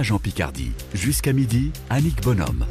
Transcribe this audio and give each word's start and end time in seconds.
Jean 0.00 0.18
Picardie. 0.18 0.72
Jusqu'à 0.94 1.34
midi, 1.34 1.70
Annick 1.90 2.22
Bonhomme. 2.22 2.64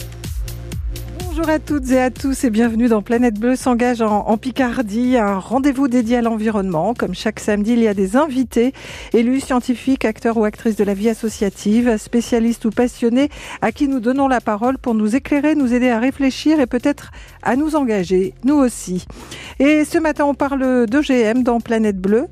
Bonjour 1.20 1.48
à 1.50 1.60
toutes 1.60 1.90
et 1.92 2.02
à 2.02 2.10
tous 2.10 2.44
et 2.44 2.50
bienvenue 2.50 2.88
dans 2.88 3.04
Planète 3.04 3.40
Bleue 3.40 3.56
s'engage 3.56 4.02
en, 4.02 4.38
Picardie, 4.38 5.18
un 5.18 5.38
rendez-vous 5.38 5.88
dédié 5.88 6.18
à 6.18 6.22
l'environnement. 6.22 6.96
Comme 6.96 7.14
chaque 7.14 7.40
samedi, 7.40 7.74
il 7.74 7.80
y 7.80 7.88
a 7.88 7.94
des 7.94 8.18
invités, 8.18 8.74
élus, 9.14 9.40
scientifiques, 9.40 10.04
acteurs 10.04 10.38
ou 10.38 10.46
actrices 10.46 10.76
de 10.76 10.84
la 10.84 10.96
vie 10.96 11.10
associative, 11.10 11.96
spécialistes 11.98 12.66
ou 12.66 12.72
passionnés, 12.72 13.30
à 13.62 13.72
qui 13.72 13.88
nous 13.88 14.00
donnons 14.00 14.28
la 14.28 14.42
parole 14.42 14.80
pour 14.80 14.96
nous 14.96 15.16
éclairer, 15.16 15.54
nous 15.54 15.74
aider 15.74 15.90
à 15.90 16.00
réfléchir 16.00 16.60
et 16.60 16.66
peut-être 16.66 17.12
à 17.44 17.56
nous 17.56 17.76
engager, 17.76 18.34
nous 18.44 18.56
aussi. 18.56 19.06
Et 19.60 19.86
ce 19.86 20.00
matin, 20.00 20.26
on 20.26 20.34
parle 20.34 20.88
d'OGM 20.88 21.44
dans 21.44 21.60
Planète 21.60 22.00
Bleue. 22.00 22.26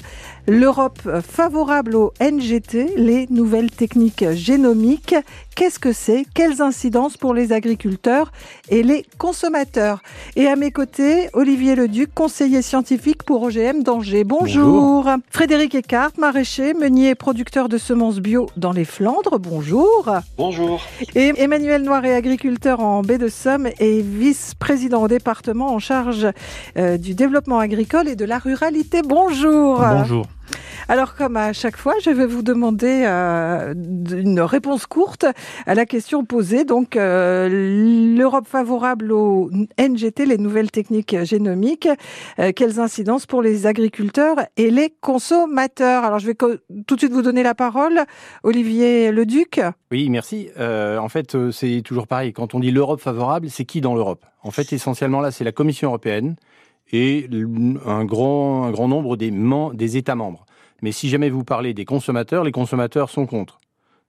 L'Europe 0.49 1.21
favorable 1.21 1.95
au 1.95 2.11
NGT, 2.19 2.93
les 2.97 3.27
nouvelles 3.29 3.69
techniques 3.69 4.31
génomiques. 4.31 5.13
Qu'est-ce 5.55 5.77
que 5.77 5.93
c'est? 5.93 6.25
Quelles 6.33 6.63
incidences 6.63 7.17
pour 7.17 7.35
les 7.35 7.51
agriculteurs 7.51 8.31
et 8.69 8.81
les 8.81 9.05
consommateurs? 9.19 10.01
Et 10.35 10.47
à 10.47 10.55
mes 10.55 10.71
côtés, 10.71 11.29
Olivier 11.33 11.75
Leduc, 11.75 12.11
conseiller 12.15 12.63
scientifique 12.63 13.21
pour 13.21 13.43
OGM 13.43 13.83
d'Angers. 13.83 14.23
Bonjour. 14.23 15.03
Bonjour. 15.03 15.17
Frédéric 15.29 15.75
Eckart, 15.75 16.13
maraîcher, 16.17 16.73
meunier 16.73 17.13
producteur 17.13 17.69
de 17.69 17.77
semences 17.77 18.19
bio 18.19 18.47
dans 18.57 18.71
les 18.71 18.85
Flandres. 18.85 19.37
Bonjour. 19.37 20.09
Bonjour. 20.35 20.81
Et 21.13 21.31
Emmanuel 21.37 21.83
Noiret, 21.83 22.15
agriculteur 22.15 22.79
en 22.79 23.03
baie 23.03 23.19
de 23.19 23.27
Somme 23.27 23.67
et 23.79 24.01
vice-président 24.01 25.03
au 25.03 25.07
département 25.07 25.75
en 25.75 25.79
charge 25.79 26.27
euh, 26.75 26.97
du 26.97 27.13
développement 27.13 27.59
agricole 27.59 28.07
et 28.07 28.15
de 28.15 28.25
la 28.25 28.39
ruralité. 28.39 29.03
Bonjour. 29.03 29.77
Bonjour. 29.77 30.25
Alors, 30.89 31.13
comme 31.13 31.37
à 31.37 31.53
chaque 31.53 31.77
fois, 31.77 31.93
je 32.03 32.09
vais 32.09 32.25
vous 32.25 32.41
demander 32.41 33.03
euh, 33.05 33.75
une 34.11 34.41
réponse 34.41 34.87
courte 34.87 35.23
à 35.67 35.75
la 35.75 35.85
question 35.85 36.25
posée. 36.25 36.65
Donc, 36.65 36.95
euh, 36.95 37.47
l'Europe 38.17 38.47
favorable 38.47 39.11
au 39.11 39.51
NGT, 39.77 40.25
les 40.25 40.39
nouvelles 40.39 40.71
techniques 40.71 41.15
génomiques, 41.23 41.87
euh, 42.39 42.51
quelles 42.55 42.79
incidences 42.79 43.27
pour 43.27 43.43
les 43.43 43.67
agriculteurs 43.67 44.37
et 44.57 44.71
les 44.71 44.91
consommateurs? 44.99 46.03
Alors, 46.05 46.17
je 46.17 46.25
vais 46.25 46.33
tout 46.33 46.95
de 46.95 46.99
suite 46.99 47.13
vous 47.13 47.21
donner 47.21 47.43
la 47.43 47.53
parole. 47.53 47.99
Olivier 48.41 49.11
Leduc. 49.11 49.61
Oui, 49.91 50.09
merci. 50.09 50.49
en 50.57 51.09
fait, 51.09 51.51
c'est 51.51 51.83
toujours 51.85 52.07
pareil. 52.07 52.33
Quand 52.33 52.55
on 52.55 52.59
dit 52.59 52.71
l'Europe 52.71 52.99
favorable, 52.99 53.51
c'est 53.51 53.65
qui 53.65 53.79
dans 53.79 53.93
l'Europe? 53.93 54.25
En 54.41 54.49
fait, 54.49 54.73
essentiellement, 54.73 55.21
là, 55.21 55.29
c'est 55.29 55.43
la 55.43 55.51
Commission 55.51 55.89
européenne 55.89 56.35
et 56.91 57.29
un 57.85 58.05
grand, 58.05 58.71
grand 58.71 58.87
nombre 58.87 59.17
des 59.17 59.97
États 59.97 60.15
membres. 60.15 60.45
Mais 60.81 60.91
si 60.91 61.09
jamais 61.09 61.29
vous 61.29 61.43
parlez 61.43 61.73
des 61.73 61.85
consommateurs, 61.85 62.43
les 62.43 62.51
consommateurs 62.51 63.09
sont 63.09 63.25
contre. 63.25 63.59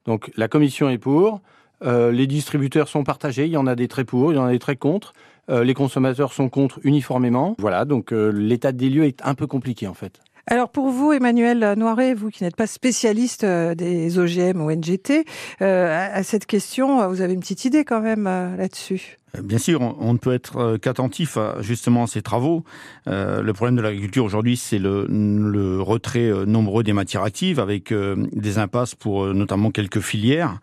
Donc 0.07 0.31
la 0.37 0.49
commission 0.49 0.89
est 0.89 0.99
pour, 0.99 1.41
euh, 1.85 2.13
les 2.13 2.27
distributeurs 2.27 2.89
sont 2.89 3.05
partagés, 3.05 3.47
il 3.47 3.53
y 3.53 3.57
en 3.57 3.67
a 3.67 3.75
des 3.75 3.89
très 3.89 4.05
pour, 4.05 4.33
il 4.33 4.37
y 4.37 4.39
en 4.39 4.45
a 4.45 4.51
des 4.51 4.59
très 4.59 4.77
contre, 4.77 5.13
euh, 5.48 5.65
les 5.65 5.75
consommateurs 5.75 6.33
sont 6.33 6.48
contre 6.48 6.79
uniformément. 6.85 7.57
Voilà, 7.59 7.85
donc 7.85 8.13
euh, 8.13 8.31
l'état 8.31 8.73
des 8.73 8.91
lieux 8.91 9.05
est 9.05 9.21
un 9.25 9.35
peu 9.35 9.47
compliqué 9.47 9.87
en 9.87 9.95
fait. 9.95 10.21
Alors 10.47 10.71
pour 10.71 10.89
vous, 10.89 11.13
Emmanuel 11.13 11.75
Noiret, 11.77 12.15
vous 12.15 12.31
qui 12.31 12.43
n'êtes 12.43 12.57
pas 12.57 12.67
spécialiste 12.67 13.45
des 13.45 14.19
OGM 14.19 14.61
ou 14.61 14.71
NGT, 14.71 15.25
à 15.61 16.23
cette 16.25 16.47
question, 16.47 17.07
vous 17.09 17.21
avez 17.21 17.35
une 17.35 17.41
petite 17.41 17.67
idée 17.67 17.85
quand 17.85 18.01
même 18.01 18.25
là-dessus 18.25 19.20
bien 19.42 19.59
sûr, 19.59 19.81
on, 19.81 20.12
ne 20.12 20.19
peut 20.19 20.33
être 20.33 20.56
euh, 20.56 20.78
qu'attentif 20.78 21.36
à 21.36 21.61
justement 21.61 22.05
à 22.05 22.06
ces 22.06 22.23
travaux. 22.23 22.64
Euh, 23.06 23.42
le 23.42 23.53
problème 23.53 23.77
de 23.77 23.83
l'agriculture 23.83 24.25
aujourd'hui, 24.25 24.56
c'est 24.56 24.78
le, 24.78 25.06
le, 25.09 25.81
retrait 25.81 26.31
nombreux 26.47 26.83
des 26.83 26.92
matières 26.92 27.23
actives, 27.23 27.61
avec 27.61 27.92
des 27.92 28.58
impasses 28.58 28.95
pour 28.95 29.27
notamment 29.33 29.70
quelques 29.70 30.01
filières, 30.01 30.58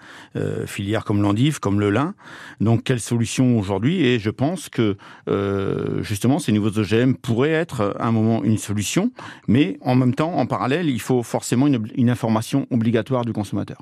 filières 0.66 1.04
comme 1.04 1.22
l'endive, 1.22 1.60
comme 1.60 1.80
le 1.80 1.90
lin. 1.90 2.14
Donc, 2.62 2.84
quelle 2.84 3.00
solution 3.00 3.58
aujourd'hui? 3.58 4.06
Et 4.06 4.20
je 4.20 4.30
pense 4.30 4.70
que 4.70 4.98
justement, 6.02 6.40
ces 6.40 6.52
nouveaux 6.52 6.78
OGM 6.78 7.14
pourraient 7.14 7.52
être 7.52 7.96
à 8.00 8.08
un 8.08 8.12
moment 8.12 8.44
une 8.44 8.58
solution, 8.58 9.12
mais 9.48 9.78
en 9.82 9.96
même 9.96 10.14
temps, 10.14 10.34
en 10.34 10.46
parallèle, 10.46 10.90
il 10.90 11.02
faut 11.02 11.24
forcément 11.24 11.68
une 11.68 12.10
information 12.10 12.68
obligatoire 12.72 13.26
du 13.26 13.34
consommateur. 13.34 13.78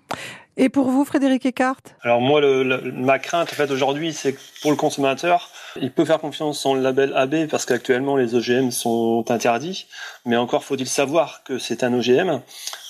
Et 0.58 0.70
pour 0.70 0.90
vous, 0.90 1.04
Frédéric 1.04 1.46
Eckart 1.46 1.82
Alors 2.02 2.22
moi, 2.22 2.40
le, 2.40 2.92
ma 2.94 3.20
crainte 3.20 3.50
en 3.52 3.56
fait 3.56 3.72
aujourd'hui, 3.72 4.14
c'est 4.14 4.34
que 4.34 4.40
pour 4.62 4.72
le 4.72 4.78
consommateur, 4.78 5.50
il 5.82 5.92
peut 5.92 6.06
faire 6.06 6.20
confiance 6.20 6.66
en 6.66 6.76
le 6.76 6.82
label 6.82 7.12
AB 7.14 7.48
parce 7.48 7.66
qu'actuellement 7.66 8.16
les 8.16 8.36
OGM 8.36 8.72
sont 8.72 9.26
interdits, 9.30 9.88
mais 10.26 10.38
encore 10.38 10.64
faut-il 10.64 10.88
savoir 10.88 11.44
que 11.44 11.58
c'est 11.58 11.84
un 11.84 11.94
OGM. 11.94 12.40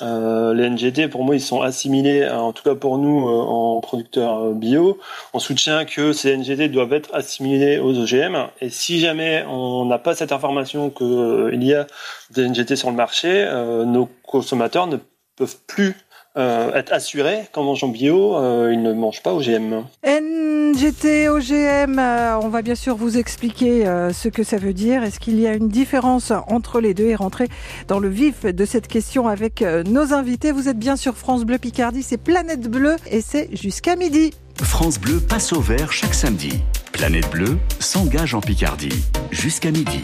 Euh, 0.03 0.53
les 0.53 0.69
NGT, 0.69 1.07
pour 1.07 1.23
moi, 1.23 1.33
ils 1.33 1.41
sont 1.41 1.61
assimilés, 1.61 2.29
en 2.29 2.53
tout 2.53 2.61
cas 2.61 2.75
pour 2.75 2.99
nous, 2.99 3.27
euh, 3.27 3.41
en 3.41 3.81
producteurs 3.81 4.43
euh, 4.43 4.53
bio. 4.53 4.99
On 5.33 5.39
soutient 5.39 5.85
que 5.85 6.13
ces 6.13 6.37
NGT 6.37 6.69
doivent 6.69 6.93
être 6.93 7.15
assimilés 7.15 7.79
aux 7.79 7.97
OGM. 7.97 8.47
Et 8.61 8.69
si 8.69 8.99
jamais 8.99 9.43
on 9.49 9.85
n'a 9.85 9.97
pas 9.97 10.13
cette 10.13 10.31
information 10.31 10.91
qu'il 10.91 11.07
euh, 11.07 11.55
y 11.55 11.73
a 11.73 11.87
des 12.29 12.47
NGT 12.47 12.75
sur 12.75 12.91
le 12.91 12.95
marché, 12.95 13.43
nos 13.85 14.07
consommateurs 14.23 14.85
ne 14.85 14.97
peuvent 15.35 15.57
plus 15.67 15.95
euh, 16.37 16.73
être 16.73 16.91
assuré 16.91 17.47
qu'en 17.51 17.63
mangeant 17.63 17.87
bio, 17.87 18.35
euh, 18.35 18.71
ils 18.73 18.81
ne 18.81 18.91
mangent 18.93 19.23
pas 19.23 19.33
OGM. 19.33 19.83
NGT, 20.05 21.29
OGM, 21.29 21.97
euh, 21.97 22.37
on 22.41 22.49
va 22.49 22.61
bien 22.61 22.75
sûr 22.75 22.95
vous 22.95 23.17
expliquer 23.17 23.85
ce 24.13 24.27
que 24.27 24.43
ça 24.43 24.57
veut 24.57 24.73
dire. 24.73 25.03
Est-ce 25.03 25.19
qu'il 25.19 25.39
y 25.39 25.47
a 25.47 25.53
une 25.53 25.69
différence 25.69 26.31
entre 26.47 26.81
les 26.81 26.93
deux 26.93 27.07
et 27.07 27.15
rentrer 27.15 27.47
dans 27.87 27.99
le 27.99 28.09
vif 28.09 28.45
de 28.45 28.65
cette 28.65 28.87
question 28.87 29.27
avec 29.27 29.61
nos 29.61 30.13
invités 30.13 30.51
Vous 30.51 30.67
êtes 30.67 30.79
bien 30.79 30.95
sur 30.95 31.15
France 31.15 31.45
Bleu 31.45 31.57
Picardie, 31.57 32.03
c'est 32.03 32.17
Planète 32.17 32.69
Bleue 32.69 32.97
et 33.09 33.21
c'est 33.21 33.55
jusqu'à 33.55 33.95
midi. 33.95 34.31
France 34.61 34.99
Bleu 34.99 35.19
passe 35.19 35.53
au 35.53 35.61
vert 35.61 35.91
chaque 35.91 36.13
samedi. 36.13 36.59
Planète 36.91 37.29
Bleue 37.29 37.57
s'engage 37.79 38.33
en 38.35 38.41
Picardie 38.41 39.03
jusqu'à 39.31 39.71
midi. 39.71 40.03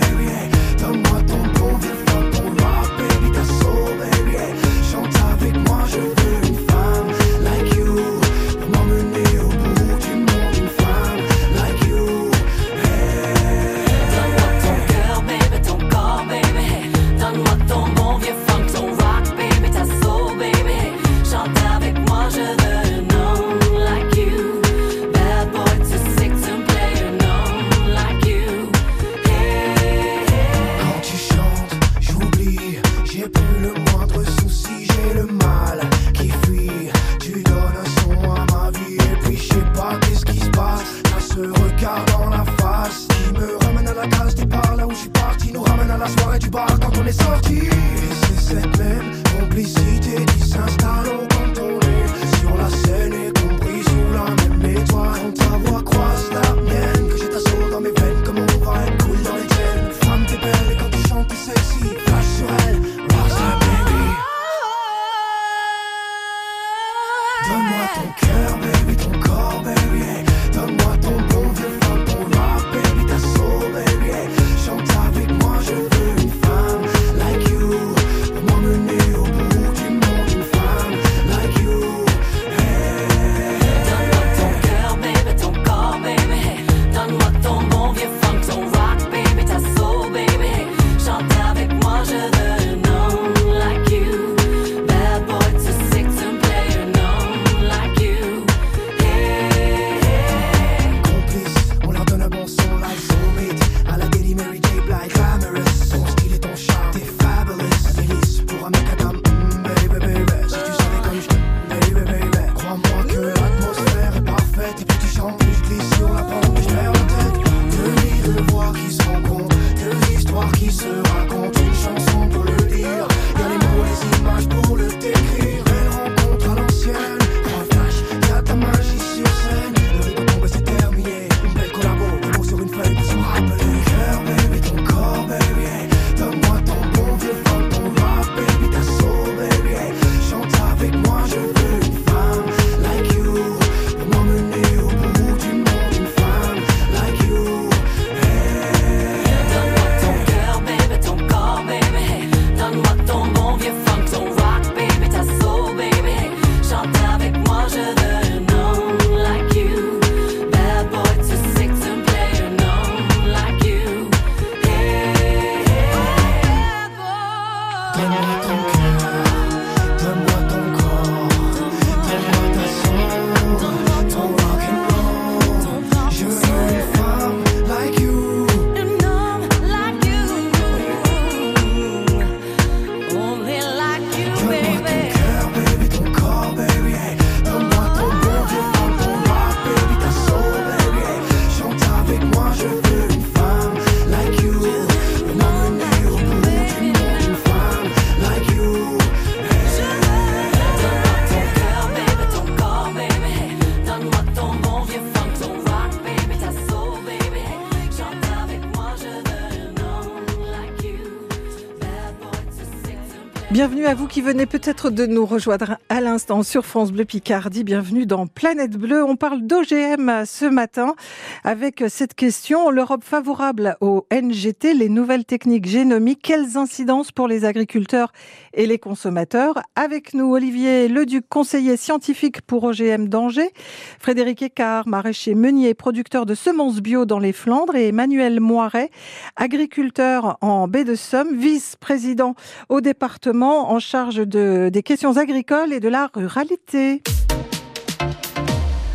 Bienvenue 213.51 213.85
à 213.85 213.95
vous 213.95 214.07
qui 214.07 214.21
venez 214.21 214.45
peut-être 214.45 214.89
de 214.89 215.05
nous 215.05 215.25
rejoindre 215.25 215.77
à 215.89 215.99
l'instant 215.99 216.41
sur 216.41 216.65
France 216.65 216.93
Bleu 216.93 217.03
Picardie. 217.03 217.65
Bienvenue 217.65 218.05
dans 218.05 218.25
Planète 218.25 218.77
Bleue. 218.77 219.03
On 219.03 219.17
parle 219.17 219.41
d'OGM 219.41 220.23
ce 220.25 220.45
matin 220.45 220.95
avec 221.43 221.83
cette 221.89 222.13
question. 222.13 222.69
L'Europe 222.69 223.03
favorable 223.03 223.75
au 223.81 224.07
NGT, 224.09 224.73
les 224.73 224.87
nouvelles 224.87 225.25
techniques 225.25 225.67
génomiques, 225.67 226.21
quelles 226.23 226.55
incidences 226.55 227.11
pour 227.11 227.27
les 227.27 227.43
agriculteurs 227.43 228.13
et 228.53 228.65
les 228.65 228.79
consommateurs? 228.79 229.55
Avec 229.75 230.13
nous, 230.13 230.33
Olivier 230.33 230.87
Leduc, 230.87 231.27
conseiller 231.27 231.75
scientifique 231.75 232.41
pour 232.43 232.63
OGM 232.63 233.09
d'Angers, 233.09 233.51
Frédéric 233.99 234.43
Écart, 234.43 234.87
maraîcher 234.87 235.35
meunier, 235.35 235.73
producteur 235.73 236.25
de 236.25 236.35
semences 236.35 236.79
bio 236.79 237.03
dans 237.03 237.19
les 237.19 237.33
Flandres 237.33 237.75
et 237.75 237.89
Emmanuel 237.89 238.39
Moiret, 238.39 238.91
agriculteur 239.35 240.37
en 240.39 240.69
baie 240.69 240.85
de 240.85 240.95
Somme, 240.95 241.35
vice-président 241.35 242.35
au 242.69 242.79
département 242.79 243.40
en 243.45 243.79
charge 243.79 244.15
de, 244.15 244.69
des 244.71 244.83
questions 244.83 245.17
agricoles 245.17 245.73
et 245.73 245.79
de 245.79 245.89
la 245.89 246.09
ruralité. 246.13 247.01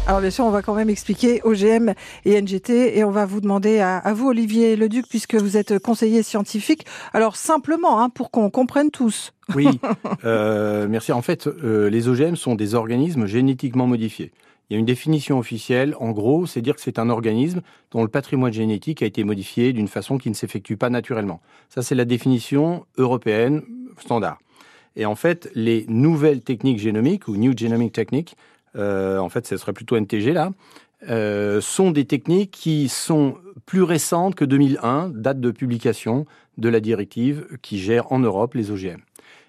Alors 0.07 0.21
bien 0.21 0.31
sûr, 0.31 0.45
on 0.45 0.51
va 0.51 0.63
quand 0.63 0.75
même 0.75 0.89
expliquer 0.89 1.41
OGM 1.43 1.93
et 2.25 2.41
NGT 2.41 2.97
et 2.97 3.03
on 3.03 3.11
va 3.11 3.27
vous 3.27 3.41
demander 3.41 3.81
à, 3.81 3.99
à 3.99 4.13
vous, 4.13 4.29
Olivier 4.29 4.77
Leduc, 4.77 5.07
puisque 5.09 5.35
vous 5.35 5.57
êtes 5.57 5.81
conseiller 5.81 6.23
scientifique. 6.23 6.87
Alors 7.13 7.35
simplement, 7.35 8.01
hein, 8.01 8.09
pour 8.09 8.31
qu'on 8.31 8.49
comprenne 8.49 8.93
tous. 8.93 9.33
Oui, 9.57 9.67
euh, 10.25 10.87
merci. 10.89 11.11
En 11.11 11.23
fait, 11.23 11.49
euh, 11.49 11.91
les 11.91 12.07
OGM 12.07 12.37
sont 12.37 12.55
des 12.55 12.77
organismes 12.77 13.27
génétiquement 13.27 13.89
modifiés. 13.89 14.31
Il 14.71 14.75
y 14.75 14.77
a 14.77 14.79
une 14.79 14.87
définition 14.87 15.39
officielle. 15.39 15.97
En 15.99 16.11
gros, 16.11 16.47
c'est 16.47 16.61
dire 16.61 16.77
que 16.77 16.81
c'est 16.81 17.01
un 17.01 17.11
organisme 17.11 17.61
dont 17.91 18.03
le 18.03 18.09
patrimoine 18.09 18.53
génétique 18.53 19.03
a 19.03 19.07
été 19.07 19.25
modifié 19.25 19.73
d'une 19.73 19.89
façon 19.89 20.19
qui 20.19 20.29
ne 20.29 20.35
s'effectue 20.35 20.77
pas 20.77 20.91
naturellement. 20.91 21.41
Ça, 21.69 21.83
c'est 21.83 21.95
la 21.97 22.05
définition 22.05 22.85
européenne 22.97 23.63
standard. 23.99 24.39
Et 24.97 25.05
en 25.07 25.15
fait, 25.15 25.51
les 25.55 25.85
nouvelles 25.89 26.41
techniques 26.41 26.79
génomiques 26.79 27.29
ou 27.29 27.37
New 27.37 27.57
Genomic 27.57 27.93
Techniques, 27.93 28.37
euh, 28.77 29.19
en 29.19 29.29
fait, 29.29 29.47
ce 29.47 29.57
serait 29.57 29.73
plutôt 29.73 29.97
NTG 29.97 30.33
là, 30.33 30.51
euh, 31.09 31.61
sont 31.61 31.91
des 31.91 32.07
techniques 32.07 32.51
qui 32.51 32.89
sont 32.89 33.37
plus 33.67 33.83
récentes 33.83 34.35
que 34.35 34.45
2001, 34.45 35.11
date 35.11 35.41
de 35.41 35.51
publication 35.51 36.25
de 36.57 36.69
la 36.69 36.81
directive 36.81 37.47
qui 37.61 37.79
gère 37.79 38.13
en 38.13 38.19
Europe 38.19 38.55
les 38.55 38.71
OGM. 38.71 39.01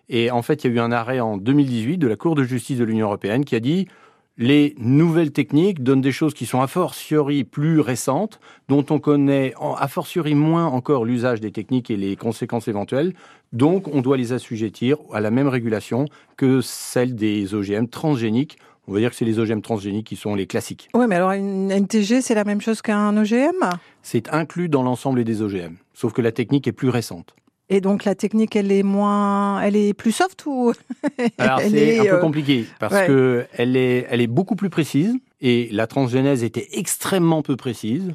Et 0.10 0.32
en 0.32 0.42
fait, 0.42 0.64
il 0.64 0.72
y 0.72 0.74
a 0.74 0.76
eu 0.76 0.80
un 0.80 0.92
arrêt 0.92 1.20
en 1.20 1.38
2018 1.38 1.98
de 1.98 2.08
la 2.08 2.16
Cour 2.16 2.36
de 2.36 2.44
justice 2.44 2.78
de 2.78 2.84
l'Union 2.84 3.08
européenne 3.08 3.46
qui 3.46 3.56
a 3.56 3.60
dit 3.60 3.88
les 4.38 4.76
nouvelles 4.78 5.32
techniques 5.32 5.82
donnent 5.82 6.02
des 6.02 6.12
choses 6.12 6.34
qui 6.34 6.46
sont 6.46 6.62
a 6.62 6.68
fortiori 6.68 7.44
plus 7.44 7.80
récentes, 7.80 8.40
dont 8.70 8.86
on 8.90 9.00
connaît 9.00 9.54
a 9.60 9.88
fortiori 9.88 10.36
moins 10.36 10.66
encore 10.68 11.06
l'usage 11.06 11.42
des 11.42 11.52
techniques 11.52 11.90
et 11.90 11.98
les 11.98 12.16
conséquences 12.16 12.68
éventuelles. 12.68 13.14
Donc, 13.54 13.88
on 13.88 14.02
doit 14.02 14.18
les 14.18 14.34
assujettir 14.34 14.98
à 15.12 15.22
la 15.22 15.32
même 15.32 15.48
régulation 15.48 16.06
que 16.36 16.62
celle 16.62 17.16
des 17.16 17.56
OGM 17.56 17.88
transgéniques. 17.88 18.58
On 18.88 18.94
va 18.94 19.00
dire 19.00 19.10
que 19.10 19.16
c'est 19.16 19.26
les 19.26 19.40
OGM 19.40 19.62
transgéniques 19.62 20.08
qui 20.08 20.16
sont 20.16 20.36
les 20.36 20.48
classiques. 20.48 20.90
Oui, 20.94 21.06
mais 21.10 21.16
alors 21.16 21.32
une 21.32 21.72
NTG, 21.72 22.22
c'est 22.22 22.36
la 22.36 22.46
même 22.46 22.62
chose 22.62 22.82
qu'un 22.82 23.18
OGM 23.18 23.70
C'est 24.02 24.34
inclus 24.34 24.70
dans 24.70 24.84
l'ensemble 24.84 25.24
des 25.24 25.42
OGM, 25.42 25.76
sauf 25.94 26.14
que 26.14 26.22
la 26.22 26.32
technique 26.32 26.68
est 26.68 26.74
plus 26.74 26.90
récente. 26.90 27.36
Et 27.70 27.82
donc 27.82 28.06
la 28.06 28.16
technique, 28.16 28.56
elle 28.56 28.72
est 28.72 28.84
moins, 28.84 29.62
elle 29.62 29.76
est 29.76 29.94
plus 29.94 30.14
soft 30.14 30.46
ou 30.46 30.72
Alors 31.38 31.60
c'est 31.60 32.00
un 32.00 32.04
peu 32.04 32.10
euh, 32.16 32.20
compliqué 32.20 32.66
parce 32.80 32.94
ouais. 32.94 33.08
que 33.08 33.46
elle 33.54 33.76
est, 33.76 34.08
elle 34.10 34.22
est 34.22 34.28
beaucoup 34.28 34.56
plus 34.56 34.70
précise 34.70 35.16
et 35.42 35.68
la 35.72 35.86
transgénèse 35.86 36.44
était 36.44 36.68
extrêmement 36.74 37.42
peu 37.42 37.56
précise. 37.58 38.14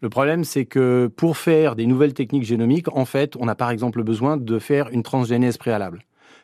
Le 0.00 0.08
problème, 0.08 0.44
c'est 0.44 0.64
que 0.64 1.08
pour 1.14 1.36
faire 1.36 1.74
des 1.76 1.86
nouvelles 1.86 2.14
techniques 2.14 2.44
génomiques, 2.44 2.94
en 2.94 3.04
fait, 3.04 3.34
on 3.38 3.48
a 3.48 3.54
par 3.54 3.70
exemple 3.70 4.02
besoin 4.02 4.36
de 4.38 4.58
faire 4.58 4.88
une 4.90 5.02
transgénèse 5.02 5.58
préalable. 5.58 6.02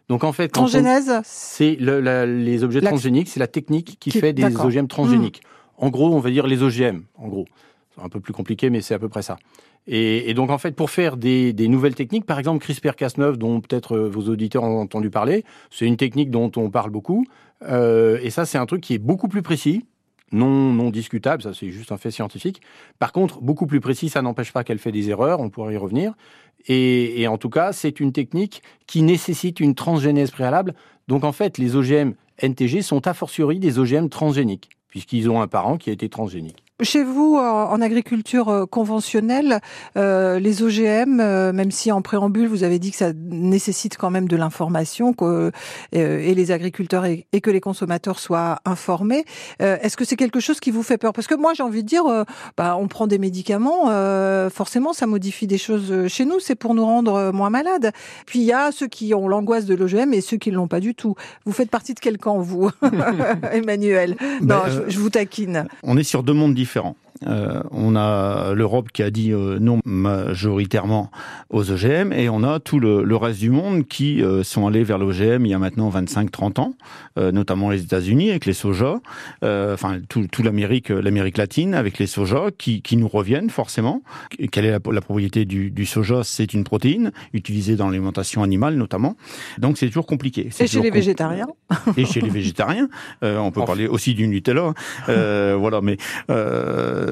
Donc 0.09 0.25
en 0.25 0.33
fait, 0.33 0.49
transgénèse 0.49 1.11
c'est 1.25 1.77
le- 1.77 2.01
les 2.27 2.65
objets 2.65 2.81
La- 2.81 2.91
transgéniques, 2.91 3.29
c'est 3.29 3.41
la 3.41 3.47
technique 3.47 3.99
qui, 3.99 4.11
Qui- 4.11 4.21
fait 4.21 4.33
des 4.35 4.43
d'accord. 4.43 4.65
Hmm. 4.67 4.69
OGM 4.69 4.87
transgéniques. 4.89 5.43
En 5.79 5.89
gros, 5.89 6.15
on 6.15 6.19
va 6.21 6.31
dire 6.31 6.47
les 6.47 6.63
OGM. 6.63 7.03
En 7.17 7.29
gros, 7.29 7.47
c'est 7.95 8.03
un 8.03 8.09
peu 8.11 8.21
plus 8.21 8.33
compliqué, 8.35 8.69
mais 8.69 8.83
c'est 8.83 8.95
à 8.95 8.99
peu 8.99 9.09
près 9.09 9.23
ça. 9.23 9.39
Et, 9.87 10.33
donc 10.35 10.51
en 10.51 10.59
fait, 10.59 10.77
pour 10.77 10.91
faire 10.91 11.17
des, 11.17 11.53
des 11.53 11.69
nouvelles 11.69 11.95
techniques, 11.95 12.25
par 12.25 12.39
exemple 12.39 12.65
CRISPR-Cas9, 12.65 13.37
dont 13.37 13.61
peut-être 13.61 13.97
euh, 13.97 14.09
vos 14.09 14.29
auditeurs 14.29 14.63
ont 14.63 14.81
entendu 14.81 15.11
parler, 15.11 15.45
c'est 15.71 15.87
une 15.87 15.97
technique 15.97 16.31
dont 16.31 16.53
on 16.57 16.71
parle 16.71 16.91
beaucoup. 16.91 17.27
Euh, 17.63 18.19
et 18.23 18.31
ça, 18.31 18.45
c'est 18.45 18.59
un 18.59 18.67
truc 18.67 18.81
qui 18.81 18.95
est 18.95 18.99
beaucoup 18.99 19.29
plus 19.29 19.43
précis, 19.43 19.85
non 20.31 20.73
non 20.73 20.91
discutable. 20.91 21.43
Ça, 21.43 21.53
c'est 21.53 21.71
juste 21.71 21.91
un 21.91 21.97
fait 21.97 22.13
scientifique. 22.13 22.61
Par 23.01 23.13
contre, 23.13 23.41
beaucoup 23.41 23.67
plus 23.67 23.81
précis, 23.81 24.09
ça 24.09 24.23
n'empêche 24.23 24.53
pas 24.53 24.63
qu'elle 24.63 24.79
fait 24.79 24.93
des 24.93 25.11
erreurs. 25.11 25.41
On 25.41 25.51
pourrait 25.51 25.75
y 25.75 25.79
revenir. 25.79 26.15
Et, 26.69 27.21
et 27.21 27.27
en 27.27 27.39
tout 27.39 27.51
cas, 27.51 27.73
c'est 27.73 27.99
une 27.99 28.13
technique 28.13 28.63
qui 28.87 29.03
nécessite 29.03 29.59
une 29.59 29.75
transgénèse 29.75 30.31
préalable. 30.31 30.75
Donc 31.09 31.25
en 31.25 31.33
fait, 31.33 31.59
les 31.59 31.75
OGM 31.75 32.13
NTG 32.41 32.83
sont 32.83 33.07
a 33.07 33.15
fortiori 33.15 33.59
des 33.59 33.79
OGM 33.79 34.09
transgéniques, 34.09 34.71
puisqu'ils 34.89 35.29
ont 35.29 35.41
un 35.41 35.49
parent 35.49 35.77
qui 35.77 35.91
a 35.91 35.93
été 35.93 36.09
transgénique. 36.09 36.63
Chez 36.83 37.05
vous, 37.05 37.37
en 37.37 37.63
en 37.73 37.81
agriculture 37.81 38.49
euh, 38.49 38.67
conventionnelle, 38.67 39.61
euh, 39.97 40.39
les 40.39 40.63
OGM, 40.63 41.21
euh, 41.21 41.53
même 41.53 41.71
si 41.71 41.91
en 41.93 42.03
préambule 42.03 42.49
vous 42.49 42.65
avez 42.65 42.79
dit 42.79 42.91
que 42.91 42.97
ça 42.97 43.13
nécessite 43.15 43.97
quand 43.97 44.11
même 44.11 44.29
de 44.29 44.37
l'information, 44.37 45.13
que 45.13 45.25
euh, 45.25 45.53
et 45.93 46.35
les 46.35 46.51
agriculteurs 46.51 47.05
et, 47.05 47.27
et 47.33 47.41
que 47.41 47.51
les 47.51 47.61
consommateurs 47.61 48.19
soient 48.19 48.59
informés, 48.65 49.25
euh, 49.63 49.79
est-ce 49.81 49.97
que 49.97 50.05
c'est 50.05 50.17
quelque 50.17 50.41
chose 50.41 50.61
qui 50.61 50.71
vous 50.71 50.83
fait 50.83 50.99
peur? 50.99 51.13
Parce 51.13 51.27
que 51.27 51.35
moi, 51.35 51.53
j'ai 51.55 51.63
envie 51.63 51.83
de 51.83 51.89
dire, 51.89 52.07
euh, 52.07 52.25
bah, 52.57 52.77
on 52.79 52.89
prend 52.89 53.07
des 53.07 53.19
médicaments, 53.19 53.89
euh, 53.89 54.51
forcément, 54.51 54.93
ça 54.93 55.07
modifie 55.07 55.47
des 55.47 55.59
choses 55.59 56.09
chez 56.09 56.25
nous, 56.25 56.41
c'est 56.41 56.57
pour 56.57 56.75
nous 56.75 56.85
rendre 56.85 57.15
euh, 57.15 57.33
moins 57.33 57.51
malades. 57.51 57.93
Puis 58.27 58.41
il 58.41 58.45
y 58.45 58.53
a 58.53 58.73
ceux 58.73 58.89
qui 58.89 59.15
ont 59.15 59.29
l'angoisse 59.29 59.67
de 59.67 59.75
l'OGM 59.75 60.13
et 60.15 60.21
ceux 60.21 60.37
qui 60.37 60.51
ne 60.51 60.57
l'ont 60.57 60.69
pas 60.69 60.81
du 60.81 60.95
tout. 60.95 61.15
Vous 61.47 61.53
faites 61.53 61.71
partie 61.71 61.95
de 61.95 62.01
quel 62.01 62.19
camp, 62.19 62.39
vous, 62.39 62.71
Emmanuel? 63.53 64.17
Ben, 64.41 64.57
Non, 64.57 64.63
euh, 64.67 64.85
je, 64.89 64.95
je 64.95 64.99
vous 64.99 65.11
taquine. 65.11 65.67
On 65.83 65.97
est 65.97 66.03
sur 66.03 66.23
deux 66.23 66.33
mondes 66.33 66.55
différents 66.55 66.72
différents. 66.73 66.97
Euh, 67.27 67.63
on 67.71 67.95
a 67.97 68.53
l'Europe 68.55 68.89
qui 68.93 69.03
a 69.03 69.11
dit 69.11 69.33
euh, 69.33 69.59
non 69.61 69.81
majoritairement 69.85 71.11
aux 71.51 71.71
OGM 71.71 72.13
et 72.13 72.29
on 72.29 72.43
a 72.43 72.61
tout 72.61 72.79
le, 72.81 73.03
le 73.05 73.17
reste 73.17 73.41
du 73.41 73.51
monde 73.51 73.87
qui 73.87 74.23
euh, 74.23 74.43
sont 74.43 74.67
allés 74.67 74.85
vers 74.85 74.99
l'OGM 74.99 75.45
il 75.47 75.51
y 75.51 75.55
a 75.55 75.59
maintenant 75.59 75.91
25-30 75.91 76.61
ans, 76.61 76.75
euh, 77.19 77.33
notamment 77.33 77.71
les 77.71 77.83
États-Unis 77.83 78.31
avec 78.31 78.47
les 78.47 78.53
soja, 78.53 79.01
euh, 79.45 79.75
enfin 79.75 79.99
tout, 80.09 80.27
tout 80.31 80.43
l'Amérique, 80.43 80.89
l'Amérique 80.89 81.39
latine 81.39 81.75
avec 81.75 81.99
les 81.99 82.07
soja 82.07 82.47
qui, 82.57 82.83
qui 82.83 82.97
nous 82.97 83.09
reviennent 83.09 83.51
forcément. 83.51 84.03
Quelle 84.51 84.65
est 84.65 84.71
la, 84.71 84.79
la 84.91 85.01
propriété 85.01 85.45
du, 85.45 85.71
du 85.71 85.87
soja? 85.87 86.23
C'est 86.25 86.55
une 86.55 86.65
protéine 86.65 87.13
utilisée 87.33 87.77
dans 87.77 87.87
l'alimentation 87.87 88.43
animale 88.43 88.75
notamment. 88.77 89.17
Donc 89.59 89.79
c'est 89.79 89.87
toujours 89.87 90.07
compliqué. 90.07 90.49
C'est 90.51 90.65
Et 90.65 90.67
chez 90.69 90.81
les 90.81 90.91
végétariens? 90.91 91.49
Et 91.97 92.05
chez 92.05 92.21
les 92.21 92.31
végétariens. 92.31 92.89
Euh, 93.23 93.39
on 93.39 93.51
peut 93.51 93.61
Enfin. 93.61 93.67
parler 93.67 93.87
aussi 93.87 94.15
du 94.15 94.27
Nutella. 94.29 94.73
Euh, 95.09 95.57
voilà, 95.59 95.81
mais 95.81 95.97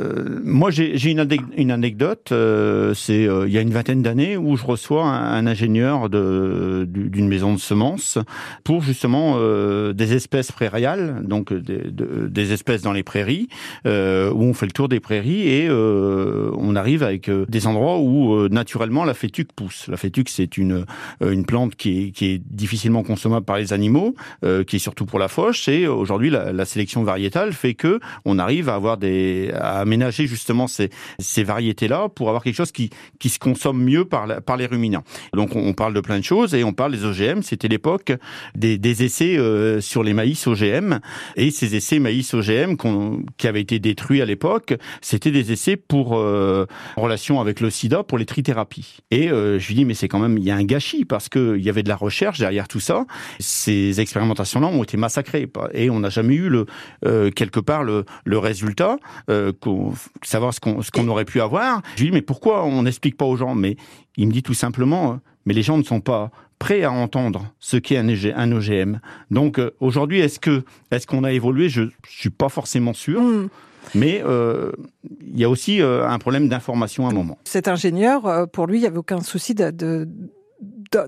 euh, 0.00 0.40
moi, 0.44 0.70
j'ai 0.70 1.10
une, 1.10 1.26
une 1.56 1.70
anecdote. 1.70 2.30
euh, 2.32 2.94
c'est 2.94 3.26
euh, 3.28 3.46
il 3.46 3.52
y 3.52 3.58
a 3.58 3.60
une 3.60 3.70
vingtaine 3.70 4.02
d'années 4.02 4.36
où 4.36 4.56
je 4.56 4.64
reçois 4.64 5.04
un, 5.04 5.34
un 5.38 5.46
ingénieur 5.46 6.08
d'une 6.08 7.28
maison 7.28 7.52
de 7.54 7.58
semences 7.60 8.18
pour 8.64 8.82
justement 8.82 9.34
euh, 9.36 9.92
des 9.92 10.14
espèces 10.14 10.52
prairiales, 10.52 11.22
donc 11.24 11.52
des, 11.52 11.90
de- 11.90 12.28
des 12.28 12.52
espèces 12.52 12.82
dans 12.82 12.92
les 12.92 13.02
prairies, 13.02 13.48
euh, 13.86 14.32
où 14.32 14.42
on 14.44 14.54
fait 14.54 14.66
le 14.66 14.72
tour 14.72 14.88
des 14.88 15.00
prairies 15.00 15.48
et 15.48 15.68
on 15.70 16.74
arrive 16.76 17.02
avec 17.02 17.30
des 17.30 17.66
endroits 17.66 17.98
où 17.98 18.48
naturellement 18.48 19.04
la 19.04 19.14
fétuque 19.14 19.52
pousse. 19.52 19.86
La 19.88 19.96
fétuque, 19.96 20.28
c'est 20.28 20.56
une 20.56 20.84
une 21.20 21.44
plante 21.44 21.74
qui 21.76 22.06
est, 22.06 22.10
qui 22.10 22.26
est 22.26 22.42
difficilement 22.50 23.02
consommable 23.02 23.44
par 23.44 23.58
les 23.58 23.72
animaux, 23.72 24.14
qui 24.66 24.76
est 24.76 24.80
surtout 24.80 25.06
pour 25.06 25.18
la 25.18 25.28
fauche. 25.28 25.68
Et 25.68 25.86
aujourd'hui, 25.86 26.30
la, 26.30 26.52
la 26.52 26.64
sélection 26.64 27.02
variétale 27.02 27.52
fait 27.52 27.74
que 27.74 28.00
on 28.24 28.38
arrive 28.38 28.68
à 28.68 28.74
avoir 28.74 28.96
des 28.96 29.50
à 29.54 29.84
aménager 29.90 30.28
justement 30.28 30.68
ces, 30.68 30.88
ces 31.18 31.42
variétés-là 31.42 32.08
pour 32.14 32.28
avoir 32.28 32.44
quelque 32.44 32.54
chose 32.54 32.70
qui 32.70 32.90
qui 33.18 33.28
se 33.28 33.40
consomme 33.40 33.82
mieux 33.82 34.04
par 34.04 34.40
par 34.42 34.56
les 34.56 34.66
ruminants. 34.66 35.02
Donc 35.34 35.56
on, 35.56 35.72
parle 35.72 35.94
de 35.94 36.00
plein 36.00 36.18
de 36.18 36.24
choses 36.24 36.54
et 36.54 36.62
on 36.62 36.72
parle 36.72 36.92
des 36.92 37.04
OGM. 37.04 37.42
C'était 37.42 37.66
l'époque 37.66 38.12
des, 38.54 39.02
essais 39.04 39.36
euh, 39.36 39.80
sur 39.80 40.04
les 40.04 40.12
maïs 40.14 40.46
OGM 40.46 41.00
et 41.36 41.50
ces 41.50 41.74
essais 41.74 41.98
maïs 41.98 42.32
OGM 42.34 42.76
qu'on- 42.76 43.22
qui 43.36 43.48
avaient 43.48 43.60
été 43.60 43.78
détruits 43.78 44.22
à 44.22 44.26
l'époque, 44.26 44.74
c'était 45.00 45.30
des 45.32 45.50
essais 45.52 45.76
pour 45.76 46.16
euh, 46.16 46.66
en 46.96 47.02
relation 47.02 47.40
avec 47.40 47.60
le 47.60 47.70
SIDA 47.70 48.04
pour 48.04 48.18
les 48.18 48.26
trithérapies. 48.26 48.98
Et 49.10 49.30
euh, 49.30 49.58
je 49.58 49.66
lui 49.68 49.74
dis 49.74 49.84
mais 49.84 49.94
c'est 49.94 50.08
quand 50.08 50.20
même 50.20 50.38
il 50.38 50.44
y 50.44 50.50
a 50.52 50.56
un 50.56 50.64
gâchis 50.64 51.04
parce 51.04 51.28
que 51.28 51.56
il 51.58 51.64
y 51.64 51.68
avait 51.68 51.82
de 51.82 51.88
la 51.88 51.96
recherche 51.96 52.38
derrière 52.38 52.68
tout 52.68 52.80
ça. 52.80 53.06
Ces 53.40 54.00
expérimentations-là 54.00 54.68
ont 54.68 54.84
été 54.84 54.96
massacrées 54.96 55.48
et 55.74 55.90
on 55.90 56.00
n'a 56.00 56.10
jamais 56.10 56.34
eu 56.34 56.48
le 56.48 56.66
quelque 57.34 57.60
part 57.60 57.82
le, 57.82 58.04
le 58.24 58.38
résultat, 58.38 58.98
euh, 59.30 59.52
savoir 60.22 60.52
ce 60.54 60.60
qu'on 60.60 60.82
ce 60.82 60.90
qu'on 60.90 61.08
aurait 61.08 61.24
pu 61.24 61.40
avoir. 61.40 61.82
Je 61.96 62.02
lui 62.02 62.10
dis 62.10 62.14
mais 62.14 62.22
pourquoi 62.22 62.64
on 62.64 62.82
n'explique 62.82 63.16
pas 63.16 63.24
aux 63.24 63.36
gens? 63.36 63.54
Mais 63.54 63.76
il 64.16 64.26
me 64.28 64.32
dit 64.32 64.42
tout 64.42 64.54
simplement 64.54 65.12
euh, 65.12 65.14
mais 65.46 65.54
les 65.54 65.62
gens 65.62 65.78
ne 65.78 65.82
sont 65.82 66.00
pas 66.00 66.30
prêts 66.58 66.82
à 66.84 66.92
entendre 66.92 67.52
ce 67.58 67.76
qu'est 67.78 67.96
un, 67.96 68.08
un 68.08 68.52
OGM. 68.52 68.98
Donc 69.30 69.58
euh, 69.58 69.70
aujourd'hui, 69.80 70.20
est-ce 70.20 70.38
que 70.38 70.62
est-ce 70.90 71.06
qu'on 71.06 71.24
a 71.24 71.32
évolué? 71.32 71.68
Je 71.68 71.82
je 72.08 72.18
suis 72.20 72.30
pas 72.30 72.48
forcément 72.48 72.92
sûr, 72.92 73.20
Hmm. 73.22 73.48
mais 73.94 74.22
euh, 74.24 74.70
il 75.22 75.38
y 75.38 75.44
a 75.44 75.48
aussi 75.48 75.80
euh, 75.80 76.06
un 76.06 76.18
problème 76.18 76.48
d'information 76.48 77.06
à 77.06 77.10
un 77.10 77.14
moment. 77.14 77.38
Cet 77.44 77.66
ingénieur, 77.66 78.46
pour 78.52 78.66
lui, 78.66 78.76
il 78.78 78.80
n'y 78.82 78.86
avait 78.86 78.98
aucun 78.98 79.20
souci 79.22 79.54
de- 79.54 79.70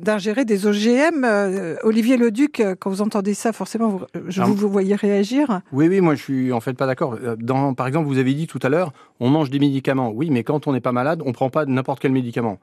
d'ingérer 0.02 0.44
des 0.44 0.66
OGM. 0.66 1.24
Euh, 1.24 1.76
Olivier 1.82 2.16
Leduc, 2.16 2.60
euh, 2.60 2.74
quand 2.78 2.90
vous 2.90 3.02
entendez 3.02 3.34
ça, 3.34 3.52
forcément, 3.52 3.88
vous, 3.88 4.00
je 4.28 4.40
Ah. 4.40 4.44
vous, 4.44 4.54
vous 4.54 4.68
voyez 4.68 4.94
réagir. 4.94 5.60
Oui, 5.72 5.88
oui, 5.88 6.00
moi 6.00 6.14
je 6.14 6.22
suis 6.22 6.52
en 6.52 6.60
fait 6.60 6.74
pas 6.74 6.86
d'accord. 6.86 7.16
Euh, 7.22 7.36
par 7.74 7.86
exemple, 7.86 8.06
vous 8.08 8.18
avez 8.18 8.34
dit 8.34 8.46
tout 8.46 8.60
à 8.62 8.68
l'heure, 8.68 8.92
on 9.20 9.28
mange 9.28 9.50
des 9.50 9.58
médicaments. 9.58 10.10
Oui, 10.10 10.30
mais 10.30 10.42
quand 10.44 10.66
on 10.66 10.72
n'est 10.72 10.80
pas 10.80 10.92
malade, 10.92 11.22
on 11.24 11.32
prend 11.32 11.50
pas 11.50 11.66
n'importe 11.66 12.00
quel 12.00 12.12
médicament. 12.12 12.58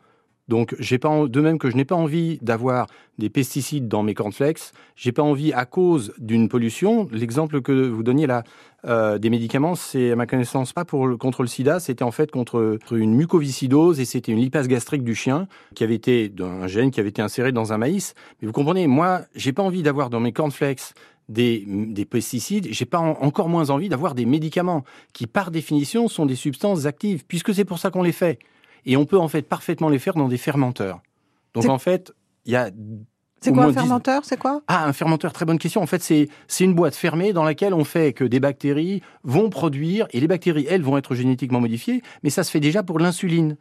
Donc, 0.50 0.76
j'ai 0.80 0.98
pas 0.98 1.28
de 1.28 1.42
même 1.42 1.58
que 1.60 1.70
je 1.70 1.78
n'ai 1.78 1.86
pas 1.86 1.96
envie 1.96 2.40
d'avoir 2.42 2.88
des 3.18 3.30
pesticides 3.30 3.88
dans 3.88 4.04
mes 4.04 4.14
cornflakes. 4.16 4.72
J'ai 4.96 5.12
pas 5.12 5.22
envie 5.22 5.54
à 5.54 5.66
cause 5.66 6.12
d'une 6.18 6.50
pollution. 6.50 7.08
L'exemple 7.12 7.62
que 7.62 7.72
vous 7.88 8.04
donniez 8.04 8.28
là 8.28 8.44
euh, 8.86 9.18
des 9.20 9.30
médicaments, 9.30 9.76
c'est 9.76 10.12
à 10.12 10.16
ma 10.16 10.26
connaissance 10.26 10.74
pas 10.74 10.86
pour 10.86 11.06
le, 11.06 11.18
contre 11.18 11.44
le 11.44 11.48
SIDA, 11.48 11.80
c'était 11.80 12.04
en 12.04 12.12
fait 12.12 12.32
contre 12.32 12.80
une 12.92 13.14
mucoviscidose 13.14 14.00
et 14.00 14.06
c'était 14.06 14.32
une 14.32 14.40
lipase 14.40 14.68
gastrique 14.68 15.04
du 15.04 15.16
chien 15.16 15.48
qui 15.76 15.84
avait 15.84 15.96
été 15.96 16.30
d'un 16.30 16.66
gène 16.68 16.90
qui 16.90 17.00
avait 17.00 17.10
été 17.10 17.22
inséré 17.22 17.52
dans 17.52 17.72
un 17.72 17.78
maïs. 17.78 18.16
Mais 18.42 18.48
vous 18.48 18.54
comprenez, 18.54 18.88
moi, 18.88 19.22
j'ai 19.36 19.54
pas 19.54 19.64
envie 19.64 19.84
d'avoir 19.84 20.10
dans 20.10 20.20
mes 20.20 20.32
cornflakes 20.32 20.94
des, 21.28 21.64
des 21.68 22.06
pesticides, 22.06 22.70
j'ai 22.72 22.86
pas 22.86 22.98
en- 23.00 23.18
encore 23.22 23.50
moins 23.50 23.70
envie 23.70 23.88
d'avoir 23.88 24.16
des 24.16 24.26
médicaments 24.26 24.84
qui, 25.14 25.28
par 25.28 25.52
définition, 25.52 26.08
sont 26.08 26.26
des 26.26 26.36
substances 26.36 26.86
actives, 26.88 27.24
puisque 27.28 27.54
c'est 27.54 27.66
pour 27.66 27.78
ça 27.78 27.92
qu'on 27.92 28.02
les 28.02 28.12
fait. 28.14 28.40
Et 28.86 28.98
on 28.98 29.06
peut 29.06 29.20
en 29.20 29.28
fait 29.28 29.44
parfaitement 29.44 29.90
les 29.90 30.00
faire 30.00 30.16
dans 30.16 30.28
des 30.28 30.38
fermenteurs. 30.38 31.02
Donc 31.54 31.66
en 31.68 31.80
fait, 31.80 32.14
il 32.46 32.54
y 32.54 32.56
a 32.56 32.70
C'est 33.42 33.52
quoi 33.52 33.66
un 33.66 33.74
fermenteur 33.74 34.26
C'est 34.26 34.38
quoi? 34.38 34.62
Ah, 34.68 34.86
un 34.86 34.94
fermenteur, 34.94 35.34
très 35.34 35.46
bonne 35.46 35.60
question. 35.60 35.82
En 35.82 35.88
fait, 35.88 36.02
c'est 36.02 36.64
une 36.64 36.74
boîte 36.74 36.96
fermée 36.96 37.34
dans 37.34 37.44
laquelle 37.44 37.74
on 37.74 37.84
fait 37.84 38.14
que 38.14 38.24
des 38.24 38.40
bactéries 38.40 39.02
vont 39.24 39.50
produire, 39.50 40.08
et 40.12 40.20
les 40.20 40.28
bactéries, 40.28 40.66
elles, 40.70 40.82
vont 40.82 40.98
être 40.98 41.16
génétiquement 41.16 41.60
modifiées, 41.60 42.02
mais 42.24 42.30
ça 42.30 42.44
se 42.44 42.52
fait 42.52 42.60
déjà 42.60 42.84
pour 42.84 43.00
l'insuline. 43.00 43.58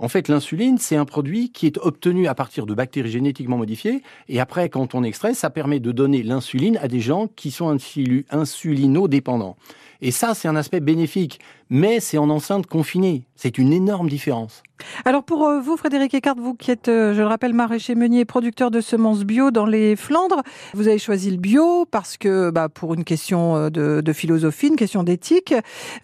En 0.00 0.08
fait, 0.08 0.28
l'insuline, 0.28 0.78
c'est 0.78 0.94
un 0.94 1.04
produit 1.04 1.50
qui 1.50 1.66
est 1.66 1.76
obtenu 1.78 2.28
à 2.28 2.34
partir 2.34 2.66
de 2.66 2.74
bactéries 2.74 3.10
génétiquement 3.10 3.56
modifiées, 3.56 4.02
et 4.28 4.38
après, 4.38 4.68
quand 4.68 4.94
on 4.94 5.02
extrait, 5.02 5.34
ça 5.34 5.50
permet 5.50 5.80
de 5.80 5.90
donner 5.90 6.22
l'insuline 6.22 6.78
à 6.80 6.86
des 6.86 7.00
gens 7.00 7.26
qui 7.26 7.50
sont 7.50 7.74
insul- 7.74 8.24
insulinodépendants. 8.30 9.56
Et 10.00 10.12
ça, 10.12 10.34
c'est 10.34 10.46
un 10.46 10.54
aspect 10.54 10.80
bénéfique, 10.80 11.40
mais 11.70 11.98
c'est 11.98 12.18
en 12.18 12.30
enceinte 12.30 12.66
confinée. 12.66 13.24
C'est 13.34 13.58
une 13.58 13.72
énorme 13.72 14.08
différence. 14.08 14.62
Alors 15.04 15.24
pour 15.24 15.44
euh, 15.46 15.60
vous, 15.60 15.76
Frédéric 15.76 16.14
Eckart, 16.14 16.36
vous 16.36 16.54
qui 16.54 16.70
êtes, 16.70 16.86
euh, 16.86 17.12
je 17.14 17.20
le 17.20 17.26
rappelle, 17.26 17.52
maraîcher 17.52 17.96
meunier, 17.96 18.24
producteur 18.24 18.70
de 18.70 18.80
semences 18.80 19.24
bio 19.24 19.50
dans 19.50 19.66
les 19.66 19.96
Flandres, 19.96 20.42
vous 20.72 20.86
avez 20.86 20.98
choisi 20.98 21.32
le 21.32 21.36
bio 21.36 21.84
parce 21.84 22.16
que, 22.16 22.50
bah, 22.50 22.68
pour 22.68 22.94
une 22.94 23.02
question 23.02 23.56
euh, 23.56 23.70
de, 23.70 24.00
de 24.00 24.12
philosophie, 24.12 24.68
une 24.68 24.76
question 24.76 25.02
d'éthique, 25.02 25.52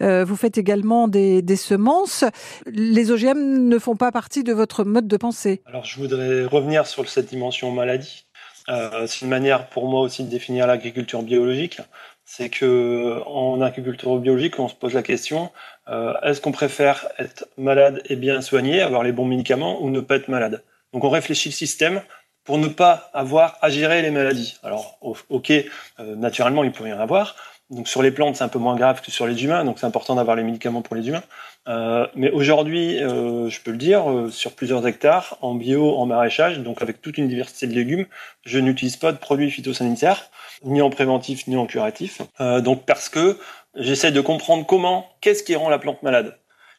euh, 0.01 0.25
vous 0.25 0.35
faites 0.35 0.57
également 0.57 1.07
des, 1.07 1.41
des 1.41 1.55
semences. 1.55 2.25
Les 2.65 3.11
OGM 3.11 3.69
ne 3.69 3.79
font 3.79 3.95
pas 3.95 4.11
partie 4.11 4.43
de 4.43 4.51
votre 4.51 4.83
mode 4.83 5.07
de 5.07 5.17
pensée. 5.17 5.61
Alors, 5.65 5.85
je 5.85 5.97
voudrais 5.99 6.45
revenir 6.45 6.85
sur 6.85 7.07
cette 7.07 7.27
dimension 7.27 7.71
maladie. 7.71 8.25
Euh, 8.69 9.05
c'est 9.07 9.21
une 9.21 9.29
manière 9.29 9.67
pour 9.69 9.87
moi 9.87 10.01
aussi 10.01 10.23
de 10.23 10.29
définir 10.29 10.67
l'agriculture 10.67 11.21
biologique. 11.21 11.79
C'est 12.25 12.49
que 12.49 13.21
en 13.27 13.61
agriculture 13.61 14.17
biologique, 14.17 14.59
on 14.59 14.67
se 14.67 14.75
pose 14.75 14.93
la 14.93 15.03
question 15.03 15.51
euh, 15.87 16.13
est-ce 16.23 16.41
qu'on 16.41 16.51
préfère 16.51 17.07
être 17.19 17.47
malade 17.57 18.01
et 18.09 18.15
bien 18.15 18.41
soigné, 18.41 18.81
avoir 18.81 19.03
les 19.03 19.11
bons 19.11 19.25
médicaments, 19.25 19.83
ou 19.83 19.89
ne 19.89 19.99
pas 19.99 20.15
être 20.15 20.27
malade? 20.27 20.63
Donc, 20.93 21.03
on 21.03 21.09
réfléchit 21.09 21.49
le 21.49 21.53
système 21.53 22.01
pour 22.43 22.57
ne 22.57 22.67
pas 22.67 23.09
avoir 23.13 23.57
à 23.61 23.69
gérer 23.69 24.01
les 24.01 24.11
maladies. 24.11 24.57
Alors, 24.63 24.97
ok, 25.01 25.51
euh, 25.51 26.15
naturellement, 26.15 26.63
il 26.63 26.71
peut 26.71 26.87
y 26.87 26.93
en 26.93 26.99
avoir. 26.99 27.35
Donc, 27.71 27.87
sur 27.87 28.03
les 28.03 28.11
plantes, 28.11 28.35
c'est 28.35 28.43
un 28.43 28.47
peu 28.47 28.59
moins 28.59 28.75
grave 28.75 29.01
que 29.01 29.09
sur 29.09 29.25
les 29.25 29.43
humains. 29.43 29.65
Donc, 29.65 29.79
c'est 29.79 29.87
important 29.87 30.15
d'avoir 30.15 30.35
les 30.35 30.43
médicaments 30.43 30.81
pour 30.81 30.95
les 30.95 31.07
humains. 31.07 31.23
Euh, 31.67 32.05
mais 32.15 32.29
aujourd'hui, 32.29 33.01
euh, 33.01 33.49
je 33.49 33.59
peux 33.59 33.71
le 33.71 33.77
dire, 33.77 34.09
euh, 34.09 34.29
sur 34.29 34.51
plusieurs 34.51 34.85
hectares, 34.87 35.37
en 35.41 35.55
bio, 35.55 35.95
en 35.97 36.05
maraîchage, 36.05 36.59
donc 36.59 36.83
avec 36.83 37.01
toute 37.01 37.17
une 37.17 37.27
diversité 37.27 37.65
de 37.65 37.73
légumes, 37.73 38.05
je 38.45 38.59
n'utilise 38.59 38.97
pas 38.97 39.11
de 39.11 39.17
produits 39.17 39.49
phytosanitaires, 39.49 40.29
ni 40.63 40.81
en 40.83 40.91
préventif, 40.91 41.47
ni 41.47 41.57
en 41.57 41.65
curatif. 41.65 42.21
Euh, 42.39 42.61
donc 42.61 42.85
parce 42.85 43.09
que 43.09 43.39
j'essaie 43.75 44.11
de 44.11 44.21
comprendre 44.21 44.63
comment, 44.67 45.07
qu'est-ce 45.21 45.41
qui 45.41 45.55
rend 45.55 45.69
la 45.69 45.79
plante 45.79 46.03
malade. 46.03 46.37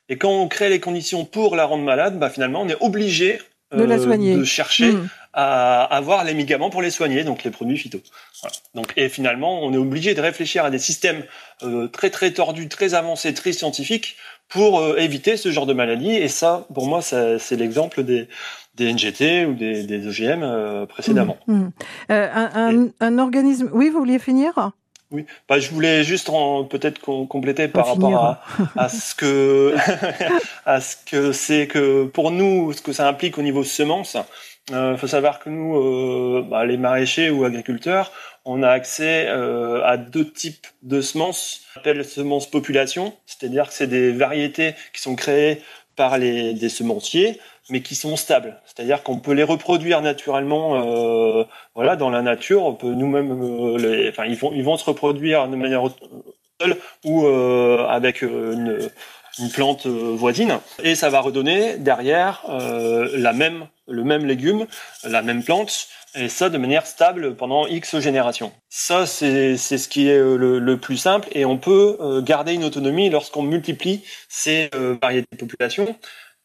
Et 0.09 0.19
quand 0.19 0.31
on 0.31 0.47
crée 0.47 0.69
les 0.69 0.79
conditions 0.79 1.25
pour 1.25 1.57
la 1.57 1.65
rendre 1.65 1.83
malade, 1.83 2.21
bah 2.21 2.31
finalement, 2.31 2.63
on 2.63 2.69
est 2.69 2.81
obligé 2.81 3.41
De 3.75 3.83
la 3.83 3.99
soigner. 3.99 4.37
de 4.37 4.45
chercher 4.45 4.93
Hmm. 4.93 5.09
À 5.39 5.85
avoir 5.85 6.25
les 6.25 6.33
médicaments 6.35 6.71
pour 6.71 6.81
les 6.83 6.91
soigner, 6.91 7.23
donc 7.23 7.45
les 7.45 7.51
produits 7.51 7.77
phyto. 7.77 8.01
Voilà. 8.41 8.57
Donc, 8.75 8.93
et 8.97 9.09
finalement, 9.11 9.63
on 9.63 9.73
est 9.73 9.77
obligé 9.77 10.15
de 10.15 10.21
réfléchir 10.23 10.65
à 10.65 10.71
des 10.71 10.79
systèmes 10.79 11.23
euh, 11.63 11.89
très 11.89 12.09
très 12.11 12.31
tordus, 12.33 12.69
très 12.69 12.95
avancés, 12.95 13.35
très 13.35 13.53
scientifiques 13.53 14.17
pour 14.49 14.81
euh, 14.81 14.97
éviter 14.97 15.37
ce 15.37 15.51
genre 15.51 15.67
de 15.67 15.75
maladie. 15.75 16.11
Et 16.13 16.29
ça, 16.29 16.67
pour 16.75 16.87
moi, 16.87 17.03
c'est 17.03 17.57
l'exemple 17.57 18.03
des, 18.03 18.29
des 18.77 18.93
NGT 18.93 19.45
ou 19.45 19.53
des, 19.55 19.83
des 19.83 20.07
OGM 20.09 20.43
euh, 20.43 20.87
précédemment. 20.87 21.37
Hmm. 21.47 21.69
Euh, 22.11 22.29
un, 22.35 22.51
un- 22.87 22.89
un 23.01 23.19
organisme. 23.19 23.69
Oui, 23.75 23.91
vous 23.91 23.99
vouliez 23.99 24.19
finir? 24.19 24.71
Oui, 25.13 25.25
bah, 25.49 25.61
je 25.61 25.71
voulais 25.71 26.03
juste 26.03 26.31
peut-être 26.71 26.99
com- 26.99 27.29
compléter 27.29 27.69
par 27.69 27.87
rapport 27.89 28.17
à, 28.25 28.43
à 28.77 28.89
ce 28.89 29.15
que 29.15 29.75
à 30.67 30.81
ce 30.81 30.97
que 31.05 31.33
c'est 31.33 31.67
que 31.67 32.05
pour 32.07 32.31
nous, 32.31 32.73
ce 32.73 32.81
que 32.83 32.93
ça 32.93 33.07
implique 33.07 33.37
au 33.39 33.43
niveau 33.43 33.65
semences. 33.65 34.17
Il 34.69 34.97
faut 34.99 35.07
savoir 35.07 35.39
que 35.39 35.49
nous, 35.49 35.77
euh, 35.77 36.45
bah, 36.49 36.65
les 36.65 36.77
maraîchers 36.77 37.31
ou 37.31 37.45
agriculteurs, 37.45 38.11
on 38.45 38.63
a 38.63 38.71
accès 38.71 39.27
euh, 39.29 39.85
à 39.85 39.97
deux 39.97 40.29
types 40.29 40.67
de 40.83 41.01
semences. 41.01 41.63
On 41.77 41.81
appelle 41.81 42.05
semences 42.05 42.51
population, 42.51 43.13
c'est-à-dire 43.27 43.69
que 43.69 43.75
c'est 43.75 43.87
des 43.87 44.11
variétés 44.11 44.75
qui 44.93 45.01
sont 45.01 45.15
créées 45.15 45.63
par 45.95 46.19
les 46.19 46.53
des 46.53 46.69
semenciers, 46.69 47.41
mais 47.71 47.81
qui 47.81 47.95
sont 47.95 48.17
stables. 48.17 48.61
C'est-à-dire 48.65 49.03
qu'on 49.03 49.19
peut 49.19 49.33
les 49.33 49.45
reproduire 49.45 50.03
naturellement, 50.03 51.41
euh, 51.41 51.45
voilà, 51.75 51.97
dans 51.97 52.11
la 52.11 52.23
nature. 52.23 52.65
On 52.65 52.75
peut 52.75 52.93
nous-mêmes, 52.93 53.31
euh, 53.43 54.09
enfin, 54.11 54.27
ils 54.27 54.37
vont 54.37 54.53
ils 54.53 54.65
vont 54.65 54.77
se 54.77 54.85
reproduire 54.85 55.49
de 55.49 55.57
manière 55.57 55.83
seule 56.61 56.77
ou 57.05 57.27
euh, 57.27 57.87
avec 57.89 58.23
euh, 58.23 58.53
une 58.53 58.91
une 59.39 59.51
plante 59.51 59.87
euh, 59.87 60.15
voisine 60.15 60.59
et 60.83 60.95
ça 60.95 61.11
va 61.11 61.21
redonner 61.21 61.77
derrière 61.77 62.43
euh, 62.49 63.09
la 63.15 63.33
même 63.33 63.67
le 63.89 64.05
même 64.05 64.27
légume, 64.27 64.67
la 65.05 65.23
même 65.23 65.43
plante 65.43 65.89
et 66.17 66.29
ça 66.29 66.49
de 66.49 66.59
manière 66.59 66.87
stable 66.87 67.37
pendant 67.37 67.67
X 67.67 67.99
générations. 68.01 68.53
Ça 68.69 69.07
c'est 69.07 69.57
ce 69.57 69.89
qui 69.89 70.09
est 70.09 70.19
euh, 70.19 70.59
le, 70.59 70.77
plus 70.79 70.97
simple 70.97 71.29
et 71.33 71.45
on 71.45 71.59
peut 71.59 71.97
euh, 72.01 72.23
garder 72.23 72.55
une 72.55 72.65
autonomie 72.65 73.11
lorsqu'on 73.11 73.43
multiplie 73.43 74.03
ces 74.29 74.71
euh, 74.75 74.97
variétés 75.01 75.29
de 75.33 75.37
population. 75.37 75.97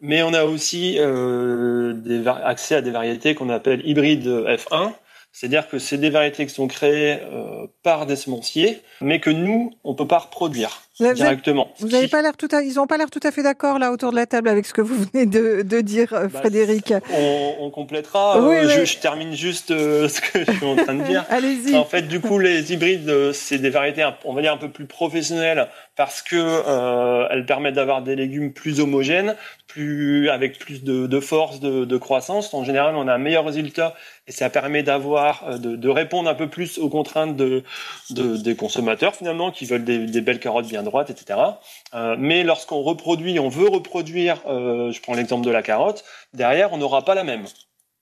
Mais 0.02 0.24
on 0.24 0.34
a 0.34 0.46
aussi 0.46 0.98
euh, 1.00 1.94
des 1.94 2.28
accès 2.28 2.76
à 2.76 2.82
des 2.82 2.90
variétés 2.90 3.36
qu'on 3.36 3.50
appelle 3.50 3.88
hybrides 3.88 4.28
F1, 4.28 4.94
C'est-à-dire 5.34 5.70
que 5.70 5.80
c'est 5.80 5.98
des 5.98 6.10
variétés 6.10 6.46
qui 6.46 6.54
sont 6.54 6.68
créées 6.68 7.20
euh, 7.32 7.66
par 7.84 8.06
des 8.06 8.18
semenciers, 8.18 8.82
mais 9.00 9.20
que 9.22 9.30
nous, 9.30 9.72
on 9.86 9.96
peut 9.96 10.06
pas 10.08 10.18
reproduire 10.20 10.82
Vous 11.00 11.06
avez- 11.06 11.16
directement. 11.16 11.72
Vous 11.80 11.96
avez 11.96 12.10
pas 12.10 12.22
l'air 12.22 12.36
tout 12.36 12.50
à, 12.52 12.62
ils 12.62 12.74
n'ont 12.76 12.86
pas 12.86 12.98
l'air 12.98 13.10
tout 13.10 13.22
à 13.24 13.32
fait 13.32 13.42
d'accord 13.42 13.80
là 13.80 13.92
autour 13.94 14.12
de 14.12 14.18
la 14.18 14.26
table 14.26 14.50
avec 14.50 14.66
ce 14.66 14.74
que 14.74 14.82
vous 14.82 14.96
venez 15.14 15.26
de, 15.26 15.62
de 15.62 15.80
dire, 15.80 16.12
euh, 16.14 16.28
Bah, 16.28 16.40
Frédéric. 16.42 16.94
on, 17.14 17.56
on 17.62 17.70
complétera. 17.70 18.42
Oui, 18.42 18.56
Euh, 18.58 18.66
oui. 18.68 18.74
Je, 18.82 18.86
je 18.86 18.98
termine 18.98 19.34
juste 19.34 19.72
euh, 19.72 20.08
ce 20.10 20.20
que 20.20 20.44
je 20.46 20.52
suis 20.52 20.66
en 20.66 20.76
train 20.76 20.96
de 20.96 21.04
dire. 21.04 21.24
Allez-y. 21.30 21.78
En 21.78 21.86
fait, 21.86 22.04
du 22.04 22.20
coup, 22.20 22.38
les 22.38 22.74
hybrides, 22.74 23.32
c'est 23.32 23.58
des 23.60 23.70
variétés, 23.70 24.06
on 24.26 24.34
va 24.34 24.42
dire 24.42 24.52
un 24.54 24.58
peu 24.58 24.70
plus 24.70 24.86
professionnelles, 24.86 25.70
parce 25.96 26.22
que 26.22 26.36
euh, 26.36 27.28
elles 27.32 27.46
permettent 27.46 27.76
d'avoir 27.76 28.02
des 28.02 28.18
légumes 28.18 28.52
plus 28.52 28.82
homogènes, 28.82 29.36
plus 29.68 30.30
avec 30.30 30.60
plus 30.60 30.84
de, 30.84 31.08
de 31.08 31.20
force 31.22 31.62
de, 31.62 31.86
de 31.86 31.98
croissance. 31.98 32.54
En 32.54 32.66
général, 32.66 32.96
on 32.98 33.08
a 33.08 33.14
un 33.14 33.18
meilleur 33.18 33.46
résultat 33.46 33.96
et 34.32 34.34
ça 34.34 34.50
permet 34.50 34.82
d'avoir, 34.82 35.44
euh, 35.46 35.58
de, 35.58 35.76
de 35.76 35.90
répondre 35.90 36.30
un 36.30 36.34
peu 36.36 36.48
plus 36.48 36.78
aux 36.78 36.88
contraintes 36.88 37.36
de, 37.36 37.64
de- 38.12 38.38
des 38.38 38.56
consommateurs 38.56 39.14
finalement, 39.14 39.52
qui 39.52 39.66
veulent 39.66 39.84
des, 39.84 39.98
des 40.06 40.22
belles 40.22 40.40
carottes 40.40 40.68
bien 40.68 40.84
droites, 40.84 41.10
etc. 41.10 41.38
Euh, 41.94 42.16
mais 42.18 42.44
lorsqu'on 42.44 42.82
reproduit, 42.82 43.38
on 43.40 43.50
veut 43.50 43.68
reproduire, 43.68 44.42
euh, 44.48 44.90
je 44.94 45.02
prends 45.02 45.16
l'exemple 45.16 45.46
de 45.46 45.52
la 45.52 45.62
carotte, 45.62 46.06
derrière, 46.34 46.72
on 46.72 46.78
n'aura 46.78 47.04
pas 47.04 47.14
la 47.14 47.26
même. 47.26 47.46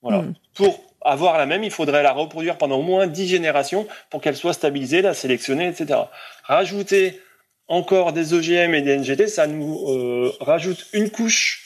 Voilà. 0.03 0.19
Mm. 0.19 0.33
Pour 0.53 0.79
avoir 1.01 1.39
la 1.39 1.47
même, 1.47 1.63
il 1.63 1.71
faudrait 1.71 2.03
la 2.03 2.11
reproduire 2.11 2.57
pendant 2.59 2.77
au 2.77 2.83
moins 2.83 3.07
10 3.07 3.27
générations 3.27 3.87
pour 4.11 4.21
qu'elle 4.21 4.35
soit 4.35 4.53
stabilisée, 4.53 5.01
la 5.01 5.15
sélectionner, 5.15 5.67
etc. 5.67 5.99
Rajouter 6.43 7.19
encore 7.67 8.13
des 8.13 8.33
OGM 8.35 8.75
et 8.75 8.81
des 8.83 8.97
NGT, 8.97 9.27
ça 9.27 9.47
nous 9.47 9.79
euh, 9.89 10.31
rajoute 10.41 10.85
une 10.93 11.09
couche 11.09 11.65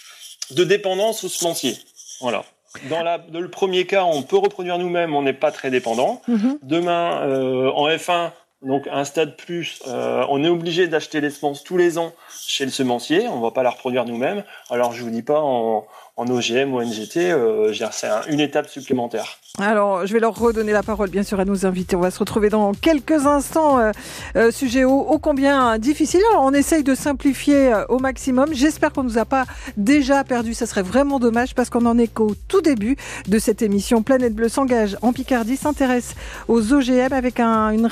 de 0.51 0.63
dépendance 0.63 1.23
au 1.25 1.29
semencier. 1.29 1.77
Voilà. 2.21 2.45
Dans, 2.89 3.03
la, 3.03 3.17
dans 3.17 3.39
le 3.39 3.49
premier 3.49 3.85
cas, 3.85 4.03
on 4.03 4.23
peut 4.23 4.37
reproduire 4.37 4.77
nous-mêmes, 4.77 5.15
on 5.15 5.21
n'est 5.21 5.33
pas 5.33 5.51
très 5.51 5.69
dépendant. 5.69 6.21
Mhm. 6.27 6.59
Demain, 6.63 7.21
euh, 7.21 7.69
en 7.71 7.87
F1, 7.87 8.31
donc 8.63 8.87
un 8.91 9.03
stade 9.03 9.35
plus, 9.35 9.81
euh, 9.87 10.25
on 10.29 10.43
est 10.43 10.47
obligé 10.47 10.87
d'acheter 10.87 11.21
les 11.21 11.29
semences 11.29 11.63
tous 11.63 11.77
les 11.77 11.97
ans 11.97 12.13
chez 12.47 12.65
le 12.65 12.71
semencier. 12.71 13.27
On 13.27 13.41
va 13.41 13.51
pas 13.51 13.63
la 13.63 13.69
reproduire 13.69 14.05
nous-mêmes. 14.05 14.43
Alors 14.69 14.93
je 14.93 15.03
vous 15.03 15.09
dis 15.09 15.21
pas 15.21 15.39
en, 15.41 15.85
en 16.15 16.27
OGM 16.27 16.71
ou 16.73 16.79
NGT, 16.81 17.31
euh, 17.31 17.73
c'est 17.91 18.07
un- 18.07 18.21
une 18.29 18.39
étape 18.39 18.69
supplémentaire. 18.69 19.39
Alors, 19.59 20.05
je 20.05 20.13
vais 20.13 20.19
leur 20.19 20.35
redonner 20.37 20.71
la 20.71 20.83
parole, 20.83 21.09
bien 21.09 21.23
sûr, 21.23 21.39
à 21.39 21.45
nos 21.45 21.65
invités. 21.65 21.95
On 21.95 21.99
va 22.01 22.11
se 22.11 22.19
retrouver 22.19 22.49
dans 22.49 22.71
quelques 22.73 23.25
instants. 23.25 23.79
euh, 23.79 23.91
euh, 24.35 24.51
sujet 24.51 24.83
ô, 24.83 25.17
combien 25.19 25.77
difficile. 25.79 26.21
Alors, 26.31 26.43
on 26.43 26.53
essaye 26.53 26.83
de 26.83 26.93
simplifier 26.95 27.73
euh, 27.73 27.85
au 27.89 27.97
maximum. 27.99 28.49
J'espère 28.53 28.91
qu'on 28.93 29.03
nous 29.03 29.17
a 29.17 29.25
pas 29.25 29.45
déjà 29.77 30.23
perdu. 30.23 30.53
Ça 30.53 30.65
serait 30.65 30.81
vraiment 30.83 31.19
dommage 31.19 31.55
parce 31.55 31.69
qu'on 31.69 31.85
en 31.85 31.97
est 31.97 32.07
qu'au 32.07 32.33
tout 32.47 32.61
début 32.61 32.95
de 33.27 33.39
cette 33.39 33.61
émission. 33.61 34.01
Planète 34.03 34.33
Bleue 34.35 34.49
s'engage 34.49 34.97
en 35.01 35.13
Picardie, 35.13 35.57
s'intéresse 35.57 36.15
aux 36.47 36.73
OGM 36.73 37.13
avec 37.13 37.39
un- 37.39 37.71
une, 37.71 37.89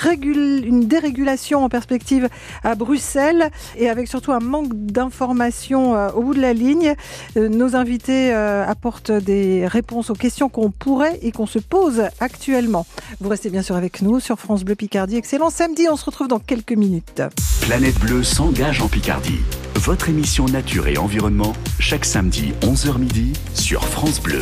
une 0.64 0.88
dérégulation 0.88 1.64
en 1.64 1.70
perspective 1.70 2.28
à 2.64 2.76
Bruxelles 2.76 3.50
et 3.78 3.90
avec 3.90 4.08
surtout 4.08 4.32
un 4.32 4.40
manque 4.40 4.74
d'informations 4.74 5.94
au 6.16 6.22
bout 6.22 6.34
de 6.34 6.42
la 6.42 6.54
ligne. 6.54 6.96
Nos 7.36 7.76
invités 7.76 8.11
euh, 8.12 8.66
apportent 8.66 9.12
des 9.12 9.68
réponses 9.68 10.10
aux 10.10 10.16
questions 10.16 10.50
qu'on 10.50 10.72
pourrait 10.72 11.20
et 11.22 11.32
qu'on 11.32 11.46
se 11.46 11.60
pose 11.60 12.04
actuellement. 12.20 12.86
Vous 13.20 13.30
restez 13.30 13.50
bien 13.50 13.62
sûr 13.62 13.76
avec 13.76 14.02
nous 14.02 14.20
sur 14.20 14.40
France 14.40 14.64
Bleu 14.64 14.76
Picardie. 14.76 15.18
Excellent 15.18 15.50
samedi, 15.50 15.88
on 15.90 15.96
se 15.96 16.06
retrouve 16.06 16.28
dans 16.28 16.40
quelques 16.40 16.74
minutes. 16.74 17.22
Planète 17.62 18.00
Bleue 18.00 18.24
s'engage 18.24 18.82
en 18.82 18.88
Picardie. 18.88 19.40
Votre 19.76 20.10
émission 20.10 20.46
Nature 20.46 20.88
et 20.88 20.98
Environnement, 20.98 21.54
chaque 21.80 22.06
samedi 22.06 22.54
11h 22.62 23.00
midi 23.00 23.34
sur 23.54 23.84
France 23.84 24.22
Bleu. 24.22 24.42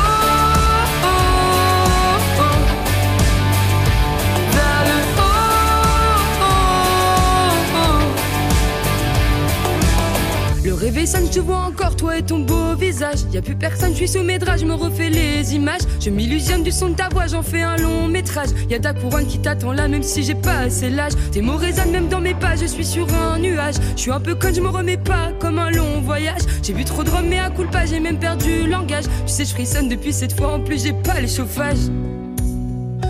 Le 10.81 10.87
réveil 10.87 11.05
sonne, 11.05 11.27
je 11.27 11.33
te 11.33 11.39
vois 11.39 11.59
encore, 11.59 11.95
toi 11.95 12.17
et 12.17 12.23
ton 12.23 12.39
beau 12.39 12.73
visage. 12.75 13.19
Y 13.31 13.37
a 13.37 13.43
plus 13.43 13.55
personne, 13.55 13.91
je 13.91 13.97
suis 13.97 14.07
sous 14.07 14.23
mes 14.23 14.39
draps, 14.39 14.61
je 14.61 14.65
me 14.65 14.73
refais 14.73 15.11
les 15.11 15.53
images. 15.53 15.81
Je 15.99 16.09
m'illusionne 16.09 16.63
du 16.63 16.71
son 16.71 16.89
de 16.89 16.95
ta 16.95 17.07
voix, 17.09 17.27
j'en 17.27 17.43
fais 17.43 17.61
un 17.61 17.77
long 17.77 18.07
métrage. 18.07 18.49
Y 18.67 18.73
a 18.73 18.79
ta 18.79 18.91
couronne 18.95 19.27
qui 19.27 19.37
t'attend 19.37 19.73
là, 19.73 19.87
même 19.87 20.01
si 20.01 20.23
j'ai 20.23 20.33
pas 20.33 20.57
assez 20.57 20.89
l'âge. 20.89 21.11
Tes 21.31 21.43
mots 21.43 21.57
résonnent 21.57 21.91
même 21.91 22.07
dans 22.07 22.19
mes 22.19 22.33
pas, 22.33 22.55
je 22.55 22.65
suis 22.65 22.83
sur 22.83 23.07
un 23.13 23.37
nuage. 23.37 23.75
Je 23.95 24.01
suis 24.01 24.11
un 24.11 24.19
peu 24.19 24.33
conne, 24.33 24.55
je 24.55 24.61
me 24.61 24.69
remets 24.69 24.97
pas 24.97 25.31
comme 25.37 25.59
un 25.59 25.69
long 25.69 26.01
voyage. 26.01 26.41
J'ai 26.63 26.73
bu 26.73 26.83
trop 26.83 27.03
de 27.03 27.11
rhum, 27.11 27.27
mais 27.29 27.37
à 27.37 27.51
coup 27.51 27.65
pas, 27.71 27.85
j'ai 27.85 27.99
même 27.99 28.17
perdu 28.17 28.63
le 28.63 28.71
langage. 28.71 29.05
Tu 29.27 29.33
sais, 29.33 29.45
je 29.45 29.51
frissonne 29.51 29.87
depuis 29.87 30.13
cette 30.13 30.35
fois, 30.35 30.55
en 30.55 30.61
plus 30.61 30.83
j'ai 30.83 30.93
pas 30.93 31.21
les 31.21 31.27
chauffages. 31.27 31.91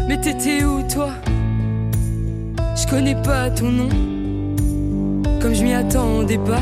Mais 0.10 0.20
t'étais 0.20 0.66
où 0.66 0.82
toi? 0.94 1.12
Je 2.76 2.86
connais 2.90 3.16
pas 3.16 3.50
ton 3.50 3.70
nom, 3.70 3.90
comme 5.42 5.56
je 5.56 5.64
m'y 5.64 5.74
attendais 5.74 6.38
pas. 6.38 6.62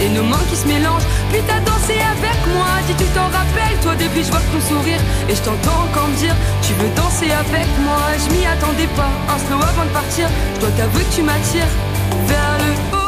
et 0.00 0.08
nos 0.08 0.22
mains 0.22 0.44
qui 0.50 0.56
se 0.56 0.66
mélangent. 0.66 1.06
Puis 1.30 1.42
t'as 1.46 1.60
dansé 1.60 1.94
avec 1.94 2.38
moi, 2.54 2.66
dis 2.86 2.94
tu 2.94 3.04
t'en 3.14 3.24
rappelles 3.24 3.78
toi 3.82 3.94
depuis 3.94 4.24
je 4.24 4.30
vois 4.30 4.40
ton 4.52 4.60
sourire 4.60 5.00
et 5.28 5.34
je 5.34 5.42
t'entends 5.42 5.84
encore 5.90 6.08
me 6.08 6.16
dire 6.16 6.34
tu 6.62 6.72
veux 6.74 6.90
danser 6.94 7.30
avec 7.30 7.66
moi. 7.80 8.00
Je 8.22 8.32
m'y 8.32 8.46
attendais 8.46 8.88
pas, 8.96 9.10
un 9.32 9.38
slow 9.38 9.60
avant 9.62 9.84
de 9.84 9.90
partir, 9.90 10.28
je 10.54 10.60
dois 10.60 10.70
t'avouer 10.70 11.04
que 11.04 11.14
tu 11.14 11.22
m'attires 11.22 11.72
vers 12.26 12.58
le 12.62 12.96
haut, 12.96 13.03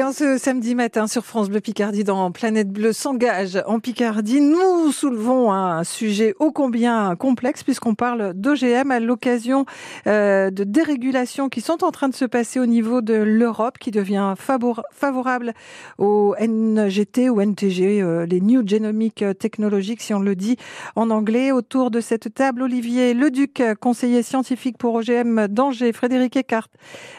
Et 0.00 0.02
en 0.02 0.12
ce 0.12 0.38
samedi 0.38 0.74
matin 0.74 1.06
sur 1.06 1.26
France 1.26 1.50
Bleu 1.50 1.60
Picardie 1.60 2.04
dans 2.04 2.32
Planète 2.32 2.70
Bleue 2.70 2.94
s'engage 2.94 3.62
en 3.66 3.80
Picardie, 3.80 4.40
nous 4.40 4.92
soulevons 4.92 5.52
un 5.52 5.84
sujet 5.84 6.34
ô 6.38 6.52
combien 6.52 7.14
complexe 7.16 7.62
puisqu'on 7.62 7.94
parle 7.94 8.32
d'OGM 8.32 8.92
à 8.92 8.98
l'occasion 8.98 9.66
euh, 10.06 10.50
de 10.50 10.64
dérégulations 10.64 11.50
qui 11.50 11.60
sont 11.60 11.84
en 11.84 11.90
train 11.90 12.08
de 12.08 12.14
se 12.14 12.24
passer 12.24 12.58
au 12.58 12.64
niveau 12.64 13.02
de 13.02 13.12
l'Europe 13.12 13.76
qui 13.76 13.90
devient 13.90 14.32
favor- 14.38 14.84
favorable 14.90 15.52
aux 15.98 16.34
NGT 16.40 17.28
ou 17.28 17.42
NTG, 17.42 18.00
euh, 18.00 18.24
les 18.24 18.40
New 18.40 18.66
Genomic 18.66 19.22
Technologies 19.38 19.96
si 19.98 20.14
on 20.14 20.20
le 20.20 20.34
dit 20.34 20.56
en 20.96 21.10
anglais. 21.10 21.52
Autour 21.52 21.90
de 21.90 22.00
cette 22.00 22.32
table, 22.32 22.62
Olivier 22.62 23.12
Leduc, 23.12 23.62
conseiller 23.82 24.22
scientifique 24.22 24.78
pour 24.78 24.94
OGM 24.94 25.46
d'Angers, 25.48 25.92
Frédéric 25.92 26.36
Eckart, 26.36 26.68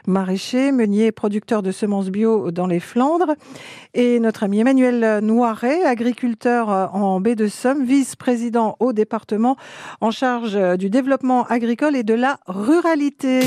maraîcher, 0.08 0.72
meunier, 0.72 1.12
producteur 1.12 1.62
de 1.62 1.72
semences 1.72 2.10
bio 2.10 2.50
dans 2.50 2.71
les 2.72 2.80
Flandres. 2.80 3.36
Et 3.94 4.20
notre 4.20 4.44
ami 4.44 4.60
Emmanuel 4.60 5.20
Noiret, 5.24 5.84
agriculteur 5.84 6.70
en 6.70 7.20
baie 7.20 7.36
de 7.36 7.48
Somme, 7.48 7.86
vice-président 7.86 8.78
au 8.80 8.94
département 8.94 9.58
en 10.00 10.12
charge 10.12 10.58
du 10.78 10.90
développement 10.90 11.46
agricole 11.46 11.96
et 11.96 12.04
de 12.04 12.16
la 12.16 12.40
ruralité. 12.48 13.42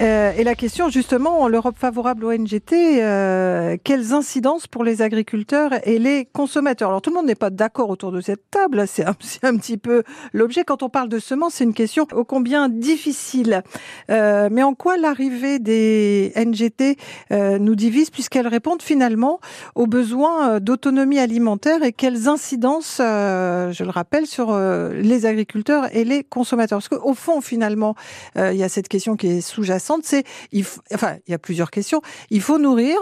Euh, 0.00 0.32
et 0.36 0.44
la 0.44 0.54
question, 0.54 0.88
justement, 0.88 1.46
l'Europe 1.46 1.76
favorable 1.78 2.24
au 2.24 2.32
NGT, 2.32 3.02
euh, 3.02 3.76
quelles 3.84 4.14
incidences 4.14 4.66
pour 4.66 4.82
les 4.82 5.02
agriculteurs 5.02 5.72
et 5.86 5.98
les 5.98 6.24
consommateurs? 6.24 6.88
Alors, 6.88 7.02
tout 7.02 7.10
le 7.10 7.16
monde 7.16 7.26
n'est 7.26 7.34
pas 7.34 7.50
d'accord 7.50 7.90
autour 7.90 8.10
de 8.10 8.22
cette 8.22 8.50
table, 8.50 8.84
c'est 8.88 9.04
un, 9.04 9.56
petit 9.56 9.76
peu 9.76 10.02
l'objet. 10.32 10.64
Quand 10.64 10.82
on 10.82 10.88
parle 10.88 11.10
de 11.10 11.18
semences, 11.18 11.54
c'est 11.54 11.64
une 11.64 11.74
question 11.74 12.06
ô 12.12 12.24
combien 12.24 12.70
difficile. 12.70 13.62
Euh, 14.10 14.48
mais 14.50 14.62
en 14.62 14.74
quoi 14.74 14.96
l'arrivée 14.96 15.58
des 15.58 16.32
NGT 16.34 16.96
nous 17.30 17.74
divise, 17.74 18.10
puisqu'elles 18.10 18.48
répondent 18.48 18.82
finalement 18.82 19.40
aux 19.74 19.86
besoins 19.86 20.60
d'autonomie 20.60 21.18
alimentaire 21.18 21.82
et 21.82 21.92
quelles 21.92 22.28
incidences, 22.28 22.96
je 22.98 23.84
le 23.84 23.90
rappelle, 23.90 24.26
sur 24.26 24.56
les 24.92 25.26
agriculteurs 25.26 25.94
et 25.94 26.04
les 26.04 26.24
consommateurs? 26.24 26.78
Parce 26.78 26.88
qu'au 26.88 27.14
fond, 27.14 27.40
finalement, 27.40 27.94
il 28.36 28.56
y 28.56 28.62
a 28.62 28.68
cette 28.68 28.88
question 28.88 29.16
qui 29.16 29.26
est 29.28 29.40
sous-jacente, 29.40 29.89
c'est, 30.02 30.24
il 30.52 30.64
enfin, 30.94 31.16
il 31.26 31.30
y 31.30 31.34
a 31.34 31.38
plusieurs 31.38 31.70
questions. 31.70 32.00
Il 32.30 32.40
faut 32.40 32.58
nourrir, 32.58 32.96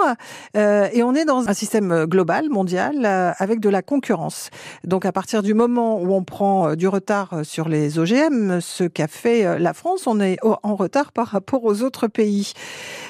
euh, 0.57 0.89
et 0.93 1.03
on 1.03 1.15
est 1.15 1.25
dans 1.25 1.49
un 1.49 1.55
système 1.55 2.05
global, 2.07 2.49
mondial, 2.49 3.05
euh, 3.05 3.33
avec 3.39 3.61
de 3.61 3.69
la 3.69 3.83
concurrence. 3.83 4.51
Donc, 4.85 5.05
à 5.05 5.13
partir 5.13 5.43
du 5.43 5.55
moment 5.55 6.01
où 6.01 6.13
on 6.15 6.25
prend 6.25 6.71
euh, 6.71 6.75
du 6.77 6.89
retard 6.89 7.33
euh, 7.33 7.45
sur 7.45 7.69
les 7.69 7.99
OGM, 7.99 8.61
ce 8.61 8.85
qu'a 8.85 9.09
fait 9.09 9.45
euh, 9.47 9.59
la 9.59 9.75
France, 9.75 10.07
on 10.07 10.21
est 10.21 10.39
en 10.43 10.75
retard 10.75 11.13
par 11.13 11.29
rapport 11.29 11.65
aux 11.65 11.83
autres 11.83 12.07
pays. 12.07 12.53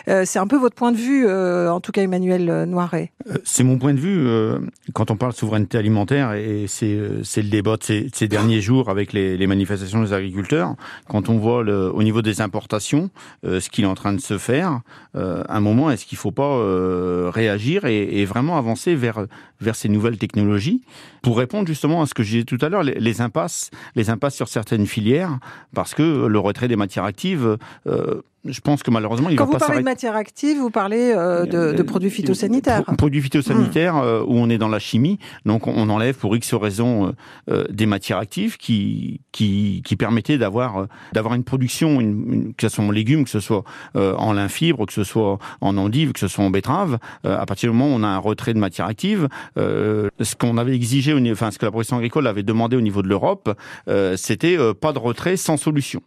Euh, 0.08 0.22
c'est 0.24 0.38
un 0.38 0.46
peu 0.46 0.56
votre 0.56 0.74
point 0.74 0.92
de 0.92 0.96
vue, 0.96 1.26
euh, 1.26 1.70
en 1.72 1.80
tout 1.80 1.92
cas, 1.92 2.02
Emmanuel 2.02 2.48
euh, 2.50 2.66
Noiret. 2.66 3.12
Euh, 3.30 3.38
C'est 3.44 3.64
mon 3.64 3.78
point 3.78 3.94
de 3.94 4.00
vue 4.00 4.26
euh, 4.26 4.58
quand 4.94 5.10
on 5.10 5.16
parle 5.16 5.32
souveraineté 5.32 5.76
alimentaire 5.78 6.32
et 6.32 6.66
c'est 6.66 6.94
euh, 6.94 7.22
le 7.36 7.42
débat 7.42 7.76
de 7.76 7.84
ces, 7.84 8.00
de 8.02 8.14
ces 8.14 8.28
derniers 8.28 8.60
jours 8.60 8.88
avec 8.88 9.12
les, 9.12 9.46
manifestations 9.46 10.02
des 10.02 10.12
agriculteurs. 10.12 10.74
Quand 11.08 11.30
on 11.30 11.38
voit 11.38 11.60
au 11.60 12.02
niveau 12.02 12.20
des 12.20 12.42
importations 12.42 13.08
euh, 13.44 13.60
qu'il 13.70 13.84
est 13.84 13.88
en 13.88 13.94
train 13.94 14.12
de 14.12 14.20
se 14.20 14.38
faire, 14.38 14.80
euh, 15.16 15.42
à 15.48 15.56
un 15.56 15.60
moment 15.60 15.90
est-ce 15.90 16.06
qu'il 16.06 16.18
faut 16.18 16.32
pas 16.32 16.56
euh, 16.56 17.30
réagir 17.32 17.84
et 17.84 18.24
vraiment 18.24 18.58
avancer 18.58 18.94
vers 18.94 19.26
vers 19.60 19.76
ces 19.76 19.88
nouvelles 19.88 20.18
technologies 20.18 20.82
pour 21.22 21.36
répondre 21.38 21.66
justement 21.66 22.02
à 22.02 22.06
ce 22.06 22.14
que 22.14 22.22
je 22.22 22.30
disais 22.30 22.44
tout 22.44 22.58
à 22.60 22.68
l'heure 22.68 22.82
les, 22.82 22.94
les 22.94 23.20
impasses 23.20 23.70
les 23.96 24.08
impasses 24.10 24.36
sur 24.36 24.48
certaines 24.48 24.86
filières 24.86 25.38
parce 25.74 25.94
que 25.94 26.26
le 26.26 26.38
retrait 26.38 26.68
des 26.68 26.76
matières 26.76 27.04
actives 27.04 27.56
euh, 27.86 28.22
je 28.44 28.60
pense 28.60 28.84
que 28.84 28.90
malheureusement 28.92 29.28
il 29.30 29.36
Quand 29.36 29.44
va 29.44 29.46
vous 29.46 29.52
pas 29.54 29.58
parlez 29.58 29.82
de 29.82 29.84
s'arrêter. 29.84 29.90
matière 29.90 30.16
active, 30.16 30.58
vous 30.58 30.70
parlez 30.70 31.12
euh, 31.12 31.44
de, 31.44 31.76
de 31.76 31.82
produits 31.82 32.08
phytosanitaires. 32.08 32.84
Pro- 32.84 32.94
Produits 32.94 33.20
phytosanitaires 33.20 33.96
euh, 33.96 34.22
où 34.22 34.34
on 34.38 34.48
est 34.48 34.58
dans 34.58 34.68
la 34.68 34.78
chimie, 34.78 35.18
donc 35.44 35.66
on, 35.66 35.88
enlève 35.90 36.14
pour 36.16 36.34
X 36.36 36.54
raisons 36.54 37.08
euh, 37.08 37.10
euh, 37.50 37.64
des 37.68 37.84
matières 37.84 38.18
actives 38.18 38.56
qui 38.56 39.20
qui, 39.32 39.82
qui 39.84 39.96
permettaient 39.96 40.38
d'avoir 40.38 40.78
euh, 40.78 40.86
d'avoir 41.12 41.34
une 41.34 41.42
production, 41.42 42.00
une, 42.00 42.32
une- 42.32 42.54
que 42.54 42.68
ce 42.68 42.74
soit 42.76 42.84
en 42.84 42.90
légumes, 42.92 43.24
que 43.24 43.30
ce 43.30 43.40
soit 43.40 43.64
euh, 43.96 44.14
en 44.14 44.32
lin 44.32 44.48
fibre, 44.48 44.86
que 44.86 44.92
ce 44.92 45.04
soit 45.04 45.38
en 45.60 45.76
endive, 45.76 46.12
que 46.12 46.20
ce 46.20 46.28
soit 46.28 46.44
en 46.44 46.50
betterave. 46.50 46.98
euh, 47.26 47.36
à 47.38 47.44
partir 47.44 47.70
du 47.72 47.76
moment 47.76 47.92
où 47.92 47.98
on 47.98 48.04
a 48.04 48.08
un 48.08 48.18
retrait 48.18 48.54
de 48.54 48.60
matières 48.60 48.86
actives, 48.86 49.28
euh, 49.56 50.08
ce 50.20 50.34
qu'on 50.34 50.58
avait 50.58 50.74
exigé, 50.74 51.14
enfin 51.32 51.50
ce 51.50 51.58
que 51.58 51.64
la 51.64 51.70
profession 51.70 51.96
agricole 51.96 52.26
avait 52.26 52.42
demandé 52.42 52.76
au 52.76 52.80
niveau 52.80 53.02
de 53.02 53.08
l'Europe, 53.08 53.50
euh, 53.88 54.16
c'était 54.16 54.56
euh, 54.56 54.74
pas 54.74 54.92
de 54.92 54.98
retrait 54.98 55.36
sans 55.36 55.56
solution. 55.56 56.02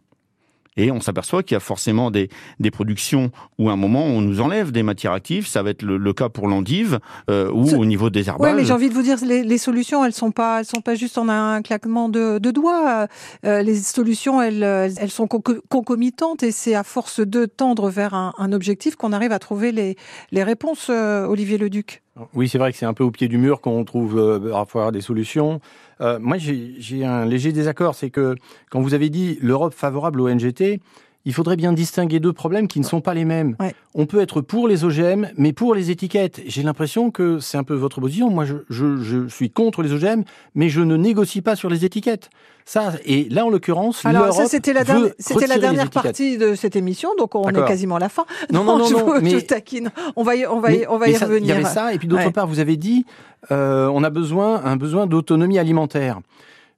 Et 0.78 0.90
on 0.92 1.02
s'aperçoit 1.02 1.44
qu'il 1.44 1.56
y 1.56 1.58
a 1.58 1.60
forcément 1.60 2.12
des, 2.12 2.30
des 2.60 2.72
productions 2.72 3.30
où 3.60 3.70
à 3.70 3.74
un 3.74 3.76
moment 3.76 4.06
on 4.06 4.22
nous 4.22 4.40
enlève 4.40 4.72
des 4.72 4.84
matières 4.84 5.12
actives. 5.12 5.46
Ça 5.48 5.64
va 5.64 5.72
être 5.72 5.82
le, 5.82 5.98
le 5.98 6.14
cas 6.14 6.30
pour 6.30 6.48
l'endive 6.48 7.00
euh, 7.30 7.52
ou 7.52 7.68
Ce- 7.68 7.76
au 7.76 7.84
niveau 7.86 8.10
des 8.10 8.22
Oui, 8.22 8.28
herbages. 8.30 8.56
mais 8.56 8.64
j'ai 8.66 8.72
envie 8.74 8.88
de 8.90 8.94
vous 8.94 9.02
dire, 9.02 9.18
les, 9.26 9.44
les 9.44 9.58
solutions, 9.58 10.06
elles 10.06 10.14
sont 10.14 10.32
pas, 10.32 10.60
elles 10.60 10.66
sont 10.66 10.82
pas 10.82 10.96
juste 10.96 11.18
en 11.18 11.28
un 11.28 11.62
claquement 11.62 12.08
de, 12.08 12.40
de 12.40 12.52
doigts. 12.52 13.08
Euh, 13.46 13.62
les 13.62 13.76
solutions, 13.76 14.42
elles, 14.42 14.64
euh, 14.64 14.90
elles 14.98 15.12
sont 15.12 15.26
conco- 15.26 15.60
concomitantes 15.70 16.44
et 16.44 16.52
c'est 16.52 16.76
à 16.76 16.84
force 16.84 17.20
de 17.20 17.46
tendre 17.46 17.90
vers 17.90 18.14
un, 18.14 18.34
un 18.38 18.54
objectif 18.54 18.96
qu'on 18.96 19.12
arrive 19.12 19.32
à 19.34 19.40
trouver 19.40 19.72
les, 19.72 19.98
les 20.32 20.44
réponses. 20.44 20.88
euh, 20.90 21.26
Olivier 21.26 21.58
Leduc. 21.58 22.02
Oui, 22.34 22.48
c'est 22.50 22.58
vrai 22.58 22.72
que 22.72 22.78
c'est 22.78 22.86
un 22.86 22.94
peu 22.94 23.04
au 23.04 23.12
pied 23.12 23.28
du 23.28 23.38
mur 23.38 23.62
qu'on 23.62 23.84
trouve 23.86 24.18
euh, 24.20 24.52
parfois 24.52 24.92
des 24.92 25.02
solutions. 25.02 25.60
Euh, 26.02 26.20
moi, 26.20 26.38
j'ai 26.38 26.76
j'ai 26.80 27.06
un 27.06 27.26
léger 27.26 27.52
désaccord. 27.52 27.96
C'est 27.96 28.10
que 28.10 28.36
quand 28.70 28.82
vous 28.82 28.94
avez 28.94 29.10
dit 29.10 29.38
l'Europe 29.42 29.74
favorable 29.74 30.22
au 30.22 30.30
NGT, 30.30 30.80
il 31.26 31.34
faudrait 31.34 31.56
bien 31.56 31.72
distinguer 31.74 32.20
deux 32.20 32.34
problèmes 32.34 32.68
qui 32.68 32.80
ne 32.80 32.86
sont 32.86 33.02
pas 33.02 33.14
les 33.14 33.26
mêmes. 33.26 33.56
Ouais. 33.60 33.76
On 33.94 34.06
peut 34.06 34.22
être 34.22 34.42
pour 34.42 34.68
les 34.68 34.84
OGM, 34.84 35.28
mais 35.38 35.54
pour 35.54 35.76
les 35.76 35.92
étiquettes. 35.92 36.42
J'ai 36.48 36.64
l'impression 36.64 37.12
que 37.12 37.40
c'est 37.40 37.58
un 37.58 37.64
peu 37.64 37.76
votre 37.76 38.02
position. 38.02 38.30
Moi, 38.30 38.46
je, 38.46 38.56
je, 38.70 38.98
je 38.98 39.28
suis 39.28 39.50
contre 39.52 39.84
les 39.84 39.94
OGM, 39.94 40.24
mais 40.56 40.70
je 40.70 40.82
ne 40.82 40.96
négocie 40.98 41.42
pas 41.42 41.56
sur 41.56 41.70
les 41.70 41.86
étiquettes. 41.86 42.30
Ça, 42.66 42.94
et 43.06 43.28
là, 43.30 43.46
en 43.46 43.50
l'occurrence, 43.50 44.06
Alors 44.06 44.34
ça, 44.34 44.46
c'était 44.46 44.72
la 44.74 44.84
dernière, 44.84 45.12
c'était 45.20 45.48
la 45.48 45.58
dernière 45.58 45.90
partie 45.90 46.38
de 46.38 46.54
cette 46.56 46.76
émission, 46.76 47.10
donc 47.18 47.34
on 47.36 47.50
est 47.50 47.66
quasiment 47.68 47.96
à 47.96 48.00
la 48.00 48.10
fin. 48.10 48.24
Non, 48.52 48.64
non, 48.64 48.78
non, 48.80 48.86
je, 48.86 48.94
non, 48.94 49.16
je 49.18 49.22
mais- 49.22 49.34
vous 49.34 49.42
taquine. 49.42 49.92
On 50.16 50.24
va 50.24 50.36
y, 50.36 50.46
on 50.46 50.60
va 50.60 50.72
y, 50.72 50.80
Mais- 50.80 50.88
on 50.88 50.98
va 50.98 51.08
y 51.10 51.16
ça, 51.16 51.26
revenir. 51.26 51.44
Il 51.44 51.48
y 51.50 51.52
avait 51.52 51.64
ça, 51.66 51.94
et 51.94 51.98
puis 51.98 52.08
d'autre 52.08 52.26
Ouais. 52.26 52.32
part, 52.32 52.48
vous 52.48 52.60
avez 52.60 52.78
dit, 52.78 53.06
euh, 53.52 53.88
on 53.94 54.04
a 54.04 54.10
besoin, 54.12 54.64
un 54.64 54.76
besoin 54.78 55.08
d'autonomie 55.08 55.58
alimentaire. 55.60 56.20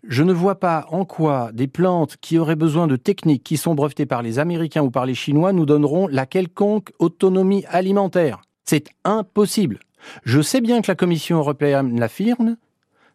Je 0.06 0.22
ne 0.24 0.34
vois 0.34 0.60
pas 0.60 0.86
en 0.92 1.06
quoi 1.06 1.52
des 1.54 1.68
plantes 1.68 2.18
qui 2.20 2.38
auraient 2.38 2.58
besoin 2.58 2.88
de 2.88 2.98
techniques 2.98 3.44
qui 3.44 3.56
sont 3.56 3.74
brevetées 3.74 4.06
par 4.06 4.22
les 4.22 4.38
Américains 4.38 4.84
ou 4.84 4.92
par 4.92 5.06
les 5.06 5.16
Chinois 5.16 5.54
nous 5.54 5.66
donneront 5.66 6.08
la 6.08 6.26
quelconque 6.26 6.92
autonomie 7.00 7.64
alimentaire. 7.70 8.42
C'est 8.66 8.90
impossible. 9.06 9.80
Je 10.24 10.42
sais 10.42 10.60
bien 10.60 10.82
que 10.82 10.92
la 10.92 10.96
Commission 10.96 11.38
européenne 11.38 11.98
l'affirme, 11.98 12.58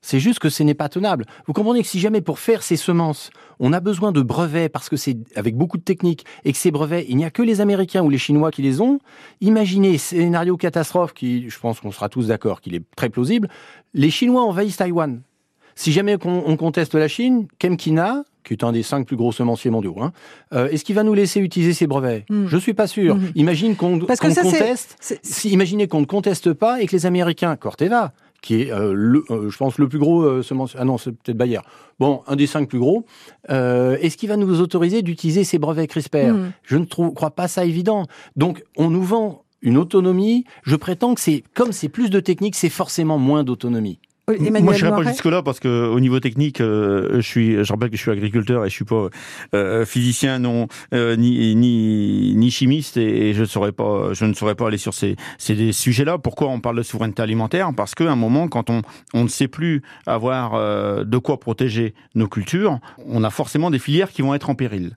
c'est 0.00 0.18
juste 0.18 0.38
que 0.38 0.48
ce 0.48 0.62
n'est 0.62 0.72
pas 0.72 0.88
tenable. 0.88 1.26
Vous 1.46 1.52
comprenez 1.52 1.82
que 1.82 1.88
si 1.88 2.00
jamais 2.00 2.22
pour 2.22 2.38
faire 2.38 2.62
ces 2.62 2.76
semences, 2.76 3.28
on 3.60 3.74
a 3.74 3.80
besoin 3.80 4.10
de 4.10 4.22
brevets 4.22 4.70
parce 4.70 4.88
que 4.88 4.96
c'est 4.96 5.18
avec 5.36 5.56
beaucoup 5.56 5.76
de 5.76 5.82
techniques 5.82 6.24
et 6.46 6.52
que 6.52 6.58
ces 6.58 6.70
brevets, 6.70 7.04
il 7.06 7.18
n'y 7.18 7.24
a 7.26 7.30
que 7.30 7.42
les 7.42 7.60
Américains 7.60 8.02
ou 8.02 8.08
les 8.08 8.16
Chinois 8.16 8.50
qui 8.50 8.62
les 8.62 8.80
ont, 8.80 8.98
imaginez 9.42 9.98
scénario 9.98 10.56
catastrophe 10.56 11.12
qui, 11.12 11.50
je 11.50 11.58
pense 11.58 11.80
qu'on 11.80 11.92
sera 11.92 12.08
tous 12.08 12.28
d'accord 12.28 12.62
qu'il 12.62 12.74
est 12.74 12.84
très 12.96 13.10
plausible, 13.10 13.50
les 13.92 14.10
Chinois 14.10 14.42
envahissent 14.42 14.78
Taïwan. 14.78 15.20
Si 15.78 15.92
jamais 15.92 16.16
on, 16.24 16.42
on 16.44 16.56
conteste 16.56 16.96
la 16.96 17.06
Chine, 17.06 17.46
Kemkina, 17.60 18.24
qui 18.42 18.52
est 18.52 18.64
un 18.64 18.72
des 18.72 18.82
cinq 18.82 19.06
plus 19.06 19.14
gros 19.14 19.30
semenciers 19.30 19.70
mondiaux, 19.70 19.94
hein, 20.00 20.10
euh, 20.52 20.68
est-ce 20.70 20.84
qu'il 20.84 20.96
va 20.96 21.04
nous 21.04 21.14
laisser 21.14 21.38
utiliser 21.38 21.72
ces 21.72 21.86
brevets? 21.86 22.24
Mm. 22.28 22.46
Je 22.48 22.58
suis 22.58 22.74
pas 22.74 22.88
sûr. 22.88 23.14
Mm. 23.14 23.30
Imagine 23.36 23.76
qu'on 23.76 23.96
conteste. 24.00 25.44
imaginez 25.44 25.86
qu'on 25.86 26.00
ne 26.00 26.06
conteste 26.06 26.52
pas 26.52 26.82
et 26.82 26.86
que 26.88 26.96
les 26.96 27.06
Américains, 27.06 27.54
Corteva, 27.54 28.12
qui 28.42 28.62
est, 28.62 28.72
euh, 28.72 28.92
le, 28.92 29.22
euh, 29.30 29.50
je 29.50 29.56
pense, 29.56 29.78
le 29.78 29.88
plus 29.88 30.00
gros 30.00 30.22
euh, 30.22 30.42
semence. 30.42 30.74
Ah 30.76 30.84
non, 30.84 30.98
c'est 30.98 31.12
peut-être 31.12 31.36
Bayer. 31.36 31.60
Bon, 32.00 32.22
un 32.26 32.34
des 32.34 32.48
cinq 32.48 32.68
plus 32.68 32.80
gros. 32.80 33.04
Euh, 33.48 33.96
Est-ce 34.00 34.16
qu'il 34.16 34.30
va 34.30 34.36
nous 34.36 34.60
autoriser 34.60 35.02
d'utiliser 35.02 35.44
ces 35.44 35.60
brevets 35.60 35.86
CRISPR? 35.86 36.32
Mhm. 36.32 36.50
Je 36.64 36.76
ne 36.76 36.86
trouve, 36.86 37.14
crois 37.14 37.30
pas 37.30 37.46
ça 37.46 37.64
évident. 37.64 38.06
Donc, 38.34 38.64
on 38.76 38.90
nous 38.90 39.04
vend 39.04 39.44
une 39.62 39.78
autonomie. 39.78 40.42
Je 40.64 40.74
prétends 40.74 41.14
que 41.14 41.20
c'est, 41.20 41.44
comme 41.54 41.70
c'est 41.70 41.88
plus 41.88 42.10
de 42.10 42.18
technique, 42.18 42.56
c'est 42.56 42.68
forcément 42.68 43.18
moins 43.18 43.44
d'autonomie. 43.44 44.00
Emmanuel 44.34 44.62
Moi, 44.64 44.74
je 44.74 44.84
n'irai 44.86 45.02
pas 45.02 45.10
jusque-là 45.10 45.42
parce 45.42 45.60
que 45.60 45.86
au 45.86 46.00
niveau 46.00 46.20
technique, 46.20 46.60
euh, 46.60 47.16
je 47.16 47.20
suis, 47.20 47.64
je 47.64 47.72
rappelle 47.72 47.90
que 47.90 47.96
je 47.96 48.02
suis 48.02 48.10
agriculteur 48.10 48.64
et 48.64 48.68
je 48.68 48.74
suis 48.74 48.84
pas 48.84 49.08
euh, 49.54 49.84
physicien, 49.84 50.38
non, 50.38 50.68
euh, 50.94 51.16
ni, 51.16 51.54
ni 51.54 52.34
ni 52.36 52.50
chimiste 52.50 52.96
et, 52.96 53.30
et 53.30 53.34
je 53.34 53.40
ne 53.40 53.46
saurais 53.46 53.72
pas, 53.72 54.12
je 54.12 54.24
ne 54.24 54.34
saurais 54.34 54.54
pas 54.54 54.68
aller 54.68 54.78
sur 54.78 54.94
ces 54.94 55.16
ces 55.38 55.72
sujets-là. 55.72 56.18
Pourquoi 56.18 56.48
on 56.48 56.60
parle 56.60 56.76
de 56.76 56.82
souveraineté 56.82 57.22
alimentaire? 57.22 57.70
Parce 57.76 57.94
qu'à 57.94 58.10
un 58.10 58.16
moment, 58.16 58.48
quand 58.48 58.70
on 58.70 58.82
on 59.14 59.24
ne 59.24 59.28
sait 59.28 59.48
plus 59.48 59.82
avoir 60.06 60.54
euh, 60.54 61.04
de 61.04 61.18
quoi 61.18 61.40
protéger 61.40 61.94
nos 62.14 62.28
cultures, 62.28 62.78
on 63.06 63.24
a 63.24 63.30
forcément 63.30 63.70
des 63.70 63.78
filières 63.78 64.10
qui 64.10 64.22
vont 64.22 64.34
être 64.34 64.50
en 64.50 64.54
péril. 64.54 64.96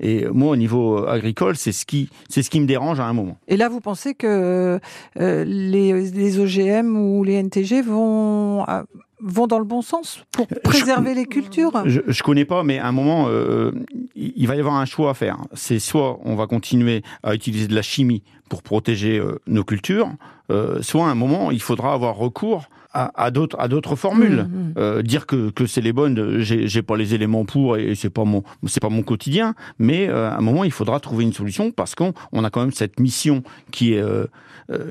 Et 0.00 0.26
moi, 0.26 0.50
au 0.50 0.56
niveau 0.56 1.06
agricole, 1.06 1.56
c'est 1.56 1.72
ce 1.72 1.86
qui, 1.86 2.10
c'est 2.28 2.42
ce 2.42 2.50
qui 2.50 2.60
me 2.60 2.66
dérange 2.66 2.98
à 2.98 3.04
un 3.04 3.12
moment. 3.12 3.38
Et 3.46 3.56
là, 3.56 3.68
vous 3.68 3.80
pensez 3.80 4.14
que 4.14 4.80
euh, 5.20 5.44
les, 5.44 6.10
les 6.10 6.38
OGM 6.40 6.96
ou 6.96 7.22
les 7.22 7.34
NTG 7.34 7.82
vont, 7.82 8.68
euh, 8.68 8.82
vont 9.20 9.46
dans 9.46 9.58
le 9.58 9.64
bon 9.64 9.82
sens 9.82 10.24
pour 10.32 10.48
préserver 10.64 11.14
les 11.14 11.26
cultures? 11.26 11.70
Je, 11.86 12.00
je 12.06 12.22
connais 12.22 12.44
pas, 12.44 12.64
mais 12.64 12.78
à 12.78 12.88
un 12.88 12.92
moment, 12.92 13.26
euh, 13.28 13.72
il 14.16 14.46
va 14.48 14.56
y 14.56 14.60
avoir 14.60 14.74
un 14.74 14.84
choix 14.84 15.10
à 15.10 15.14
faire. 15.14 15.38
C'est 15.54 15.78
soit 15.78 16.18
on 16.24 16.34
va 16.34 16.46
continuer 16.46 17.02
à 17.22 17.34
utiliser 17.34 17.68
de 17.68 17.74
la 17.74 17.82
chimie 17.82 18.22
pour 18.48 18.62
protéger 18.62 19.18
euh, 19.18 19.40
nos 19.46 19.64
cultures, 19.64 20.10
euh, 20.50 20.82
soit 20.82 21.06
à 21.06 21.10
un 21.10 21.14
moment, 21.14 21.50
il 21.50 21.62
faudra 21.62 21.94
avoir 21.94 22.16
recours 22.16 22.64
à, 22.94 23.10
à 23.24 23.30
d'autres 23.30 23.56
à 23.58 23.68
d'autres 23.68 23.96
formules. 23.96 24.42
Mhm. 24.50 24.74
Euh, 24.78 25.02
dire 25.02 25.26
que, 25.26 25.50
que 25.50 25.66
c'est 25.66 25.80
les 25.80 25.92
bonnes, 25.92 26.38
j'ai 26.40 26.82
pas 26.82 26.96
les 26.96 27.14
éléments 27.14 27.44
pour 27.44 27.76
et 27.76 27.94
c'est 27.94 28.10
pas 28.10 28.24
mon 28.24 28.42
c'est 28.66 28.80
pas 28.80 28.88
mon 28.90 29.02
quotidien. 29.02 29.54
Mais 29.78 30.08
euh, 30.08 30.30
à 30.30 30.36
un 30.36 30.40
moment, 30.40 30.64
il 30.64 30.72
faudra 30.72 31.00
trouver 31.00 31.24
une 31.24 31.32
solution 31.32 31.70
parce 31.70 31.94
qu'on 31.94 32.12
on 32.32 32.44
a 32.44 32.50
quand 32.50 32.60
même 32.60 32.72
cette 32.72 33.00
mission 33.00 33.42
qui 33.70 33.94
est 33.94 34.00
euh, 34.02 34.26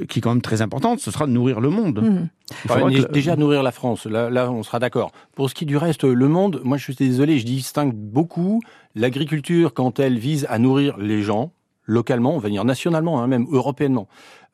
qui 0.09 0.19
est 0.19 0.21
quand 0.21 0.33
même 0.33 0.41
très 0.41 0.61
importante. 0.61 0.99
Ce 0.99 1.11
sera 1.11 1.25
de 1.25 1.31
nourrir 1.31 1.59
le 1.61 1.69
monde. 1.69 2.01
Mhm. 2.01 2.27
Il 2.65 2.69
que- 2.69 2.89
dé- 3.07 3.13
Déjà 3.13 3.35
nourrir 3.37 3.63
la 3.63 3.71
France, 3.71 4.05
là, 4.05 4.29
là 4.29 4.51
on 4.51 4.61
sera 4.63 4.79
d'accord. 4.79 5.11
Pour 5.35 5.49
ce 5.49 5.55
qui 5.55 5.63
est 5.63 5.67
du 5.67 5.77
reste, 5.77 6.03
le 6.03 6.27
monde, 6.27 6.59
moi 6.63 6.77
je 6.77 6.83
suis 6.83 6.95
désolé, 6.95 7.39
je 7.39 7.45
distingue 7.45 7.93
beaucoup 7.93 8.61
l'agriculture 8.95 9.73
quand 9.73 9.99
elle 9.99 10.17
vise 10.19 10.45
à 10.49 10.59
nourrir 10.59 10.97
les 10.97 11.21
gens, 11.21 11.53
localement, 11.85 12.35
on 12.35 12.39
va 12.39 12.49
dire 12.49 12.65
nationalement, 12.65 13.21
hein, 13.23 13.27
même 13.27 13.45
européennement, 13.51 14.07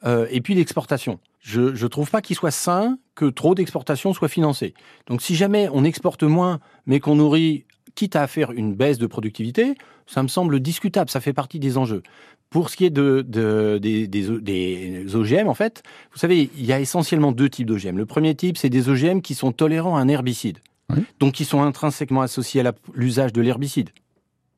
euh, 0.06 0.28
et 0.32 0.42
puis 0.42 0.54
l'exportation. 0.54 1.20
Je 1.42 1.62
ne 1.62 1.88
trouve 1.88 2.10
pas 2.12 2.22
qu'il 2.22 2.36
soit 2.36 2.52
sain 2.52 2.98
que 3.18 3.26
trop 3.26 3.56
d'exportations 3.56 4.14
soient 4.14 4.30
financées. 4.30 4.74
Donc 5.08 5.22
si 5.22 5.36
jamais 5.36 5.68
on 5.74 5.84
exporte 5.84 6.24
moins, 6.24 6.60
mais 6.86 7.00
qu'on 7.02 7.16
nourrit, 7.16 7.66
quitte 7.96 8.16
à 8.16 8.28
faire 8.28 8.52
une 8.52 8.76
baisse 8.76 9.00
de 9.00 9.08
productivité, 9.08 9.74
ça 10.06 10.22
me 10.24 10.28
semble 10.28 10.60
discutable, 10.62 11.10
ça 11.10 11.20
fait 11.20 11.34
partie 11.34 11.60
des 11.60 11.78
enjeux. 11.78 12.04
Pour 12.52 12.70
ce 12.70 12.78
qui 12.78 12.86
est 12.86 12.90
de, 12.92 13.26
de- 13.28 13.78
des, 13.82 14.08
des, 14.08 14.40
des 14.40 15.16
OGM, 15.16 15.48
en 15.50 15.54
fait, 15.56 15.84
vous 16.14 16.20
savez, 16.20 16.50
il 16.58 16.66
y 16.66 16.72
a 16.72 16.80
essentiellement 16.80 17.34
deux 17.34 17.50
types 17.50 17.68
d'OGM. 17.68 17.98
Le 17.98 18.06
premier 18.06 18.36
type, 18.36 18.56
c'est 18.58 18.70
des 18.70 18.88
OGM 18.88 19.20
qui 19.22 19.34
sont 19.36 19.52
tolérants 19.52 19.98
à 19.98 20.00
un 20.00 20.08
herbicide. 20.08 20.60
Oui. 20.90 21.04
Donc, 21.20 21.34
qui 21.34 21.44
sont 21.44 21.62
intrinsèquement 21.62 22.22
associés 22.22 22.66
à 22.66 22.72
l'usage 22.94 23.34
de 23.34 23.42
l'herbicide. 23.42 23.90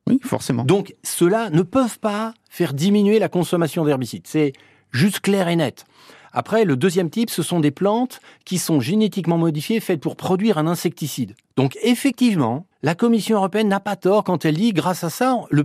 Oui, 0.06 0.20
forcément. 0.22 0.64
Donc, 0.64 0.94
ceux-là 1.02 1.50
ne 1.50 1.62
peuvent 1.62 1.98
pas 1.98 2.32
faire 2.48 2.74
diminuer 2.74 3.18
la 3.18 3.28
consommation 3.28 3.84
d'herbicides. 3.84 4.26
C'est 4.26 4.52
juste 4.92 5.18
clair 5.20 5.48
et 5.48 5.56
net. 5.56 5.84
Après, 6.32 6.64
le 6.64 6.76
deuxième 6.76 7.10
type, 7.10 7.30
ce 7.30 7.42
sont 7.42 7.60
des 7.60 7.70
plantes 7.70 8.20
qui 8.44 8.58
sont 8.58 8.80
génétiquement 8.80 9.38
modifiées, 9.38 9.80
faites 9.80 10.00
pour 10.00 10.16
produire 10.16 10.58
un 10.58 10.66
insecticide. 10.66 11.34
Donc, 11.56 11.76
effectivement, 11.82 12.66
la 12.82 12.94
Commission 12.94 13.36
européenne 13.36 13.68
n'a 13.68 13.80
pas 13.80 13.96
tort 13.96 14.24
quand 14.24 14.44
elle 14.44 14.56
dit, 14.56 14.72
grâce 14.72 15.04
à 15.04 15.10
ça, 15.10 15.36
le, 15.50 15.64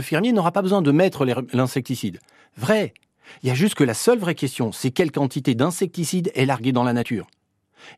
fermier 0.00 0.32
n'aura 0.32 0.52
pas 0.52 0.62
besoin 0.62 0.82
de 0.82 0.90
mettre 0.90 1.26
l'insecticide. 1.52 2.18
Vrai. 2.56 2.94
Il 3.42 3.48
y 3.48 3.50
a 3.50 3.54
juste 3.54 3.74
que 3.74 3.84
la 3.84 3.94
seule 3.94 4.18
vraie 4.18 4.36
question, 4.36 4.72
c'est 4.72 4.92
quelle 4.92 5.10
quantité 5.10 5.54
d'insecticide 5.54 6.30
est 6.34 6.46
larguée 6.46 6.72
dans 6.72 6.84
la 6.84 6.92
nature. 6.92 7.26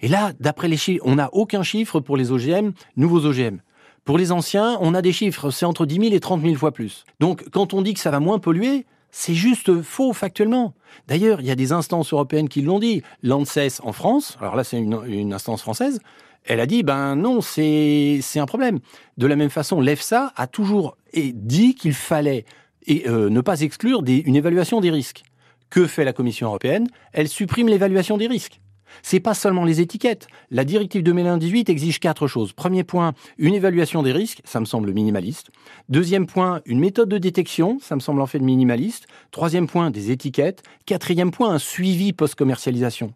Et 0.01 0.09
là, 0.09 0.33
d'après 0.41 0.69
les 0.69 0.77
chiffres, 0.77 1.05
on 1.07 1.17
n'a 1.17 1.29
aucun 1.33 1.63
chiffre 1.63 2.01
pour 2.01 2.17
les 2.17 2.33
OGM, 2.33 2.73
nouveaux 2.97 3.27
OGM. 3.27 3.59
Pour 4.05 4.19
les 4.19 4.33
anciens, 4.33 4.79
on 4.81 4.95
a 4.95 5.03
des 5.03 5.13
chiffres, 5.13 5.51
c'est 5.51 5.67
entre 5.67 5.85
10 5.85 5.97
000 5.97 6.15
et 6.15 6.21
30 6.21 6.43
000 6.43 6.55
fois 6.55 6.73
plus. 6.73 7.05
Donc, 7.21 7.45
quand 7.51 7.75
on 7.75 7.83
dit 7.83 7.95
que 7.95 8.01
ça 8.01 8.11
va 8.11 8.21
moins 8.21 8.39
polluer, 8.39 8.87
c'est 9.11 9.35
juste 9.35 9.83
faux 9.83 10.13
factuellement. 10.13 10.75
D'ailleurs, 11.07 11.41
il 11.41 11.47
y 11.47 11.51
a 11.51 11.55
des 11.55 11.73
instances 11.73 12.13
européennes 12.13 12.49
qui 12.49 12.63
l'ont 12.63 12.79
dit. 12.79 13.03
L'ANSES 13.23 13.81
en 13.83 13.93
France, 13.93 14.37
alors 14.41 14.57
là 14.57 14.65
c'est 14.65 14.79
une, 14.79 15.33
instance 15.33 15.63
française, 15.63 16.01
elle 16.45 16.61
a 16.61 16.67
dit, 16.67 16.83
ben 16.83 17.17
non, 17.17 17.41
c'est 17.41 18.21
un 18.37 18.47
problème. 18.47 18.79
De 19.17 19.27
la 19.27 19.37
même 19.37 19.51
façon, 19.51 19.81
l'EFSA 19.81 20.33
a 20.37 20.47
toujours 20.47 20.97
dit 21.15 21.75
qu'il 21.75 21.95
fallait 21.95 22.45
et, 22.87 23.09
euh, 23.09 23.29
ne 23.29 23.41
pas 23.41 23.61
exclure 23.61 24.03
une 24.07 24.37
évaluation 24.37 24.81
des 24.81 24.91
risques. 24.91 25.23
Que 25.71 25.87
fait 25.87 26.05
la 26.05 26.15
Commission 26.15 26.47
européenne? 26.47 26.89
Elle 27.13 27.29
supprime 27.29 27.69
l'évaluation 27.69 28.17
des 28.17 28.27
risques. 28.27 28.61
C'est 29.03 29.21
pas 29.21 29.35
seulement 29.35 29.65
les 29.65 29.81
étiquettes. 29.81 30.29
La 30.51 30.65
directive 30.65 31.03
2018 31.03 31.69
exige 31.69 32.01
quatre 32.01 32.27
choses. 32.27 32.53
Premier 32.53 32.85
point, 32.85 33.15
une 33.39 33.55
évaluation 33.55 34.03
des 34.03 34.13
risques, 34.13 34.41
ça 34.45 34.61
me 34.61 34.65
semble 34.65 34.93
minimaliste. 34.93 35.51
Deuxième 35.89 36.27
point, 36.27 36.61
une 36.67 36.81
méthode 36.81 37.09
de 37.09 37.19
détection, 37.19 37.79
ça 37.81 37.95
me 37.95 38.01
semble 38.01 38.21
en 38.21 38.27
fait 38.27 38.39
minimaliste. 38.39 39.07
Troisième 39.31 39.67
point, 39.67 39.91
des 39.91 40.11
étiquettes. 40.11 40.63
Quatrième 40.87 41.31
point, 41.31 41.51
un 41.51 41.59
suivi 41.59 42.13
post-commercialisation. 42.13 43.13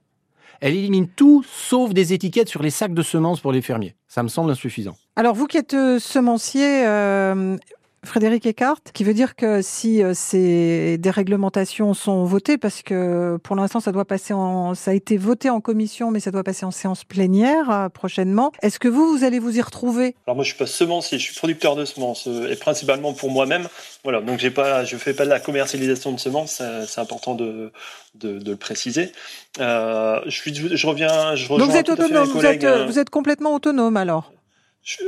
Elle 0.61 0.77
élimine 0.77 1.09
tout 1.09 1.45
sauf 1.45 1.93
des 1.93 2.13
étiquettes 2.13 2.49
sur 2.49 2.63
les 2.63 2.71
sacs 2.71 2.95
de 2.95 3.03
semences 3.03 3.41
pour 3.41 3.51
les 3.51 3.63
fermiers. 3.63 3.97
Ça 4.07 4.23
me 4.23 4.29
semble 4.29 4.51
insuffisant. 4.51 4.97
Alors, 5.17 5.35
vous 5.35 5.49
qui 5.49 5.57
êtes 5.57 5.75
euh, 5.75 5.99
semencier, 5.99 6.87
euh, 6.87 7.57
Frédéric 8.05 8.47
Eckart, 8.47 8.81
qui 8.93 9.05
veut 9.05 9.15
dire 9.15 9.37
que 9.37 9.63
si 9.63 10.03
euh, 10.03 10.13
ces 10.13 10.99
déréglementations 10.99 11.95
sont 11.95 12.25
votées, 12.25 12.59
parce 12.59 12.83
que 12.83 13.39
pour 13.45 13.55
l'instant 13.55 13.79
ça 13.79 13.93
doit 13.93 14.05
passer 14.05 14.35
en, 14.35 14.75
ça 14.75 14.91
a 14.91 14.95
été 14.95 15.17
voté 15.17 15.51
en 15.51 15.61
commission, 15.61 16.11
mais 16.11 16.19
ça 16.19 16.33
doit 16.33 16.43
passer 16.43 16.67
en 16.67 16.73
séance 16.73 17.05
plénière 17.05 17.71
euh, 17.71 17.89
prochainement. 17.89 18.51
Est-ce 18.61 18.81
que 18.81 18.89
vous, 18.89 19.17
vous 19.17 19.23
allez 19.23 19.39
vous 19.39 19.57
y 19.57 19.63
retrouver? 19.63 20.17
Alors 20.27 20.35
moi 20.35 20.45
je 20.45 20.49
suis 20.51 20.59
pas 20.59 20.67
semencier, 20.67 21.19
je 21.19 21.25
suis 21.25 21.35
producteur 21.37 21.77
de 21.77 21.85
semences 21.85 22.27
euh, 22.27 22.51
et 22.51 22.57
principalement 22.57 23.13
pour 23.13 23.31
moi-même. 23.31 23.69
Voilà, 24.03 24.21
donc 24.21 24.41
j'ai 24.41 24.51
pas, 24.51 24.85
je 24.85 24.97
fais 24.97 25.15
pas 25.15 25.25
de 25.25 25.31
la 25.31 25.39
commercialisation 25.39 26.11
de 26.11 26.19
semences, 26.19 26.61
c'est 26.89 27.01
important 27.01 27.37
de, 27.37 27.71
de, 28.17 28.41
de 28.41 28.51
le 28.51 28.57
préciser. 28.57 29.13
Euh, 29.61 30.21
je 30.27 30.31
suis, 30.37 30.53
je 30.55 30.87
reviens, 30.89 31.37
je 31.37 31.45
rejoins 31.45 31.59
Donc 31.59 31.71
vous 31.71 31.77
êtes 31.77 31.89
autonome, 31.89 32.45
êtes, 32.45 32.67
vous 32.89 32.99
êtes 32.99 33.11
complètement 33.11 33.55
autonome 33.55 33.97
alors? 33.97 34.33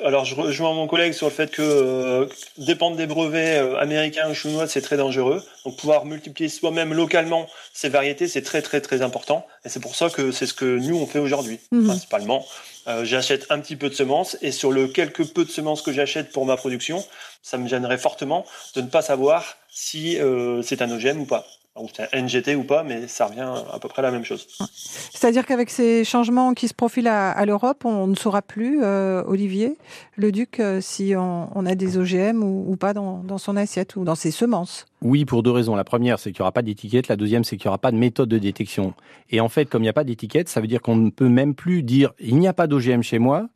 Alors 0.04 0.24
je 0.24 0.34
rejoins 0.36 0.72
mon 0.72 0.86
collègue 0.86 1.12
sur 1.14 1.26
le 1.26 1.32
fait 1.32 1.50
que 1.50 1.62
euh, 1.62 2.26
dépendre 2.58 2.96
des 2.96 3.06
brevets 3.06 3.58
euh, 3.60 3.76
américains 3.76 4.30
ou 4.30 4.34
chinois 4.34 4.68
c'est 4.68 4.80
très 4.82 4.96
dangereux. 4.96 5.42
Donc 5.64 5.76
pouvoir 5.76 6.04
multiplier 6.04 6.48
soi-même 6.48 6.94
localement 6.94 7.48
ces 7.72 7.88
variétés 7.88 8.28
c'est 8.28 8.42
très 8.42 8.62
très 8.62 8.80
très 8.80 9.02
important 9.02 9.46
et 9.64 9.68
c'est 9.68 9.80
pour 9.80 9.96
ça 9.96 10.10
que 10.10 10.30
c'est 10.30 10.46
ce 10.46 10.54
que 10.54 10.78
nous 10.78 10.96
on 10.96 11.06
fait 11.06 11.18
aujourd'hui 11.18 11.58
Mhm. 11.72 11.86
principalement. 11.86 12.46
Euh, 12.86 13.04
j'achète 13.04 13.46
un 13.50 13.58
petit 13.60 13.76
peu 13.76 13.88
de 13.88 13.94
semences 13.94 14.36
et 14.42 14.52
sur 14.52 14.70
le 14.70 14.86
quelque 14.88 15.22
peu 15.22 15.44
de 15.44 15.50
semences 15.50 15.82
que 15.82 15.90
j'achète 15.92 16.30
pour 16.32 16.44
ma 16.46 16.56
production, 16.56 17.04
ça 17.42 17.56
me 17.58 17.66
gênerait 17.66 17.98
fortement 17.98 18.44
de 18.76 18.82
ne 18.82 18.86
pas 18.88 19.02
savoir 19.02 19.56
si 19.70 20.18
euh, 20.20 20.62
c'est 20.62 20.82
un 20.82 20.90
OGM 20.90 21.20
ou 21.20 21.24
pas, 21.24 21.46
ou 21.76 21.88
c'est 21.92 22.08
un 22.14 22.22
NGT 22.22 22.54
ou 22.54 22.62
pas, 22.62 22.84
mais 22.84 23.08
ça 23.08 23.26
revient 23.26 23.52
à 23.72 23.78
peu 23.80 23.88
près 23.88 24.00
à 24.00 24.02
la 24.04 24.10
même 24.12 24.24
chose. 24.24 24.46
C'est-à-dire 24.74 25.44
qu'avec 25.44 25.70
ces 25.70 26.04
changements 26.04 26.54
qui 26.54 26.68
se 26.68 26.74
profilent 26.74 27.08
à, 27.08 27.30
à 27.32 27.44
l'Europe, 27.46 27.84
on 27.84 28.06
ne 28.06 28.14
saura 28.14 28.42
plus, 28.42 28.80
euh, 28.82 29.24
Olivier, 29.26 29.76
le 30.16 30.30
Duc, 30.30 30.60
euh, 30.60 30.80
si 30.80 31.14
on, 31.16 31.48
on 31.56 31.66
a 31.66 31.74
des 31.74 31.98
OGM 31.98 32.44
ou, 32.44 32.70
ou 32.70 32.76
pas 32.76 32.94
dans, 32.94 33.24
dans 33.24 33.38
son 33.38 33.56
assiette 33.56 33.96
ou 33.96 34.04
dans 34.04 34.14
ses 34.14 34.30
semences. 34.30 34.86
Oui, 35.02 35.24
pour 35.24 35.42
deux 35.42 35.50
raisons. 35.50 35.74
La 35.74 35.82
première, 35.84 36.18
c'est 36.20 36.30
qu'il 36.30 36.40
n'y 36.40 36.44
aura 36.44 36.52
pas 36.52 36.62
d'étiquette. 36.62 37.08
La 37.08 37.16
deuxième, 37.16 37.42
c'est 37.42 37.56
qu'il 37.56 37.66
n'y 37.66 37.70
aura 37.70 37.78
pas 37.78 37.90
de 37.90 37.96
méthode 37.96 38.28
de 38.28 38.38
détection. 38.38 38.94
Et 39.30 39.40
en 39.40 39.48
fait, 39.48 39.66
comme 39.66 39.82
il 39.82 39.86
n'y 39.86 39.90
a 39.90 39.94
pas 39.94 40.04
d'étiquette, 40.04 40.48
ça 40.48 40.60
veut 40.60 40.68
dire 40.68 40.80
qu'on 40.80 40.96
ne 40.96 41.10
peut 41.10 41.28
même 41.28 41.54
plus 41.54 41.82
dire 41.82 42.12
il 42.20 42.36
n'y 42.38 42.46
a 42.46 42.52
pas 42.52 42.66
d'OGM 42.68 43.02
chez 43.02 43.18
moi 43.18 43.48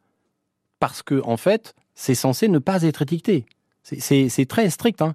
parce 0.81 1.03
que, 1.03 1.23
en 1.25 1.37
fait, 1.37 1.75
c'est 1.95 2.15
censé 2.17 2.49
ne 2.49 2.59
pas 2.59 2.83
être 2.83 3.03
étiqueté. 3.03 3.47
C'est 3.83 4.47
très 4.49 4.69
strict. 4.71 5.01
hein. 5.03 5.15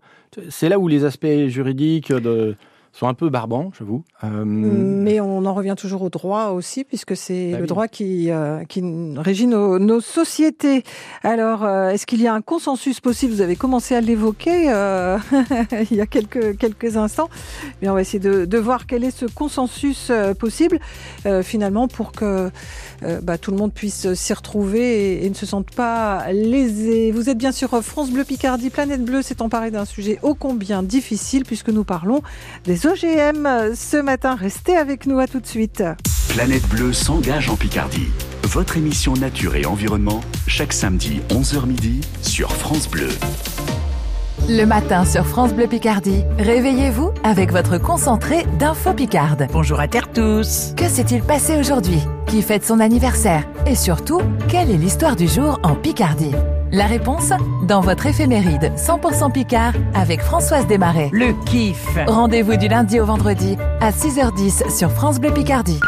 C'est 0.50 0.68
là 0.70 0.80
où 0.80 0.88
les 0.88 1.04
aspects 1.06 1.48
juridiques 1.48 2.12
de, 2.12 2.56
sont 2.94 3.08
un 3.08 3.16
peu 3.16 3.30
barbants, 3.30 3.72
j'avoue. 3.78 4.04
Euh, 4.24 4.44
Mais 4.46 5.20
on 5.20 5.46
en 5.46 5.54
revient 5.56 5.74
toujours 5.76 6.04
au 6.04 6.10
droit 6.10 6.50
aussi, 6.50 6.84
puisque 6.84 7.18
c'est 7.18 7.50
Bah 7.52 7.58
le 7.58 7.64
oui. 7.64 7.68
droit 7.68 7.88
qui, 7.88 8.30
euh, 8.30 8.64
qui 8.66 8.84
régit 9.18 9.48
nos, 9.48 9.80
nos 9.80 10.00
sociétés. 10.00 10.84
Alors, 11.24 11.64
euh, 11.64 11.90
est-ce 11.90 12.06
qu'il 12.06 12.22
y 12.22 12.28
a 12.28 12.34
un 12.36 12.42
consensus 12.42 13.00
possible? 13.00 13.34
Vous 13.34 13.42
avez 13.42 13.56
commencé 13.56 13.96
à 13.96 14.02
l'évoquer 14.02 14.72
euh, 14.72 15.18
il 15.92 15.98
y 15.98 16.02
a 16.02 16.06
quelques, 16.06 16.56
quelques 16.58 16.96
instants. 16.96 17.30
Mais 17.82 17.90
on 17.90 17.96
va 17.96 18.02
essayer 18.02 18.20
de, 18.20 18.46
de 18.46 18.58
voir 18.60 18.86
quel 18.86 19.04
est 19.04 19.12
ce 19.12 19.26
consensus 19.26 20.12
possible, 20.40 20.80
finalement, 21.42 21.88
pour 21.88 22.12
que 22.12 22.52
bah, 23.24 23.38
tout 23.40 23.50
le 23.52 23.58
monde 23.58 23.74
puisse 23.74 24.14
s'y 24.14 24.34
retrouver 24.34 25.14
et, 25.16 25.26
et 25.26 25.30
ne 25.30 25.34
se 25.36 25.46
sente 25.48 25.72
pas 25.72 26.32
lésé. 26.32 27.12
Vous 27.12 27.30
êtes 27.30 27.38
bien 27.40 27.52
sur 27.52 27.82
France 27.84 28.12
Bleu 28.12 28.24
Picardie. 28.24 28.70
Planète 28.70 29.04
Bleue 29.04 29.22
s'est 29.24 29.42
emparée 29.42 29.72
d'un 29.72 29.86
sujet 29.86 30.20
ô 30.22 30.36
combien 30.36 30.84
difficile, 30.84 31.44
puisque 31.44 31.70
nous 31.70 31.84
parlons 31.84 32.22
des 32.66 32.83
OGM 32.86 33.74
ce 33.76 33.98
matin. 34.02 34.36
Restez 34.36 34.76
avec 34.76 35.06
nous, 35.06 35.20
à 35.20 35.28
tout 35.28 35.40
de 35.40 35.48
suite. 35.48 35.84
Planète 36.30 36.68
Bleue 36.68 36.94
s'engage 36.94 37.50
en 37.50 37.56
Picardie. 37.56 38.08
Votre 38.44 38.78
émission 38.78 39.14
Nature 39.14 39.56
et 39.56 39.66
Environnement, 39.66 40.22
chaque 40.48 40.74
samedi 40.74 41.22
11h 41.30 41.66
midi 41.66 42.02
sur 42.22 42.52
France 42.52 42.90
Bleu. 42.90 43.10
Le 44.50 44.66
matin 44.66 45.06
sur 45.06 45.26
France 45.26 45.54
Bleu 45.54 45.68
Picardie, 45.68 46.26
réveillez-vous 46.38 47.12
avec 47.24 47.54
votre 47.54 47.78
concentré 47.78 48.46
d'info 48.60 48.92
Picarde. 48.94 49.48
Bonjour 49.54 49.80
à 49.80 49.88
terre 49.88 50.12
tous. 50.12 50.74
Que 50.76 50.90
s'est-il 50.90 51.22
passé 51.24 51.58
aujourd'hui? 51.58 52.02
Qui 52.28 52.42
fête 52.42 52.66
son 52.66 52.82
anniversaire? 52.82 53.44
Et 53.66 53.76
surtout, 53.76 54.22
quelle 54.50 54.70
est 54.70 54.78
l'histoire 54.78 55.16
du 55.16 55.30
jour 55.30 55.62
en 55.64 55.76
Picardie? 55.76 56.36
La 56.74 56.88
réponse 56.88 57.30
dans 57.66 57.80
votre 57.80 58.06
éphéméride 58.06 58.74
100% 58.76 59.32
Picard 59.32 59.72
avec 59.94 60.22
Françoise 60.22 60.68
Desmarais. 60.68 61.10
Le 61.14 61.32
kiff. 61.46 61.88
Rendez-vous 62.06 62.58
du 62.58 62.68
lundi 62.68 63.00
au 63.00 63.06
vendredi 63.06 63.58
à 63.80 63.92
6h10 63.92 64.76
sur 64.76 64.92
France 64.92 65.22
Bleu 65.22 65.32
Picardie. 65.32 65.80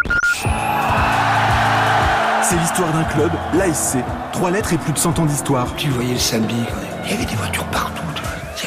C'est 2.41 2.55
l'histoire 2.57 2.93
d'un 2.93 3.03
club, 3.03 3.31
l'ASC. 3.57 3.97
Trois 4.31 4.51
lettres 4.51 4.71
et 4.71 4.77
plus 4.77 4.93
de 4.93 4.97
100 4.97 5.19
ans 5.19 5.25
d'histoire. 5.25 5.67
Tu 5.75 5.89
voyais 5.89 6.13
le 6.13 6.19
samedi, 6.19 6.63
il 7.03 7.11
y 7.11 7.13
avait 7.15 7.25
des 7.25 7.35
voitures 7.35 7.65
partout. 7.65 8.04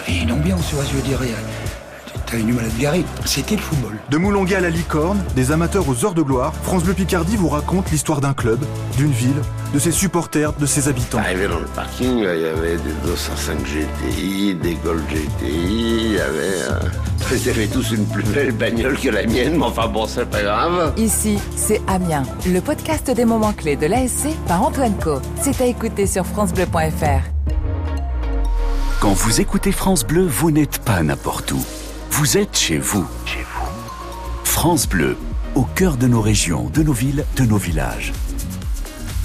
Il 0.07 0.15
y 0.15 0.17
avait 0.17 0.25
une 0.25 0.33
ambiance, 0.33 0.71
je 0.71 0.97
veux 0.97 1.03
dire. 1.03 1.19
T'avais 2.27 2.43
du 2.43 2.53
mal 2.53 2.67
à 2.67 2.69
te 2.69 2.81
garer. 2.81 3.05
C'était 3.25 3.57
le 3.57 3.63
football. 3.63 3.97
De 4.11 4.19
Moulonga 4.19 4.59
à 4.59 4.61
la 4.61 4.69
licorne, 4.69 5.19
des 5.35 5.51
amateurs 5.51 5.89
aux 5.89 6.05
heures 6.05 6.13
de 6.13 6.21
gloire, 6.21 6.53
France 6.63 6.85
Bleu 6.85 6.93
Picardie 6.93 7.37
vous 7.37 7.49
raconte 7.49 7.91
l'histoire 7.91 8.21
d'un 8.21 8.35
club, 8.35 8.59
d'une 8.99 9.11
ville, 9.11 9.41
de 9.73 9.79
ses 9.79 9.93
supporters, 9.93 10.53
de 10.53 10.67
ses 10.67 10.89
habitants. 10.89 11.19
Arrivé 11.19 11.49
dans 11.49 11.59
le 11.59 11.67
parking, 11.67 12.19
il 12.19 12.41
y 12.41 12.47
avait 12.47 12.77
des 12.77 12.93
205 13.05 13.59
GTI, 13.65 14.55
des 14.57 14.75
Gold 14.75 15.03
GTI, 15.09 15.29
il 15.43 16.13
y 16.13 16.21
avait... 16.21 16.63
Euh... 16.71 16.81
Ils 17.31 17.51
avaient 17.51 17.67
tous 17.67 17.91
une 17.91 18.07
plus 18.07 18.23
belle 18.23 18.53
bagnole 18.53 18.99
que 18.99 19.11
la 19.11 19.27
mienne, 19.27 19.59
mais 19.59 19.65
enfin 19.65 19.87
bon, 19.87 20.07
c'est 20.07 20.25
pas 20.25 20.43
grave. 20.43 20.95
Ici, 20.97 21.39
c'est 21.57 21.83
Amiens, 21.87 22.23
le 22.47 22.61
podcast 22.61 23.11
des 23.11 23.27
moments 23.27 23.53
clés 23.53 23.77
de 23.77 23.87
l'ASC 23.87 24.29
par 24.47 24.63
Antoine 24.63 24.95
Co. 24.99 25.21
C'est 25.41 25.61
à 25.61 25.67
écouter 25.67 26.07
sur 26.07 26.25
francebleu.fr. 26.25 27.38
Quand 29.01 29.13
vous 29.13 29.41
écoutez 29.41 29.71
France 29.71 30.05
Bleu, 30.05 30.27
vous 30.27 30.51
n'êtes 30.51 30.79
pas 30.79 31.05
n'importe 31.05 31.53
où. 31.53 31.65
Vous 32.11 32.37
êtes 32.37 32.59
chez 32.59 32.79
vous. 32.79 33.07
Chez 33.27 33.47
vous. 33.55 33.69
France 34.43 34.89
Bleu, 34.89 35.17
au 35.55 35.63
cœur 35.63 35.97
de 35.97 36.09
nos 36.09 36.21
régions, 36.21 36.69
de 36.75 36.83
nos 36.83 36.93
villes, 36.93 37.25
de 37.37 37.45
nos 37.45 37.59
villages. 37.59 38.13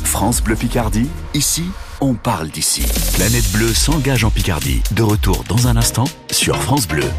France 0.04 0.44
Bleu 0.44 0.56
Picardie, 0.56 1.10
ici, 1.34 1.66
on 2.02 2.14
parle 2.14 2.50
d'ici. 2.50 2.84
Planète 3.16 3.52
Bleue 3.52 3.74
s'engage 3.74 4.24
en 4.24 4.30
Picardie. 4.30 4.84
De 4.92 5.02
retour 5.02 5.44
dans 5.50 5.68
un 5.68 5.76
instant 5.76 6.06
sur 6.30 6.56
France 6.62 6.88
Bleu. 6.88 7.10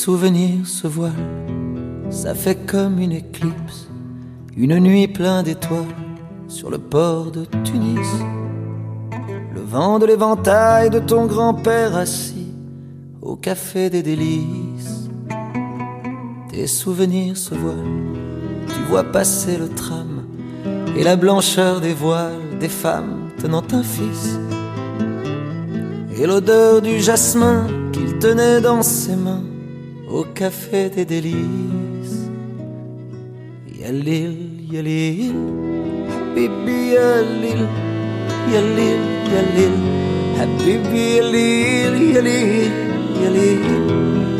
Souvenirs 0.00 0.66
se 0.66 0.86
voilent, 0.86 1.12
ça 2.08 2.34
fait 2.34 2.54
comme 2.66 2.98
une 3.00 3.12
éclipse, 3.12 3.86
une 4.56 4.78
nuit 4.78 5.08
pleine 5.08 5.42
d'étoiles 5.42 5.94
sur 6.48 6.70
le 6.70 6.78
port 6.78 7.30
de 7.30 7.44
Tunis. 7.64 8.08
Le 9.54 9.60
vent 9.60 9.98
de 9.98 10.06
l'éventail 10.06 10.88
de 10.88 11.00
ton 11.00 11.26
grand-père 11.26 11.94
assis 11.96 12.46
au 13.20 13.36
café 13.36 13.90
des 13.90 14.02
délices. 14.02 15.10
Tes 16.48 16.66
souvenirs 16.66 17.36
se 17.36 17.54
voilent, 17.54 18.16
tu 18.68 18.80
vois 18.88 19.04
passer 19.04 19.58
le 19.58 19.68
tram 19.68 20.24
et 20.96 21.04
la 21.04 21.16
blancheur 21.16 21.82
des 21.82 21.92
voiles 21.92 22.58
des 22.58 22.70
femmes 22.70 23.28
tenant 23.36 23.64
un 23.72 23.82
fils. 23.82 24.38
Et 26.16 26.26
l'odeur 26.26 26.80
du 26.80 27.00
jasmin 27.00 27.66
qu'il 27.92 28.18
tenait 28.18 28.62
dans 28.62 28.82
ses 28.82 29.16
mains 29.16 29.49
au 30.12 30.24
café 30.24 30.90
des 30.90 31.04
délices. 31.04 32.28
Yalil, 33.80 34.36
yalil, 34.70 35.34
habibi 36.12 36.78
yalil, 36.96 37.62
yalil, 38.52 39.02
yalil, 39.32 39.76
habibi 40.38 41.04
yalil, 41.16 41.94
yalil, 42.14 42.72
yalil, 43.22 43.64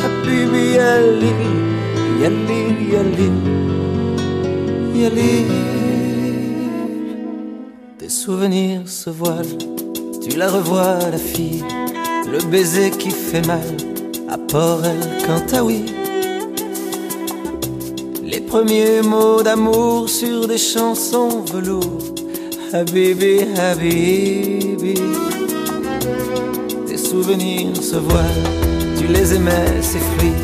habibi 0.02 0.64
yalil, 0.78 1.42
yalil, 2.22 2.78
yalil, 2.92 3.38
yalil. 4.94 5.52
Tes 7.98 8.08
souvenirs 8.08 8.88
se 8.88 9.10
voilent, 9.10 9.58
tu 10.20 10.36
la 10.36 10.48
revois 10.48 10.98
la 11.10 11.18
fille, 11.18 11.64
le 12.30 12.42
baiser 12.50 12.90
qui 12.90 13.10
fait 13.10 13.46
mal 13.46 13.89
à 14.30 14.38
Port 14.38 14.82
El 14.84 15.26
Cantaoui. 15.26 15.84
Les 18.22 18.40
premiers 18.40 19.02
mots 19.02 19.42
d'amour 19.42 20.08
sur 20.08 20.46
des 20.46 20.58
chansons 20.58 21.42
velours. 21.52 22.04
Habibi, 22.72 23.40
Habibi. 23.58 24.94
Tes 26.86 26.96
souvenirs 26.96 27.76
se 27.82 27.96
voilent, 27.96 28.48
tu 28.98 29.08
les 29.08 29.34
aimais, 29.34 29.82
ces 29.82 29.98
fruits. 29.98 30.40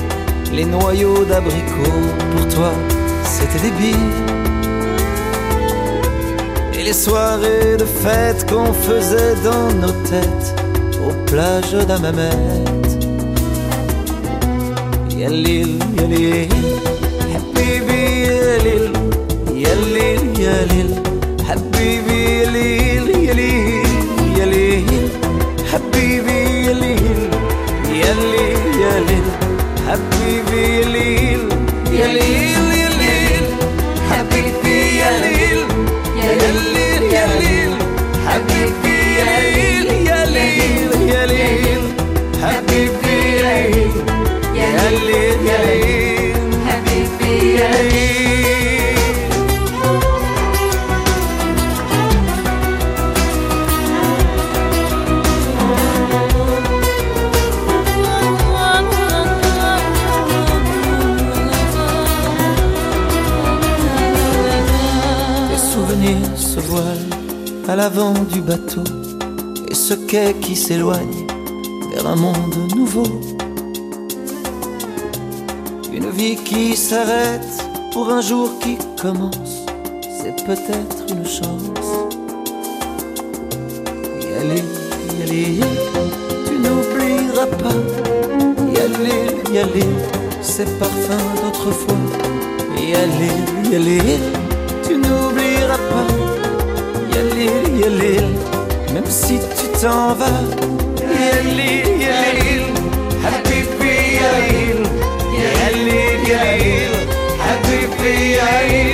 Les 0.52 0.64
noyaux 0.64 1.24
d'abricots, 1.24 2.08
pour 2.32 2.48
toi, 2.48 2.72
c'était 3.24 3.62
des 3.66 3.74
billes. 3.80 4.14
Et 6.74 6.82
les 6.82 6.92
soirées 6.92 7.76
de 7.78 7.84
fête 7.84 8.50
qu'on 8.50 8.72
faisait 8.72 9.36
dans 9.44 9.70
nos 9.80 9.94
têtes, 10.10 10.54
aux 11.06 11.14
plages 11.26 11.86
d'Amamet. 15.26 15.36
Yalil, 15.36 15.72
yalil, 15.98 16.52
habibi 17.32 18.00
yalil, 18.26 18.84
yalil, 19.64 20.22
yalil, 20.44 20.90
habibi 21.48 22.18
yalil, 22.42 23.06
yalil, 23.26 23.90
yalil, 24.38 25.06
habibi 25.70 26.38
yalil, 26.66 27.20
yalil, 28.02 28.62
yalil, 28.82 29.26
habibi 29.86 30.62
yalil, 30.78 31.42
yalil, 31.98 32.66
yalil, 32.82 33.46
habibi 34.10 34.78
yalil, 35.02 35.60
yalil, 36.22 36.58
yalil, 37.16 37.72
habibi 38.26 38.64
yalil, 38.70 38.85
se 66.36 66.60
voilent 66.60 67.10
à 67.68 67.76
l'avant 67.76 68.14
du 68.32 68.40
bateau 68.40 68.84
et 69.68 69.74
ce 69.74 69.94
quai 69.94 70.34
qui 70.40 70.56
s'éloigne 70.56 71.26
vers 71.92 72.06
un 72.06 72.16
monde 72.16 72.72
nouveau 72.74 73.25
vie 76.16 76.36
qui 76.36 76.76
s'arrête 76.76 77.62
pour 77.92 78.10
un 78.10 78.22
jour 78.22 78.58
qui 78.60 78.78
commence, 79.00 79.66
c'est 80.18 80.36
peut-être 80.46 80.98
une 81.10 81.26
chance. 81.26 81.90
Y 84.22 84.26
aller, 84.40 84.64
y 85.18 85.22
aller, 85.22 85.60
tu 86.46 86.54
n'oublieras 86.64 87.50
pas. 87.62 87.80
Y 88.72 88.78
aller, 88.86 89.24
y 89.52 89.58
aller, 89.58 89.92
ces 90.40 90.64
parfums 90.80 91.34
d'autrefois. 91.42 92.04
Y 92.78 92.94
aller, 92.94 93.36
y 93.70 93.76
aller, 93.76 94.18
tu 94.86 94.94
n'oublieras 94.96 95.82
pas. 95.92 96.08
Y 97.12 97.18
aller, 97.18 97.52
y 97.78 97.84
aller, 97.84 98.22
même 98.94 99.10
si 99.10 99.38
tu 99.58 99.66
t'en 99.80 100.14
vas. 100.14 100.44
Y 100.98 101.38
aller, 101.38 101.82
y 102.00 102.06
aller, 102.20 102.62
happy, 103.22 103.60
y 103.80 104.18
aller. 104.18 105.05
القليل. 106.26 106.90
حتفي 107.40 108.40
عيني 108.40 108.85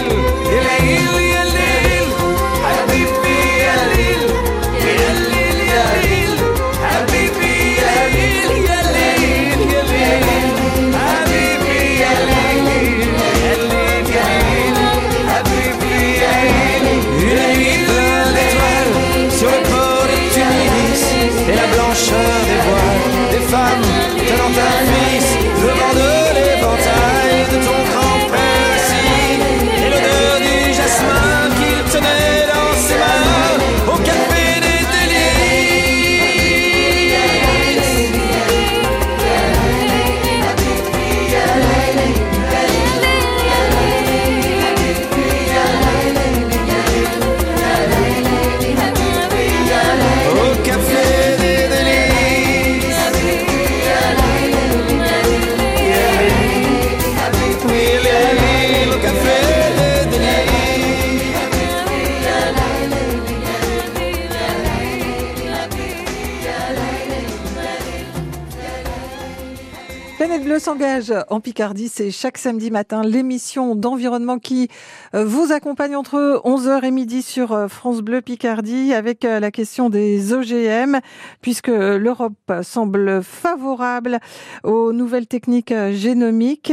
s'engage 70.62 71.12
en 71.28 71.40
Picardie, 71.40 71.88
c'est 71.88 72.12
chaque 72.12 72.38
samedi 72.38 72.70
matin 72.70 73.02
l'émission 73.02 73.74
d'environnement 73.74 74.38
qui 74.38 74.68
euh, 75.12 75.24
vous 75.24 75.50
accompagne 75.50 75.96
entre 75.96 76.40
11h 76.44 76.84
et 76.84 76.92
midi 76.92 77.22
sur 77.22 77.50
euh, 77.50 77.66
France 77.66 78.00
Bleu 78.00 78.20
Picardie 78.20 78.94
avec 78.94 79.24
euh, 79.24 79.40
la 79.40 79.50
question 79.50 79.90
des 79.90 80.32
OGM 80.32 81.00
puisque 81.40 81.66
l'Europe 81.66 82.52
semble 82.62 83.24
favorable 83.24 84.20
aux 84.62 84.92
nouvelles 84.92 85.26
techniques 85.26 85.74
génomiques. 85.90 86.72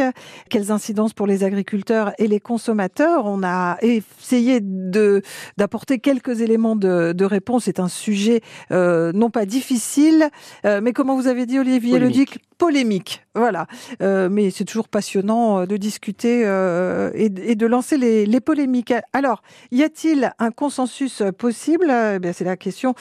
Quelles 0.52 0.72
incidences 0.72 1.14
pour 1.14 1.26
les 1.26 1.44
agriculteurs 1.44 2.12
et 2.20 2.28
les 2.28 2.40
consommateurs? 2.40 3.26
On 3.26 3.42
a 3.44 3.80
essayé 3.82 4.60
de 4.62 5.24
d'apporter 5.58 5.98
quelques 5.98 6.42
éléments 6.42 6.76
de, 6.76 7.12
de 7.14 7.26
réponse. 7.26 7.64
C'est 7.64 7.80
un 7.80 7.88
sujet 7.88 8.42
euh, 8.72 9.12
non 9.14 9.32
pas 9.32 9.48
difficile, 9.48 10.30
euh, 10.66 10.80
mais 10.84 10.94
comment 10.94 11.16
vous 11.16 11.28
avez 11.28 11.48
dit 11.48 11.58
Olivier. 11.58 11.98
Leduc? 11.98 12.40
Polémique. 12.60 13.24
Voilà. 13.40 13.68
Euh, 14.02 14.28
mais 14.30 14.52
c'est 14.52 14.66
toujours 14.66 14.90
passionnant 14.90 15.62
euh, 15.62 15.66
de 15.66 15.78
discuter 15.78 16.44
euh, 16.46 17.10
et, 17.14 17.30
de 17.30 17.66
lancer 17.66 17.98
les, 17.98 18.40
polémiques. 18.42 18.94
Alors, 19.14 19.42
y 19.72 19.82
a-t-il 19.82 20.34
un 20.40 20.52
consensus 20.52 21.24
possible? 21.38 21.90
Eh 21.90 22.34
C'est 22.34 22.44
la 22.44 22.58
question 22.58 22.96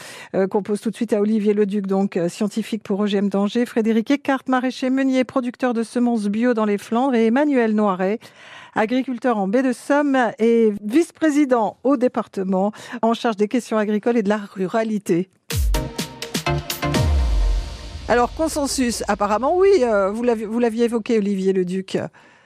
qu'on 0.51 0.62
pose 0.62 0.80
tout 0.80 0.91
de 0.91 0.97
suite 0.97 1.12
à 1.12 1.20
Olivier 1.20 1.55
Leduc, 1.55 1.86
donc 1.86 2.18
scientifique 2.28 2.82
pour 2.82 3.01
OGM 3.01 3.28
Danger, 3.28 3.66
Frédéric 3.66 4.11
Eckart, 4.11 4.43
maraîcher 4.49 4.91
meunier, 4.91 5.24
producteur 5.24 5.74
de 5.74 5.82
semences 5.82 6.26
bio 6.26 6.55
dans 6.55 6.64
les 6.64 6.78
Flandres, 6.78 7.14
et 7.14 7.26
Emmanuel 7.26 7.74
Noiret, 7.74 8.18
agriculteur 8.74 9.39
en 9.39 9.49
baie 9.49 9.62
de 9.62 9.72
Somme 9.72 10.18
et 10.39 10.72
vice-président 10.84 11.78
au 11.84 11.97
département 11.97 12.72
en 13.03 13.14
charge 13.14 13.36
des 13.36 13.49
questions 13.49 13.78
agricoles 13.78 14.16
et 14.16 14.22
de 14.22 14.28
la 14.28 14.39
ruralité. 14.39 15.30
Alors, 18.09 18.33
consensus, 18.35 19.03
apparemment, 19.07 19.57
oui, 19.59 19.69
euh, 19.83 20.11
vous 20.11 20.59
l'aviez 20.59 20.85
évoqué, 20.87 21.19
Olivier 21.19 21.53
Leduc. 21.53 21.99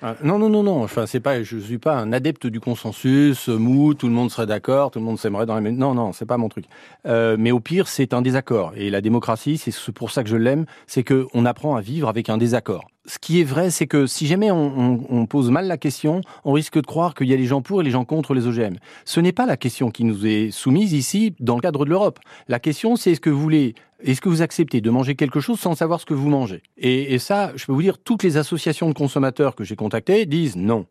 Ah, 0.04 0.16
Non, 0.24 0.36
non, 0.36 0.48
non, 0.48 0.64
non. 0.64 0.82
Enfin, 0.82 1.06
c'est 1.06 1.20
pas. 1.20 1.44
Je 1.44 1.56
suis 1.58 1.78
pas 1.78 1.94
un 1.96 2.12
adepte 2.12 2.48
du 2.48 2.58
consensus 2.58 3.48
euh, 3.48 3.56
mou. 3.56 3.94
Tout 3.94 4.08
le 4.08 4.12
monde 4.12 4.32
serait 4.32 4.46
d'accord. 4.48 4.90
Tout 4.90 4.98
le 4.98 5.04
monde 5.04 5.20
s'aimerait 5.20 5.46
dans 5.46 5.54
les 5.54 5.60
mêmes. 5.60 5.76
Non, 5.76 5.94
non, 5.94 6.12
c'est 6.12 6.26
pas 6.26 6.36
mon 6.38 6.48
truc. 6.48 6.64
Euh, 7.06 7.36
mais 7.38 7.52
au 7.52 7.60
pire, 7.60 7.86
c'est 7.86 8.12
un 8.12 8.20
désaccord. 8.22 8.72
Et 8.76 8.90
la 8.90 9.00
démocratie, 9.00 9.58
c'est 9.58 9.70
ce- 9.70 9.92
pour 9.92 10.10
ça 10.10 10.24
que 10.24 10.28
je 10.28 10.36
l'aime, 10.36 10.64
c'est 10.88 11.04
que 11.04 11.28
on 11.34 11.44
apprend 11.46 11.76
à 11.76 11.80
vivre 11.80 12.08
avec 12.08 12.28
un 12.30 12.36
désaccord. 12.36 12.84
Ce 13.06 13.18
qui 13.20 13.40
est 13.40 13.44
vrai, 13.44 13.70
c'est 13.70 13.86
que 13.86 14.06
si 14.06 14.26
jamais 14.26 14.50
on, 14.50 14.72
on- 14.76 15.06
on 15.08 15.26
pose 15.26 15.50
mal 15.52 15.68
la 15.68 15.76
question, 15.76 16.20
on 16.44 16.52
risque 16.52 16.80
de 16.80 16.86
croire 16.86 17.14
qu'il 17.14 17.28
y 17.28 17.32
a 17.32 17.36
les 17.36 17.46
gens 17.46 17.62
pour 17.62 17.80
et 17.80 17.84
les 17.84 17.90
gens 17.90 18.04
contre 18.04 18.34
les 18.34 18.48
OGM. 18.48 18.74
Ce 19.04 19.20
n'est 19.20 19.32
pas 19.32 19.46
la 19.46 19.56
question 19.56 19.92
qui 19.92 20.02
nous 20.02 20.26
est 20.26 20.50
soumise 20.50 20.92
ici 20.94 21.34
dans 21.38 21.54
le 21.54 21.60
cadre 21.60 21.84
de 21.84 21.90
l'Europe. 21.90 22.18
La 22.48 22.58
question, 22.58 22.96
c'est 22.96 23.12
est-ce 23.12 23.20
que 23.20 23.30
vous 23.30 23.40
voulez, 23.40 23.74
est-ce 24.04 24.20
que 24.20 24.28
vous 24.28 24.42
acceptez 24.42 24.80
de 24.80 24.90
manger 24.90 25.14
quelque 25.14 25.40
chose 25.40 25.60
sans 25.60 25.74
savoir 25.74 26.00
ce 26.00 26.06
que 26.06 26.14
vous 26.14 26.28
mangez? 26.28 26.62
Et, 26.76 27.18
ça, 27.18 27.52
je 27.56 27.66
peux 27.66 27.72
vous 27.72 27.82
dire, 27.82 27.98
toutes 27.98 28.22
les 28.22 28.36
associations 28.36 28.88
de 28.88 28.94
consommateurs 28.94 29.54
que 29.54 29.64
j'ai 29.64 29.76
contactées 29.76 30.26
disent 30.26 30.56
non. 30.56 30.86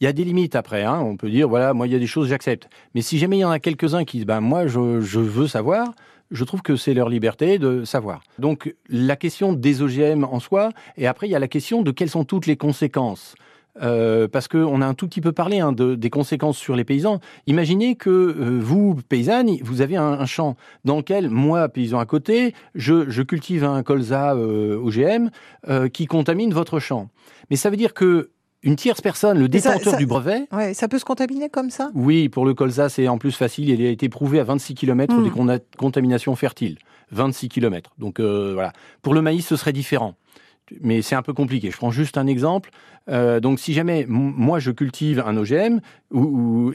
Il 0.00 0.04
y 0.04 0.06
a 0.06 0.12
des 0.12 0.24
limites 0.24 0.56
après. 0.56 0.82
Hein. 0.82 1.00
On 1.00 1.16
peut 1.16 1.30
dire, 1.30 1.48
voilà, 1.48 1.72
moi, 1.72 1.86
il 1.86 1.92
y 1.92 1.96
a 1.96 1.98
des 1.98 2.06
choses, 2.06 2.28
j'accepte. 2.28 2.68
Mais 2.94 3.02
si 3.02 3.18
jamais 3.18 3.38
il 3.38 3.40
y 3.40 3.44
en 3.44 3.50
a 3.50 3.60
quelques-uns 3.60 4.04
qui 4.04 4.18
disent, 4.18 4.26
ben, 4.26 4.40
moi, 4.40 4.66
je, 4.66 5.00
je 5.00 5.20
veux 5.20 5.46
savoir, 5.46 5.92
je 6.30 6.44
trouve 6.44 6.62
que 6.62 6.76
c'est 6.76 6.94
leur 6.94 7.08
liberté 7.08 7.58
de 7.58 7.84
savoir. 7.84 8.22
Donc, 8.38 8.74
la 8.88 9.16
question 9.16 9.52
des 9.52 9.82
OGM 9.82 10.24
en 10.24 10.40
soi, 10.40 10.70
et 10.96 11.06
après, 11.06 11.28
il 11.28 11.30
y 11.30 11.36
a 11.36 11.38
la 11.38 11.48
question 11.48 11.82
de 11.82 11.90
quelles 11.90 12.10
sont 12.10 12.24
toutes 12.24 12.46
les 12.46 12.56
conséquences. 12.56 13.34
Euh, 13.82 14.28
parce 14.28 14.46
qu'on 14.46 14.80
a 14.82 14.86
un 14.86 14.94
tout 14.94 15.08
petit 15.08 15.20
peu 15.20 15.32
parlé 15.32 15.58
hein, 15.58 15.72
de, 15.72 15.96
des 15.96 16.08
conséquences 16.10 16.56
sur 16.56 16.76
les 16.76 16.84
paysans. 16.84 17.18
Imaginez 17.48 17.96
que 17.96 18.08
euh, 18.10 18.58
vous, 18.60 18.94
paysanne, 19.08 19.50
vous 19.62 19.80
avez 19.80 19.96
un, 19.96 20.12
un 20.12 20.26
champ 20.26 20.56
dans 20.84 20.96
lequel, 20.98 21.28
moi, 21.28 21.68
paysan 21.68 21.98
à 21.98 22.06
côté, 22.06 22.54
je, 22.76 23.10
je 23.10 23.22
cultive 23.22 23.64
un 23.64 23.82
colza 23.82 24.34
euh, 24.34 24.76
OGM 24.80 25.28
qui 25.92 26.06
contamine 26.06 26.52
votre 26.54 26.78
champ. 26.78 27.08
Mais 27.50 27.56
ça 27.56 27.68
veut 27.70 27.76
dire 27.76 27.94
que 27.94 28.30
une 28.62 28.76
tierce 28.76 29.00
personne, 29.00 29.36
le 29.38 29.44
ça- 29.44 29.48
détenteur 29.48 29.92
ça- 29.94 29.98
du 29.98 30.06
brevet, 30.06 30.46
Ouais, 30.52 30.72
ça 30.72 30.86
peut 30.88 30.98
se 30.98 31.04
contaminer 31.04 31.48
comme 31.50 31.68
ça? 31.70 31.90
Oui, 31.94 32.28
pour 32.28 32.46
le 32.46 32.54
colza, 32.54 32.88
c'est 32.88 33.08
en 33.08 33.18
plus 33.18 33.32
facile. 33.32 33.68
Il 33.68 33.84
a 33.84 33.90
été 33.90 34.08
prouvé 34.08 34.38
à 34.40 34.44
26 34.44 34.74
km 34.74 35.14
Mm. 35.16 35.24
des 35.24 35.60
contaminations 35.76 36.34
fertiles. 36.36 36.78
26 37.10 37.48
km. 37.48 37.90
Donc 37.98 38.20
euh, 38.20 38.52
voilà. 38.54 38.72
Pour 39.02 39.14
le 39.14 39.20
maïs, 39.20 39.46
ce 39.46 39.56
serait 39.56 39.72
différent. 39.74 40.14
Mais 40.80 41.02
c'est 41.02 41.14
un 41.14 41.22
peu 41.22 41.32
compliqué. 41.32 41.70
Je 41.70 41.76
prends 41.76 41.90
juste 41.90 42.16
un 42.16 42.26
exemple. 42.26 42.70
Euh, 43.10 43.38
donc 43.38 43.58
si 43.60 43.74
jamais 43.74 44.06
moi 44.08 44.58
je 44.58 44.70
cultive 44.70 45.22
un 45.26 45.36
OGM 45.36 45.80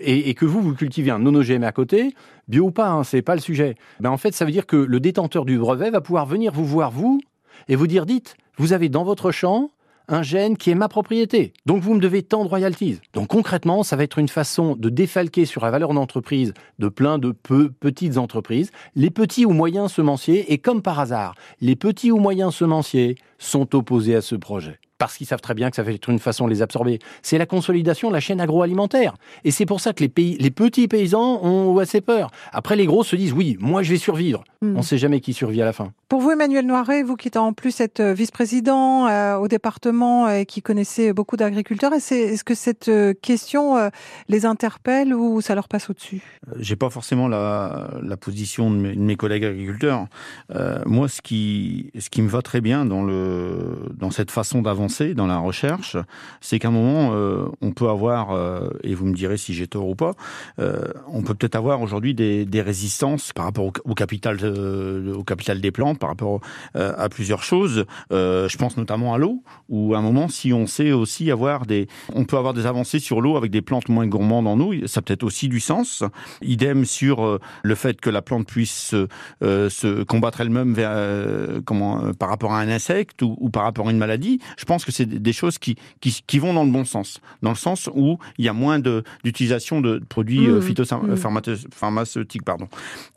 et 0.01 0.33
que 0.35 0.45
vous 0.45 0.61
vous 0.61 0.75
cultivez 0.75 1.09
un 1.09 1.19
non 1.19 1.33
OGM 1.33 1.63
à 1.63 1.71
côté, 1.71 2.13
bio 2.47 2.65
ou 2.65 2.71
pas, 2.71 2.89
hein, 2.89 3.03
c'est 3.03 3.23
pas 3.23 3.35
le 3.35 3.41
sujet. 3.41 3.75
Ben 3.99 4.11
en 4.11 4.17
fait, 4.17 4.33
ça 4.33 4.45
veut 4.45 4.51
dire 4.51 4.67
que 4.67 4.75
le 4.75 4.99
détenteur 4.99 5.45
du 5.45 5.57
brevet 5.57 5.89
va 5.89 6.01
pouvoir 6.01 6.25
venir 6.25 6.51
vous 6.51 6.65
voir 6.65 6.91
vous 6.91 7.19
et 7.67 7.75
vous 7.75 7.87
dire 7.87 8.05
dites, 8.05 8.35
vous 8.57 8.73
avez 8.73 8.89
dans 8.89 9.03
votre 9.03 9.31
champ 9.31 9.69
un 10.09 10.23
gène 10.23 10.57
qui 10.57 10.71
est 10.71 10.75
ma 10.75 10.89
propriété. 10.89 11.53
Donc 11.65 11.81
vous 11.81 11.93
me 11.93 11.99
devez 11.99 12.23
tant 12.23 12.43
de 12.43 12.49
royalties. 12.49 12.99
Donc 13.13 13.27
concrètement, 13.27 13.83
ça 13.83 13.95
va 13.95 14.03
être 14.03 14.19
une 14.19 14.27
façon 14.27 14.75
de 14.75 14.89
défalquer 14.89 15.45
sur 15.45 15.63
la 15.63 15.71
valeur 15.71 15.93
d'entreprise 15.93 16.53
de 16.79 16.89
plein 16.89 17.17
de 17.17 17.31
peu, 17.31 17.71
petites 17.71 18.17
entreprises, 18.17 18.71
les 18.95 19.11
petits 19.11 19.45
ou 19.45 19.51
moyens 19.51 19.91
semenciers, 19.91 20.51
et 20.51 20.57
comme 20.57 20.81
par 20.81 20.99
hasard, 20.99 21.35
les 21.61 21.75
petits 21.75 22.11
ou 22.11 22.17
moyens 22.17 22.53
semenciers 22.55 23.15
sont 23.37 23.75
opposés 23.75 24.15
à 24.15 24.21
ce 24.21 24.35
projet. 24.35 24.78
Parce 24.99 25.17
qu'ils 25.17 25.25
savent 25.25 25.41
très 25.41 25.55
bien 25.55 25.71
que 25.71 25.75
ça 25.77 25.81
va 25.81 25.91
être 25.91 26.09
une 26.09 26.19
façon 26.19 26.45
de 26.45 26.51
les 26.51 26.61
absorber. 26.61 26.99
C'est 27.23 27.39
la 27.39 27.47
consolidation 27.47 28.09
de 28.09 28.13
la 28.13 28.19
chaîne 28.19 28.39
agroalimentaire. 28.39 29.15
Et 29.45 29.51
c'est 29.51 29.65
pour 29.65 29.79
ça 29.79 29.93
que 29.93 30.03
les, 30.03 30.09
pays, 30.09 30.37
les 30.37 30.51
petits 30.51 30.87
paysans 30.87 31.39
ont 31.41 31.79
assez 31.79 32.01
peur. 32.01 32.29
Après, 32.51 32.75
les 32.75 32.85
gros 32.85 33.03
se 33.03 33.15
disent, 33.15 33.33
oui, 33.33 33.57
moi 33.59 33.81
je 33.81 33.91
vais 33.91 33.97
survivre. 33.97 34.43
Hmm. 34.61 34.75
On 34.75 34.79
ne 34.79 34.83
sait 34.83 34.97
jamais 34.97 35.21
qui 35.21 35.33
survit 35.33 35.61
à 35.61 35.65
la 35.65 35.71
fin. 35.71 35.93
Pour 36.09 36.19
vous, 36.19 36.31
Emmanuel 36.31 36.65
Noiret, 36.65 37.01
vous 37.03 37.15
qui 37.15 37.29
êtes 37.29 37.37
en 37.37 37.53
plus 37.53 37.81
euh, 38.01 38.13
vice-président 38.13 39.07
euh, 39.07 39.37
au 39.37 39.47
département 39.47 40.29
et 40.29 40.45
qui 40.45 40.61
connaissez 40.61 41.13
beaucoup 41.13 41.37
d'agriculteurs, 41.37 41.93
est-ce 41.93 42.43
que 42.43 42.55
cette 42.55 42.89
euh, 42.89 43.13
question 43.13 43.77
euh, 43.77 43.87
les 44.27 44.45
interpelle 44.45 45.13
ou 45.13 45.39
ça 45.39 45.55
leur 45.55 45.69
passe 45.69 45.89
au-dessus? 45.89 46.21
Euh, 46.49 46.55
J'ai 46.59 46.75
pas 46.75 46.89
forcément 46.89 47.29
la, 47.29 47.89
la 48.03 48.17
position 48.17 48.69
de 48.69 48.75
mes, 48.75 48.95
de 48.95 48.99
mes 49.01 49.15
collègues 49.15 49.45
agriculteurs. 49.45 50.07
Euh, 50.53 50.79
moi, 50.85 51.07
ce 51.07 51.21
qui, 51.21 51.91
ce 51.97 52.09
qui 52.09 52.21
me 52.21 52.27
va 52.27 52.41
très 52.41 52.59
bien 52.59 52.83
dans 52.83 53.03
le, 53.03 53.93
dans 53.95 54.11
cette 54.11 54.31
façon 54.31 54.61
d'avancer 54.61 54.88
dans 55.15 55.27
la 55.27 55.37
recherche, 55.37 55.97
c'est 56.41 56.59
qu'à 56.59 56.69
un 56.69 56.71
moment, 56.71 57.11
euh, 57.13 57.45
on 57.61 57.71
peut 57.71 57.89
avoir, 57.89 58.31
euh, 58.31 58.69
et 58.83 58.95
vous 58.95 59.05
me 59.05 59.13
direz 59.13 59.37
si 59.37 59.53
j'ai 59.53 59.67
tort 59.67 59.87
ou 59.87 59.95
pas, 59.95 60.13
euh, 60.59 60.81
on 61.07 61.21
peut 61.21 61.35
peut-être 61.35 61.55
avoir 61.55 61.81
aujourd'hui 61.81 62.13
des, 62.13 62.61
résistances 62.61 63.31
par 63.31 63.45
rapport 63.45 63.71
au, 63.85 63.93
capital, 63.93 64.37
au 64.45 65.23
capital 65.23 65.61
des 65.61 65.71
plantes, 65.71 65.97
par 65.97 66.09
rapport 66.09 66.41
à 66.75 67.07
plusieurs 67.07 67.41
choses. 67.41 67.85
Je 68.11 68.57
pense 68.57 68.75
notamment 68.75 69.13
à 69.13 69.17
l'eau, 69.17 69.43
où 69.69 69.95
à 69.95 69.99
un 69.99 70.01
moment, 70.01 70.27
si 70.27 70.51
on 70.51 70.67
sait 70.67 70.91
aussi 70.91 71.31
avoir 71.31 71.65
des, 71.65 71.87
on 72.13 72.25
peut 72.25 72.37
avoir 72.37 72.53
des 72.53 72.65
avancées 72.65 72.99
sur 72.99 73.21
l'eau 73.21 73.37
avec 73.37 73.49
des 73.51 73.61
plantes 73.61 73.87
moins 73.87 74.07
gourmandes 74.07 74.47
en 74.47 74.59
eau, 74.59 74.73
ça 74.87 75.01
peut-être 75.01 75.23
aussi 75.23 75.47
du 75.47 75.61
sens. 75.61 76.03
Idem 76.41 76.83
sur 76.83 77.39
le 77.63 77.75
fait 77.75 78.01
que 78.01 78.09
la 78.09 78.21
plante 78.21 78.45
puisse 78.45 78.93
se 79.41 80.03
combattre 80.03 80.41
elle-même 80.41 80.75
par 80.75 82.29
rapport 82.29 82.51
à 82.51 82.59
un 82.59 82.67
insecte 82.67 83.21
ou, 83.21 83.37
ou 83.39 83.49
par 83.49 83.63
rapport 83.63 83.87
à 83.87 83.91
une 83.91 83.97
maladie. 83.97 84.39
Je 84.57 84.65
pense 84.65 84.78
que 84.85 84.91
c'est 84.91 85.05
des 85.05 85.33
choses 85.33 85.57
qui, 85.57 85.75
qui, 86.01 86.21
qui 86.25 86.39
vont 86.39 86.53
dans 86.53 86.63
le 86.63 86.71
bon 86.71 86.85
sens, 86.85 87.21
dans 87.41 87.51
le 87.51 87.55
sens 87.55 87.89
où 87.93 88.17
il 88.37 88.45
y 88.45 88.49
a 88.49 88.53
moins 88.53 88.79
d'utilisation 88.79 89.81
de, 89.81 90.01
produits 90.09 90.39
Mmh, 90.39 90.49
euh, 90.49 90.59
mmh. 90.59 90.61
phytopharmaceutiques. 90.61 92.43
Pardon. 92.43 92.67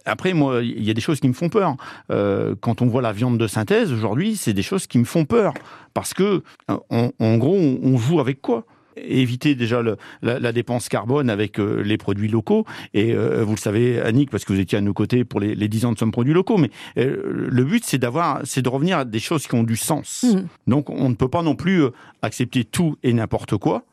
Après, 0.04 0.32
moi, 0.32 0.62
il 0.62 0.82
y 0.82 0.90
a 0.90 0.94
des 0.94 1.00
choses 1.00 1.20
qui 1.20 1.28
me 1.28 1.32
font 1.32 1.48
peur. 1.48 1.76
Euh, 2.10 2.54
quand 2.60 2.82
on 2.82 2.86
voit 2.86 3.02
la 3.02 3.12
viande 3.12 3.38
de 3.38 3.46
synthèse 3.46 3.92
aujourd'hui, 3.92 4.36
c'est 4.36 4.52
des 4.52 4.62
choses 4.62 4.86
qui 4.86 4.98
me 4.98 5.04
font 5.04 5.24
peur 5.24 5.54
parce 5.94 6.14
que, 6.14 6.42
euh, 6.70 6.76
en, 6.90 7.10
en 7.18 7.36
gros, 7.36 7.56
on, 7.56 7.78
on 7.82 7.98
joue 7.98 8.20
avec 8.20 8.40
quoi? 8.40 8.64
Éviter 8.96 9.54
déjà 9.54 9.82
le- 9.82 9.96
la, 10.22 10.38
la 10.38 10.52
dépense 10.52 10.88
carbone 10.88 11.30
avec 11.30 11.58
euh, 11.58 11.82
les 11.82 11.96
produits 11.96 12.28
locaux. 12.28 12.64
Et 12.94 13.12
euh, 13.14 13.42
vous 13.44 13.52
le 13.52 13.58
savez, 13.58 14.00
Annick, 14.00 14.30
parce 14.30 14.44
que 14.44 14.52
vous 14.52 14.60
étiez 14.60 14.78
à 14.78 14.80
nos 14.80 14.92
côtés 14.94 15.24
pour 15.24 15.40
les, 15.40 15.54
les 15.54 15.68
10 15.68 15.84
ans 15.86 15.92
de 15.92 15.98
Somme 15.98 16.12
produits 16.12 16.34
locaux, 16.34 16.58
mais 16.58 16.70
euh, 16.98 17.48
le 17.50 17.64
but, 17.64 17.84
c'est 17.84 17.98
d'avoir, 17.98 18.40
c'est 18.44 18.62
de 18.62 18.68
revenir 18.68 18.98
à 18.98 19.04
des 19.04 19.18
choses 19.20 19.46
qui 19.46 19.54
ont 19.54 19.62
du 19.64 19.76
sens. 19.76 20.24
Donc, 20.66 20.90
on 20.90 21.08
ne 21.08 21.14
peut 21.14 21.28
pas 21.28 21.42
non 21.42 21.54
plus 21.54 21.84
accepter 22.22 22.64
tout 22.64 22.96
et 23.02 23.12
n'importe 23.12 23.56
quoi. 23.56 23.84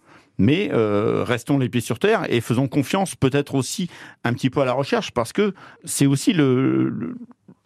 Mais 0.42 0.70
restons 0.74 1.58
les 1.58 1.68
pieds 1.68 1.82
sur 1.82 2.00
terre 2.00 2.26
et 2.30 2.40
faisons 2.40 2.70
confiance 2.70 3.14
peut-être 3.14 3.56
aussi 3.56 3.90
un 4.24 4.32
petit 4.34 4.50
peu 4.50 4.62
à 4.62 4.66
la 4.66 4.72
recherche 4.72 5.12
parce 5.12 5.34
que 5.34 5.54
c'est 5.84 6.06
aussi 6.06 6.32
le, 6.32 6.88
le- 6.88 7.16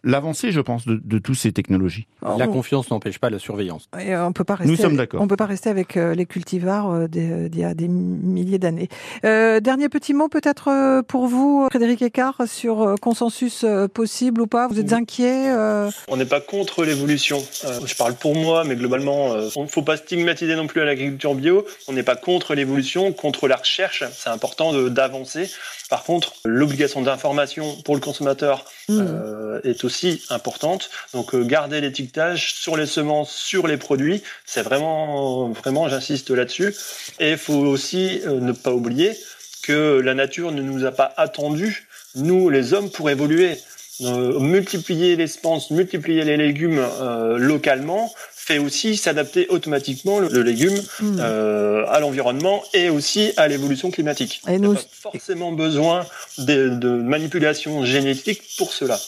l'avancée, 0.04 0.52
je 0.52 0.60
pense, 0.60 0.86
de, 0.86 1.00
de 1.02 1.18
toutes 1.18 1.36
ces 1.36 1.52
technologies. 1.52 2.06
La 2.38 2.46
confiance 2.46 2.90
n'empêche 2.90 3.18
pas 3.18 3.30
la 3.30 3.38
surveillance. 3.38 3.88
Et 4.00 4.16
on 4.16 4.32
peut 4.32 4.44
pas 4.44 4.54
rester. 4.54 4.70
Nous 4.70 4.76
sommes 4.76 4.96
d'accord. 4.96 5.20
On 5.20 5.28
peut 5.28 5.36
pas 5.36 5.46
rester 5.46 5.70
avec 5.70 5.96
euh, 5.96 6.14
les 6.14 6.26
cultivars 6.26 6.90
euh, 6.90 7.06
euh, 7.16 7.48
d'il 7.48 7.60
y 7.60 7.64
a 7.64 7.74
des 7.74 7.88
milliers 7.88 8.58
d'années. 8.58 8.88
Euh, 9.24 9.60
dernier 9.60 9.88
petit 9.88 10.14
mot 10.14 10.28
peut-être 10.28 11.02
pour 11.02 11.26
vous, 11.26 11.66
Frédéric 11.70 12.02
Écart, 12.02 12.42
sur 12.46 12.94
consensus 13.00 13.64
possible 13.92 14.40
ou 14.42 14.46
pas? 14.46 14.68
Vous 14.68 14.78
êtes 14.80 14.92
inquiet 14.92 15.50
euh, 15.50 15.90
On 16.08 16.16
n'est 16.16 16.24
pas 16.24 16.40
contre 16.40 16.84
l'évolution. 16.84 17.38
Euh, 17.64 17.80
je 17.84 17.94
parle 17.94 18.14
pour 18.14 18.34
moi, 18.34 18.64
mais 18.64 18.76
globalement, 18.76 19.32
euh, 19.32 19.48
on 19.56 19.62
ne 19.62 19.68
faut 19.68 19.82
pas 19.82 19.96
stigmatiser 19.96 20.56
non 20.56 20.66
plus 20.66 20.80
à 20.80 20.84
l'agriculture 20.84 21.34
bio. 21.34 21.64
On 21.88 21.92
n'est 21.92 22.02
pas 22.02 22.16
contre 22.16 22.54
l'évolution, 22.54 23.12
contre 23.12 23.48
la 23.48 23.56
recherche. 23.56 24.04
C'est 24.12 24.30
important 24.30 24.72
d'avancer. 24.88 25.50
Par 25.90 26.04
contre, 26.04 26.34
l'obligation 26.44 27.02
d'information 27.02 27.76
pour 27.82 27.94
le 27.94 28.00
consommateur 28.00 28.64
Mm. 28.88 28.98
euh, 29.00 29.60
est 29.64 29.84
aussi 29.84 30.22
importante. 30.28 30.90
Donc 31.14 31.34
euh, 31.34 31.42
garder 31.44 31.80
l'étiquetage 31.80 32.52
sur 32.54 32.76
les 32.76 32.86
semences, 32.86 33.34
sur 33.34 33.66
les 33.66 33.78
produits, 33.78 34.22
c'est 34.44 34.62
vraiment, 34.62 35.48
vraiment, 35.50 35.88
j'insiste 35.88 36.30
là-dessus. 36.30 36.74
Et 37.18 37.32
il 37.32 37.38
faut 37.38 37.54
aussi 37.54 38.20
euh, 38.26 38.40
ne 38.40 38.52
pas 38.52 38.72
oublier 38.72 39.16
que 39.62 40.00
la 40.00 40.12
nature 40.12 40.52
ne 40.52 40.60
nous 40.60 40.84
a 40.84 40.92
pas 40.92 41.14
attendu, 41.16 41.86
nous 42.14 42.50
les 42.50 42.74
hommes, 42.74 42.90
pour 42.90 43.08
évoluer. 43.08 43.58
Euh, 44.00 44.40
multiplier 44.40 45.14
les 45.14 45.28
semences, 45.28 45.70
multiplier 45.70 46.24
les 46.24 46.36
légumes 46.36 46.80
euh, 47.00 47.38
localement 47.38 48.12
fait 48.34 48.58
aussi 48.58 48.96
s'adapter 48.96 49.46
automatiquement 49.48 50.18
le, 50.18 50.28
le 50.28 50.42
légume 50.42 50.74
Mm. 51.00 51.18
euh, 51.20 51.86
à 51.88 52.00
l'environnement 52.00 52.62
et 52.74 52.88
aussi 52.90 53.32
à 53.36 53.46
l'évolution 53.48 53.90
climatique. 53.92 54.42
Et 54.48 54.54
Il 54.54 54.60
n'y 54.60 54.66
a 54.66 54.74
pas 54.74 54.80
forcément 55.00 55.52
besoin 55.52 56.04
de, 56.38 56.70
de 56.70 56.88
manipulation 56.88 57.84
génétique 57.84 58.42
pour 58.58 58.72
cela. 58.72 58.98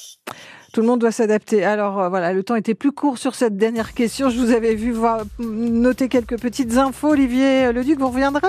Tout 0.76 0.82
le 0.82 0.88
monde 0.88 1.00
doit 1.00 1.10
s'adapter. 1.10 1.64
Alors 1.64 1.98
euh, 2.02 2.08
voilà, 2.10 2.34
le 2.34 2.42
temps 2.42 2.54
était 2.54 2.74
plus 2.74 2.92
court 2.92 3.16
sur 3.16 3.34
cette 3.34 3.56
dernière 3.56 3.94
question. 3.94 4.28
Je 4.28 4.38
vous 4.38 4.50
avais 4.50 4.74
vu 4.74 4.92
voir, 4.92 5.22
noter 5.38 6.10
quelques 6.10 6.38
petites 6.38 6.76
infos. 6.76 7.12
Olivier 7.12 7.72
Leduc, 7.72 7.98
vous 7.98 8.08
reviendrez 8.08 8.42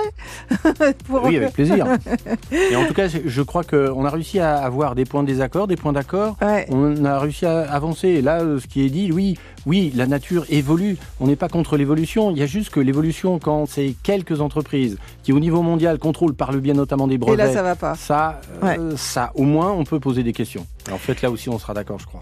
Pour- 1.08 1.24
Oui, 1.24 1.38
avec 1.38 1.54
plaisir. 1.54 1.88
Et 2.52 2.76
en 2.76 2.84
tout 2.86 2.94
cas, 2.94 3.08
je- 3.08 3.42
crois 3.44 3.64
qu'on 3.64 4.04
a 4.04 4.10
réussi 4.10 4.42
à 4.42 4.58
avoir 4.58 4.94
des 4.94 5.06
points 5.06 5.22
de 5.24 5.28
désaccord, 5.28 5.68
des 5.68 5.78
points 5.78 5.94
d'accord. 5.94 6.36
On 6.70 7.06
a 7.06 7.18
réussi 7.18 7.46
à 7.46 7.62
avancer. 7.62 8.10
Et 8.10 8.22
là, 8.22 8.42
euh, 8.42 8.60
ce 8.60 8.68
qui 8.68 8.86
est 8.86 8.90
dit, 8.90 9.10
oui, 9.14 9.38
oui, 9.68 9.92
la 9.96 10.08
nature 10.08 10.46
évolue. 10.50 10.98
On 11.20 11.28
n'est 11.28 11.36
pas 11.36 11.50
contre 11.50 11.76
l'évolution. 11.76 12.32
Il 12.32 12.38
y 12.38 12.42
a 12.42 12.46
juste 12.46 12.70
que 12.70 12.80
l'évolution, 12.80 13.38
quand 13.38 13.66
c'est 13.66 13.96
quelques 14.02 14.40
entreprises 14.40 14.98
qui, 15.24 15.34
au 15.34 15.40
niveau 15.42 15.62
mondial, 15.62 16.00
contrôlent 16.00 16.34
par 16.34 16.54
le 16.54 16.62
biais 16.62 16.74
notamment 16.74 17.06
des 17.06 17.18
brevets. 17.18 17.36
là, 17.36 17.54
ça 17.54 17.64
va 17.64 17.76
pas. 17.76 17.96
Ça, 17.96 18.40
euh, 18.64 18.96
ça, 18.96 19.32
au 19.36 19.44
moins, 19.44 19.72
on 19.72 19.84
peut 19.84 20.00
poser 20.00 20.24
des 20.24 20.32
questions. 20.32 20.66
En 20.90 20.98
fait, 20.98 21.22
là 21.22 21.30
aussi, 21.30 21.50
on 21.50 21.60
sera 21.60 21.74
d'accord, 21.74 22.00
je 22.00 22.06
crois. 22.06 22.22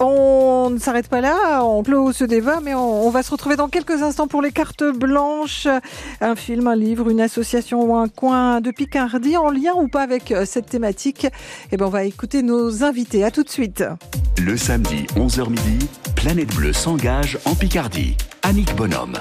On 0.00 0.70
ne 0.70 0.78
s'arrête 0.78 1.08
pas 1.08 1.20
là, 1.20 1.64
on 1.64 1.82
clôt 1.82 2.12
ce 2.12 2.24
débat, 2.24 2.60
mais 2.62 2.74
on, 2.74 3.06
on 3.06 3.10
va 3.10 3.22
se 3.22 3.30
retrouver 3.30 3.56
dans 3.56 3.68
quelques 3.68 4.02
instants 4.02 4.28
pour 4.28 4.42
les 4.42 4.52
cartes 4.52 4.84
blanches. 4.84 5.66
Un 6.20 6.36
film, 6.36 6.68
un 6.68 6.76
livre, 6.76 7.10
une 7.10 7.20
association 7.20 7.82
ou 7.82 7.96
un 7.96 8.08
coin 8.08 8.60
de 8.60 8.70
Picardie 8.70 9.36
en 9.36 9.50
lien 9.50 9.72
ou 9.74 9.88
pas 9.88 10.02
avec 10.02 10.30
euh, 10.30 10.44
cette 10.46 10.66
thématique. 10.66 11.26
Eh 11.72 11.76
ben, 11.76 11.86
on 11.86 11.90
va 11.90 12.04
écouter 12.04 12.42
nos 12.42 12.84
invités. 12.84 13.24
À 13.24 13.30
tout 13.30 13.42
de 13.42 13.50
suite. 13.50 13.84
Le 14.38 14.56
samedi 14.56 15.04
11h 15.16 15.50
midi, 15.50 15.88
Planète 16.14 16.54
Bleue 16.54 16.72
s'engage 16.72 17.38
en 17.44 17.54
Picardie. 17.54 18.16
Annick 18.42 18.74
Bonhomme. 18.76 19.18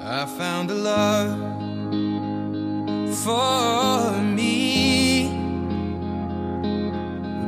I 0.00 0.26
found 0.26 0.70
a 0.70 0.74
love 0.74 1.36
for 3.14 4.12
me. 4.22 4.67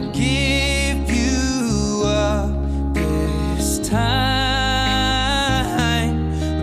not 0.00 0.12
give 0.12 1.08
you 1.08 2.02
up 2.04 2.50
this 2.94 3.78
time. 3.88 4.08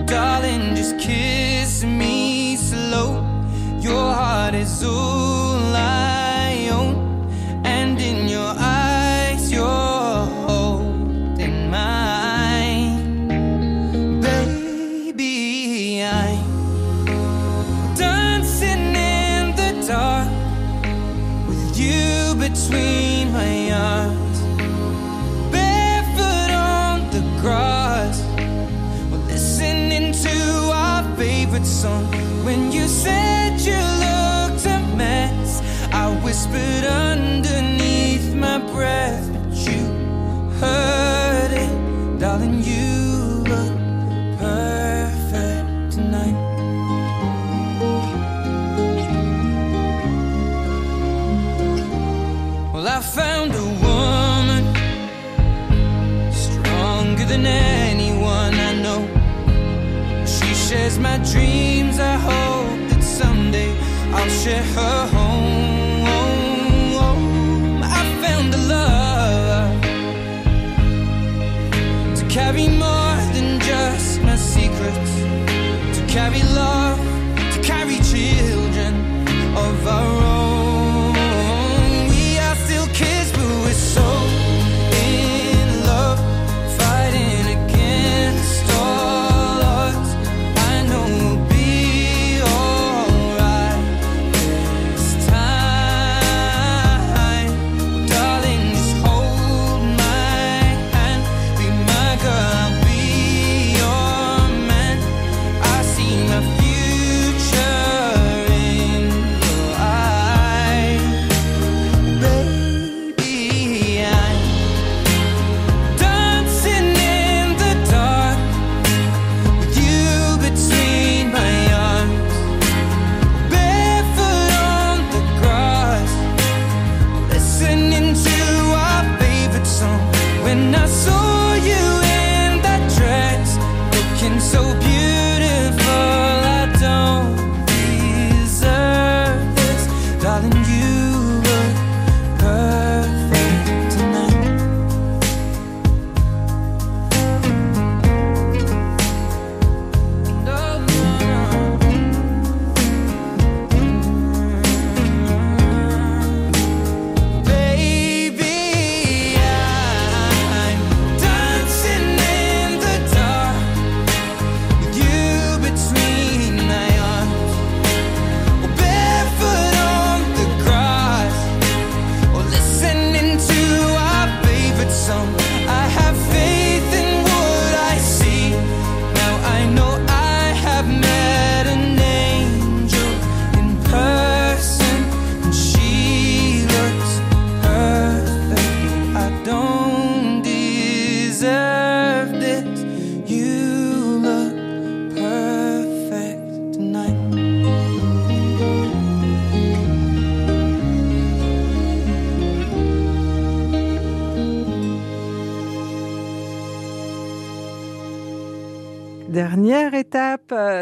Darling, 0.06 0.76
just 0.76 1.00
kiss 1.00 1.86
me 1.86 2.58
slow. 2.58 3.24
Your 3.80 4.14
heart 4.14 4.54
is 4.54 4.84
all 4.84 5.21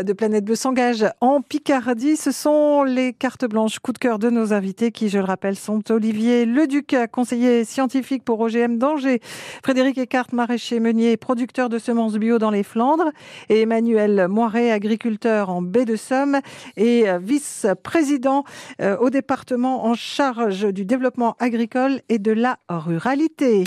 de 0.04 0.14
Planète 0.14 0.46
Bleu 0.46 0.56
s'engage 0.56 1.06
en 1.22 1.42
Picardie. 1.42 2.16
Ce 2.16 2.32
sont 2.32 2.84
les 2.84 3.14
cartes 3.14 3.46
blanches 3.46 3.80
coup 3.80 3.92
de 3.92 3.98
cœur 3.98 4.20
de 4.20 4.30
nos 4.30 4.54
invités 4.54 4.92
qui, 4.92 5.10
je 5.10 5.18
le 5.18 5.24
rappelle, 5.24 5.56
sont 5.56 5.82
Olivier 5.92 6.46
Leduc, 6.46 6.96
conseiller 7.12 7.66
scientifique 7.66 8.24
pour 8.24 8.40
OGM 8.40 8.78
d'Angers, 8.78 9.20
Frédéric 9.64 9.98
Eckhart, 9.98 10.28
maraîcher 10.34 10.80
meunier 10.80 11.18
producteur 11.18 11.70
de 11.70 11.80
semences 11.80 12.18
bio 12.18 12.38
dans 12.40 12.52
les 12.52 12.64
Flandres, 12.64 13.12
et 13.50 13.62
Emmanuel 13.62 14.28
Moiret, 14.30 14.72
agriculteur 14.72 15.50
en 15.50 15.62
baie 15.62 15.86
de 15.86 15.96
Somme 15.96 16.40
et 16.78 17.10
euh, 17.10 17.20
vice-président 17.20 18.44
euh, 18.82 18.98
au 18.98 19.10
département 19.10 19.86
en 19.86 19.94
charge 19.94 20.72
du 20.74 20.86
développement 20.86 21.36
agricole 21.40 22.02
et 22.10 22.20
de 22.20 22.32
la 22.32 22.60
ruralité. 22.70 23.64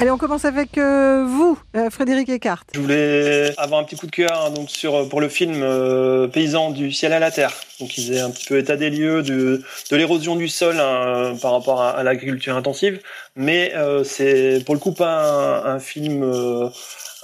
Allez, 0.00 0.12
on 0.12 0.16
commence 0.16 0.44
avec 0.44 0.78
euh, 0.78 1.24
vous, 1.26 1.58
euh, 1.74 1.90
Frédéric 1.90 2.28
Eckhart. 2.28 2.62
Je 2.72 2.78
voulais 2.78 3.52
avoir 3.58 3.80
un 3.80 3.84
petit 3.84 3.96
coup 3.96 4.06
de 4.06 4.12
cœur 4.12 4.30
hein, 4.46 4.50
donc 4.50 4.70
sur 4.70 5.08
pour 5.08 5.20
le 5.20 5.28
film 5.28 5.60
euh, 5.60 6.28
Paysan 6.28 6.70
du 6.70 6.92
ciel 6.92 7.12
à 7.12 7.18
la 7.18 7.32
terre. 7.32 7.52
Donc 7.80 7.98
il 7.98 8.06
faisait 8.06 8.20
un 8.20 8.30
petit 8.30 8.46
peu 8.46 8.58
état 8.58 8.76
des 8.76 8.90
lieux 8.90 9.24
de, 9.24 9.60
de 9.90 9.96
l'érosion 9.96 10.36
du 10.36 10.46
sol 10.46 10.78
hein, 10.78 11.34
par 11.42 11.50
rapport 11.50 11.82
à, 11.82 11.90
à 11.90 12.04
l'agriculture 12.04 12.56
intensive, 12.56 13.00
mais 13.34 13.72
euh, 13.74 14.04
c'est 14.04 14.62
pour 14.64 14.76
le 14.76 14.80
coup 14.80 14.92
pas 14.92 15.64
un, 15.64 15.74
un 15.74 15.78
film 15.80 16.22
euh, 16.22 16.68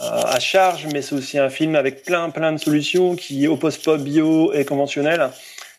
à 0.01 0.41
charge, 0.41 0.89
mais 0.93 1.01
c'est 1.01 1.15
aussi 1.15 1.39
un 1.39 1.51
film 1.51 1.77
avec 1.77 2.03
plein 2.03 2.31
plein 2.31 2.51
de 2.51 2.59
solutions 2.59 3.15
qui 3.15 3.47
opposent 3.47 3.79
pas 3.79 3.99
bio 3.99 4.53
et 4.53 4.65
conventionnel. 4.65 5.31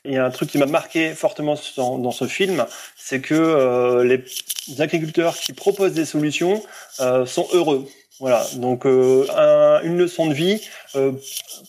Il 0.06 0.14
y 0.14 0.18
a 0.18 0.26
un 0.26 0.30
truc 0.32 0.50
qui 0.50 0.58
m'a 0.58 0.66
marqué 0.66 1.12
fortement 1.14 1.56
dans, 1.78 2.12
ce 2.12 2.26
film, 2.26 2.66
c'est 2.98 3.20
que 3.22 3.34
euh, 3.34 4.04
les 4.04 4.82
agriculteurs 4.82 5.36
qui 5.38 5.54
proposent 5.54 5.94
des 5.94 6.06
solutions 6.06 6.62
euh, 7.00 7.26
sont 7.26 7.48
heureux. 7.54 7.86
Voilà, 8.22 8.46
donc 8.56 8.86
euh, 8.86 9.26
un- 9.36 9.82
une 9.84 9.98
leçon 9.98 10.28
de 10.28 10.34
vie. 10.34 10.62
euh, 10.96 11.12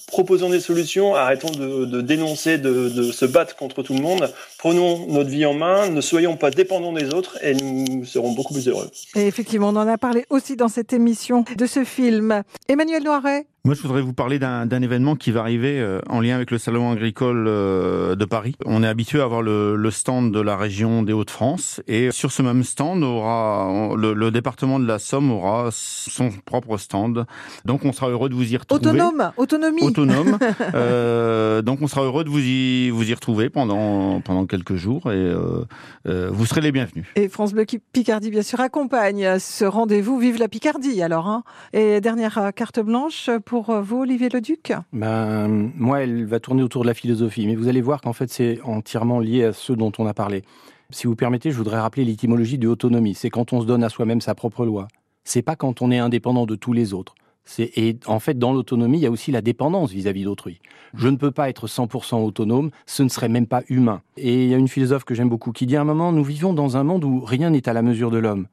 proposons 0.07 0.49
des 0.49 0.61
solutions, 0.61 1.17
arrêtons 1.17 1.51
de, 1.51 1.85
de 1.85 2.01
dénoncer, 2.01 2.59
de, 2.59 2.89
de 2.89 3.11
se 3.11 3.25
battre 3.25 3.57
contre 3.57 3.83
tout 3.83 3.95
le 3.95 4.01
monde. 4.01 4.33
Prenons 4.59 5.07
notre 5.09 5.29
vie 5.29 5.45
en 5.45 5.55
main, 5.55 5.89
ne 5.89 6.01
soyons 6.01 6.37
pas 6.37 6.51
dépendants 6.53 6.93
des 6.93 7.13
autres 7.13 7.37
et 7.43 7.55
nous 7.55 8.05
serons 8.05 8.31
beaucoup 8.33 8.55
plus 8.55 8.69
heureux. 8.69 8.89
Et 9.17 9.27
effectivement, 9.27 9.71
on 9.71 9.77
en 9.77 9.89
a 9.89 9.99
parlé 9.99 10.25
aussi 10.31 10.55
dans 10.57 10.69
cette 10.69 10.93
émission 10.93 11.45
de 11.57 11.67
ce 11.67 11.83
film. 11.85 12.43
Emmanuel 12.69 13.03
Noiret, 13.03 13.47
Moi, 13.67 13.75
je 13.75 13.83
voudrais 13.83 14.01
vous 14.01 14.13
parler 14.13 14.39
d'un 14.39 14.81
événement 14.81 15.17
qui 15.17 15.33
va 15.33 15.41
arriver 15.41 15.81
euh, 15.81 16.01
en 16.09 16.21
lien 16.21 16.37
avec 16.37 16.53
le 16.53 16.59
salon 16.59 16.93
agricole 16.93 17.47
euh, 17.49 18.15
de 18.15 18.25
Paris. 18.25 18.55
On 18.65 18.85
est 18.85 18.87
habitué 18.87 19.21
à 19.21 19.25
avoir 19.25 19.43
le, 19.43 19.75
le 19.75 19.91
stand 19.91 20.31
de 20.33 20.39
la 20.41 20.57
région 20.57 21.03
des 21.03 21.13
Hauts-de-France 21.13 21.81
et 21.89 22.13
sur 22.13 22.31
ce 22.31 22.43
même 22.43 22.63
stand, 22.63 23.03
aura 23.03 23.67
on- 23.69 23.97
le, 23.97 24.15
le 24.15 24.31
département 24.31 24.79
de 24.79 24.87
la 24.87 25.01
Somme 25.01 25.33
aura 25.33 25.71
son 25.73 26.31
propre 26.45 26.77
stand. 26.79 27.27
Donc, 27.65 27.85
on 27.85 27.91
sera 27.93 28.09
heureux 28.09 28.29
de 28.29 28.35
vous 28.37 28.53
y 28.53 28.57
retrouver. 28.57 28.87
autonome, 28.89 29.33
autonomie. 29.37 29.83
Autonome. 29.83 30.39
Euh, 30.75 31.61
donc, 31.63 31.81
on 31.83 31.89
sera 31.89 32.03
heureux 32.03 32.23
de 32.23 32.29
vous 32.29 32.39
y 32.41 32.91
vous 32.91 33.11
y 33.11 33.15
retrouver 33.15 33.51
pendant 33.51 34.21
pendant 34.21 34.47
quelques 34.47 34.75
jours 34.77 35.11
et 35.11 35.17
euh, 35.17 35.65
euh, 36.07 36.29
vous 36.31 36.45
serez 36.47 36.61
les 36.61 36.71
bienvenus. 36.71 37.05
Et 37.17 37.29
France 37.29 37.53
Bleu 37.53 37.65
qui- 37.65 37.79
Picardie, 37.79 38.31
bien 38.31 38.43
sûr, 38.43 38.61
accompagne 38.61 39.39
ce 39.41 39.65
rendez-vous. 39.65 40.19
Vive 40.19 40.39
la 40.39 40.49
Picardie, 40.49 41.03
alors. 41.03 41.27
Hein. 41.29 41.43
Et 41.73 42.01
dernière 42.01 42.53
carte 42.55 42.79
blanche 42.81 43.31
pour 43.45 43.56
euh, 43.71 43.81
vous, 43.81 44.03
Olivier 44.03 44.29
Leduc? 44.29 44.73
Ben, 44.93 45.49
moi, 45.75 46.03
elle 46.03 46.25
va 46.27 46.41
tourner 46.41 46.63
autour 46.63 46.83
de 46.83 46.87
la 46.87 46.95
philosophie, 46.95 47.47
mais 47.47 47.55
vous 47.55 47.69
allez 47.69 47.81
voir 47.81 48.01
qu'en 48.01 48.13
fait, 48.13 48.31
c'est 48.31 48.61
entièrement 48.63 49.21
lié 49.21 49.45
à 49.45 49.53
ce 49.53 49.73
dont 49.73 49.93
on 49.99 50.07
a 50.07 50.15
parlé. 50.15 50.43
Si 50.91 51.07
vous 51.07 51.17
permettez, 51.17 51.51
je 51.51 51.57
voudrais 51.57 51.81
rappeler 51.81 52.05
l'étymologie 52.05 52.59
de 52.59 52.69
autonomie. 52.69 53.15
C'est 53.15 53.31
quand 53.31 53.53
on 53.53 53.61
se 53.61 53.67
donne 53.67 53.83
à 53.83 53.89
soi-même 53.89 54.21
sa 54.21 54.35
propre 54.35 54.65
loi. 54.65 54.89
C'est 55.25 55.43
pas 55.43 55.57
quand 55.57 55.83
on 55.83 55.91
est 55.91 55.99
indépendant 55.99 56.47
de 56.47 56.55
tous 56.55 56.73
les 56.73 56.95
autres. 56.95 57.15
Et 57.59 57.97
en 58.07 58.19
fait 58.19 58.39
dans 58.39 58.53
l'autonomie, 58.53 58.99
il 58.99 59.03
y 59.03 59.07
a 59.07 59.11
aussi 59.11 59.31
la 59.31 59.41
dépendance 59.41 59.91
vis-à-vis 59.93 60.25
d'autrui. 60.25 60.61
Je 60.95 61.09
ne 61.09 61.17
peux 61.17 61.31
pas 61.31 61.49
être 61.49 61.67
100% 61.67 62.23
autonome, 62.25 62.71
ce 62.87 63.03
ne 63.03 63.09
serait 63.09 63.29
même 63.29 63.47
pas 63.47 63.63
humain. 63.69 64.03
Et 64.17 64.45
il 64.45 64.51
y 64.51 64.55
a 64.55 64.59
une 64.59 64.69
philosophe 64.69 65.05
que 65.05 65.15
j'aime 65.15 65.29
beaucoup 65.29 65.53
qui 65.53 65.67
dit 65.67 65.77
à 65.77 65.81
un 65.81 65.85
moment 65.85 66.13
nous 66.13 66.25
vivons 66.25 66.53
dans 66.53 66.77
un 66.77 66.85
monde 66.85 67.05
où 67.05 67.21
rien 67.21 67.51
n'est 67.51 67.69
à 67.69 67.73
la 67.73 67.83
mesure 67.83 68.11
de 68.11 68.19
l'homme. 68.19 68.49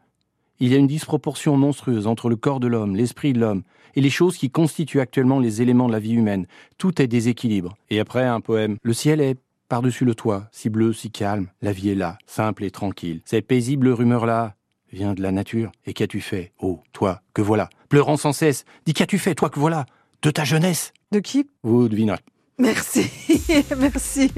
Il 0.60 0.72
y 0.72 0.76
a 0.76 0.78
une 0.78 0.88
disproportion 0.88 1.58
monstrueuse 1.58 2.08
entre 2.08 2.30
le 2.30 2.36
corps 2.36 2.60
de 2.60 2.68
l'homme, 2.68 2.96
l'esprit 2.96 3.34
de 3.34 3.40
l'homme 3.40 3.64
et 3.96 4.02
les 4.02 4.10
choses 4.10 4.38
qui 4.38 4.50
constituent 4.50 5.00
actuellement 5.00 5.40
les 5.40 5.62
éléments 5.62 5.88
de 5.88 5.94
la 5.94 6.00
vie 6.00 6.14
humaine. 6.14 6.48
Tout 6.78 7.02
est 7.02 7.08
déséquilibre. 7.08 7.76
Et 7.90 8.00
après, 8.00 8.26
un 8.26 8.42
poème. 8.42 8.78
Le 8.82 8.94
ciel 8.94 9.22
est 9.22 9.38
par-dessus 9.70 10.06
le 10.06 10.16
toit, 10.16 10.48
si 10.52 10.70
bleu, 10.70 10.94
si 10.94 11.12
calme. 11.12 11.48
La 11.62 11.72
vie 11.72 11.90
est 11.90 11.96
là, 11.96 12.18
simple 12.26 12.64
et 12.64 12.72
tranquille. 12.72 13.22
Cette 13.26 13.48
paisible 13.48 13.90
rumeur-là 13.90 14.56
vient 14.92 15.14
de 15.14 15.22
la 15.22 15.32
nature. 15.32 15.72
Et 15.86 15.94
qu'as-tu 15.94 16.22
fait 16.22 16.52
Oh, 16.60 16.80
toi, 16.92 17.22
que 17.34 17.42
voilà? 17.42 17.70
Pleurant 17.90 18.18
sans 18.18 18.34
cesse. 18.34 18.66
Dis 18.86 18.94
qu'as-tu 18.94 19.18
fait, 19.18 19.36
toi, 19.36 19.50
que 19.50 19.60
voilà? 19.60 19.86
De 20.22 20.32
ta 20.32 20.44
jeunesse. 20.44 20.94
De 21.12 21.20
qui? 21.20 21.48
Vous 21.64 21.90
devinerez. 21.90 22.20
Merci, 22.60 23.10
merci. 23.80 24.32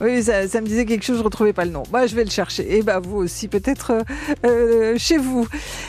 Oui, 0.00 0.20
ça, 0.24 0.42
me 0.42 0.66
disait 0.66 0.84
quelque 0.84 1.04
chose, 1.04 1.18
je 1.18 1.22
retrouvais 1.22 1.52
pas 1.52 1.64
le 1.64 1.70
nom. 1.70 1.84
Je 1.92 2.16
vais 2.16 2.24
le 2.24 2.30
chercher. 2.30 2.76
Et 2.76 2.82
bah, 2.82 2.98
vous 2.98 3.18
aussi, 3.18 3.46
peut-être 3.46 3.92
euh, 3.92 4.02
euh, 4.44 4.94
chez 4.98 5.16
vous. 5.16 5.46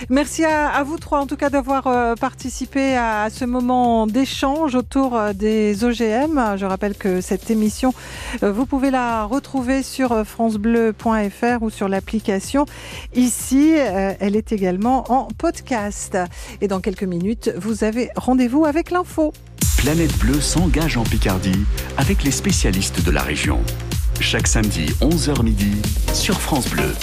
Merci 0.10 0.45
à, 0.45 0.84
vous 0.84 0.97
trois, 0.97 1.20
en 1.20 1.26
tout 1.26 1.36
cas, 1.36 1.49
d'avoir 1.49 1.88
euh, 1.88 2.14
participé 2.14 2.95
à 2.95 3.30
ce 3.32 3.43
moment 3.43 4.05
d'échange 4.05 4.76
autour 4.76 5.20
des 5.34 5.84
OGM. 5.84 6.58
Je 6.58 6.66
rappelle 6.66 6.95
que 6.95 7.22
cette 7.22 7.49
émission, 7.49 7.91
vous 8.43 8.68
pouvez 8.68 8.91
la 8.91 9.24
retrouver 9.24 9.82
sur 9.82 10.26
francebleu.fr 10.28 11.64
ou 11.64 11.72
sur 11.72 11.88
l'application. 11.88 12.68
Ici, 13.16 13.72
elle 13.72 14.36
est 14.36 14.51
également 14.51 15.12
en 15.12 15.26
podcast. 15.26 16.18
Et 16.62 16.68
dans 16.68 16.82
quelques 16.82 17.03
minutes, 17.03 17.51
vous 17.58 17.84
avez 17.84 18.10
rendez-vous 18.16 18.66
avec 18.66 18.91
l'info. 18.91 19.34
Planète 19.78 20.18
Bleue 20.18 20.41
s'engage 20.41 20.97
en 20.97 21.03
Picardie 21.03 21.66
avec 21.97 22.24
les 22.24 22.32
spécialistes 22.32 23.03
de 23.03 23.12
la 23.12 23.22
région. 23.22 23.62
Chaque 24.20 24.47
samedi 24.47 24.88
11h 25.01 25.43
midi 25.43 25.72
sur 26.14 26.41
France 26.41 26.70
Bleu. 26.70 26.93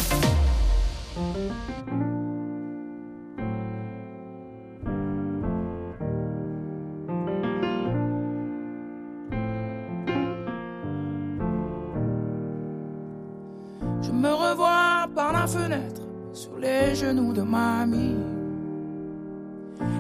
Je 14.03 14.11
me 14.11 14.33
revois 14.33 15.09
par 15.15 15.33
la 15.33 15.47
fenêtre 15.47 16.03
sur 16.33 16.59
les 16.59 16.95
genoux 16.95 17.33
de 17.33 17.43
mamie. 17.43 18.44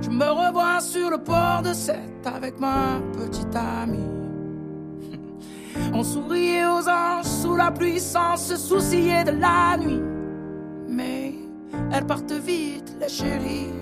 Je 0.03 0.11
me 0.11 0.25
revois 0.25 0.81
sur 0.81 1.11
le 1.11 1.19
port 1.19 1.63
de 1.63 1.73
Sète 1.73 2.27
avec 2.27 2.59
ma 2.61 3.01
petite 3.13 3.55
amie. 3.55 4.11
On 5.93 6.03
souriait 6.03 6.67
aux 6.67 6.89
anges 6.89 7.25
sous 7.25 7.57
la 7.57 7.71
pluie 7.71 8.01
sans 8.01 8.37
se 8.37 8.57
soucier 8.57 9.25
de 9.25 9.33
la 9.33 9.77
nuit. 9.77 10.03
Mais 10.89 11.35
elles 11.93 12.07
partent 12.07 12.33
vite, 12.33 12.97
les 13.01 13.09
chéris, 13.09 13.73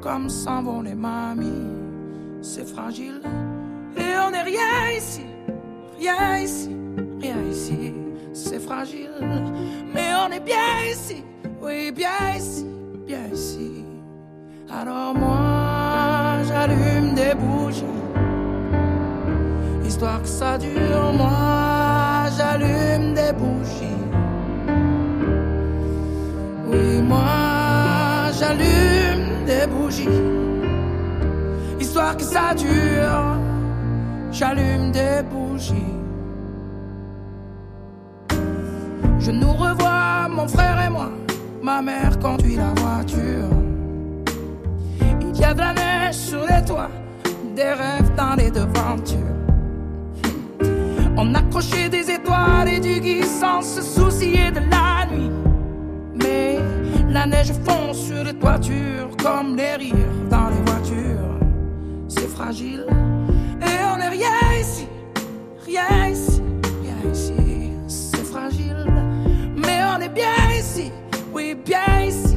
comme 0.00 0.28
s'en 0.28 0.62
vont 0.62 0.82
les 0.82 0.94
mamies. 0.94 1.76
C'est 2.40 2.66
fragile 2.66 3.20
et 3.96 4.16
on 4.24 4.30
n'est 4.30 4.42
rien 4.42 4.90
ici, 4.96 5.24
rien 5.98 6.38
ici, 6.38 6.70
rien 7.20 7.42
ici. 7.50 7.94
C'est 8.32 8.60
fragile, 8.60 9.10
mais 9.92 10.10
on 10.24 10.30
est 10.30 10.40
bien 10.40 10.84
ici, 10.90 11.24
oui, 11.60 11.90
bien 11.90 12.36
ici, 12.36 12.66
bien 13.06 13.26
ici. 13.32 13.84
Alors 14.70 15.14
moi, 15.14 16.42
j'allume 16.46 17.14
des 17.14 17.34
bougies, 17.34 17.84
histoire 19.86 20.20
que 20.20 20.28
ça 20.28 20.58
dure. 20.58 21.12
Moi, 21.16 22.28
j'allume 22.36 23.14
des 23.14 23.32
bougies. 23.32 24.04
Oui, 26.70 27.00
moi, 27.00 28.30
j'allume 28.38 29.46
des 29.46 29.66
bougies, 29.66 30.08
histoire 31.80 32.14
que 32.14 32.24
ça 32.24 32.54
dure. 32.54 33.38
J'allume 34.30 34.92
des 34.92 35.22
bougies. 35.30 35.94
Je 39.18 39.30
nous 39.30 39.52
revois, 39.52 40.28
mon 40.28 40.46
frère 40.46 40.78
et 40.86 40.90
moi. 40.90 41.08
Ma 41.62 41.80
mère 41.80 42.18
conduit 42.18 42.56
la 42.56 42.74
voiture. 42.76 43.57
Y 45.38 45.44
a 45.44 45.54
de 45.54 45.60
la 45.60 45.72
neige 45.72 46.16
sur 46.16 46.40
les 46.40 46.64
toits, 46.64 46.90
des 47.54 47.72
rêves 47.72 48.12
dans 48.16 48.34
les 48.34 48.50
devantures. 48.50 49.18
On 51.16 51.34
accrochait 51.34 51.88
des 51.88 52.10
étoiles 52.10 52.68
et 52.68 52.80
du 52.80 53.00
gui 53.00 53.22
sans 53.22 53.62
se 53.62 53.80
soucier 53.80 54.50
de 54.50 54.60
la 54.70 55.06
nuit. 55.06 55.30
Mais 56.14 56.58
la 57.08 57.26
neige 57.26 57.52
fond 57.64 57.92
sur 57.94 58.24
les 58.24 58.34
toitures 58.34 59.10
comme 59.22 59.56
les 59.56 59.76
rires 59.76 59.94
dans 60.28 60.48
les 60.48 60.62
voitures. 60.70 61.38
C'est 62.08 62.28
fragile 62.28 62.84
et 63.60 63.84
on 63.92 63.96
n'est 63.96 64.08
rien 64.08 64.60
ici, 64.60 64.86
rien 65.66 66.08
ici, 66.08 66.42
rien 66.82 67.12
ici. 67.12 67.32
C'est 67.86 68.24
fragile, 68.24 68.86
mais 69.56 69.80
on 69.96 70.00
est 70.00 70.08
bien 70.08 70.36
ici, 70.58 70.90
oui, 71.32 71.54
bien 71.54 72.02
ici, 72.06 72.27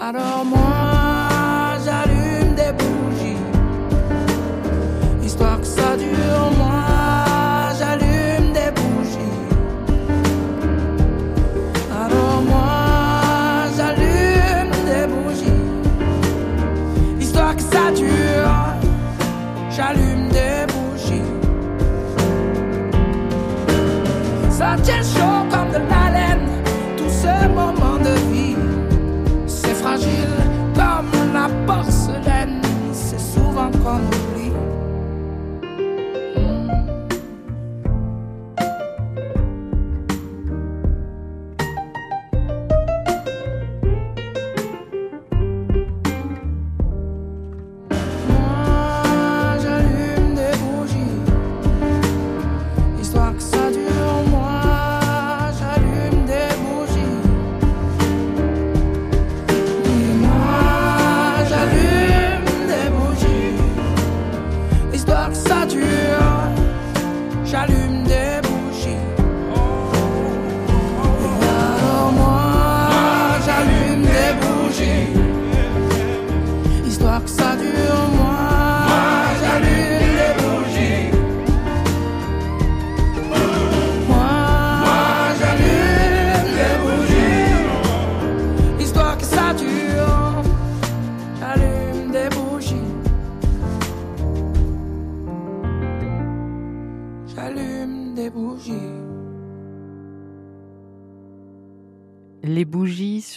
alors 0.00 0.44
moi, 0.44 1.76
j'allume 1.84 2.54
des 2.54 2.72
bougies, 2.72 3.36
histoire 5.24 5.60
que 5.60 5.66
ça 5.66 5.96
dure. 5.96 6.52
Moi, 6.56 6.84
j'allume 7.76 8.52
des 8.52 8.70
bougies. 8.70 9.18
Alors 11.90 12.42
moi, 12.42 13.66
j'allume 13.76 14.70
des 14.86 15.06
bougies, 15.12 15.62
histoire 17.20 17.56
que 17.56 17.62
ça 17.62 17.90
dure. 17.92 18.54
J'allume 19.68 20.28
des 20.28 20.64
bougies. 20.72 21.28
Ça 24.48 24.76
tient 24.80 25.02
chaud 25.02 25.44
comme 25.50 25.70
de 25.70 25.78
l'haleine, 25.90 26.48
tout 26.96 27.10
ce 27.10 27.48
moment 27.48 27.87
fragile 29.80 30.36
comme 30.74 31.32
la 31.32 31.48
porcelaine. 31.66 32.60
C'est 32.92 33.20
souvent 33.20 33.70
qu'on 33.70 34.27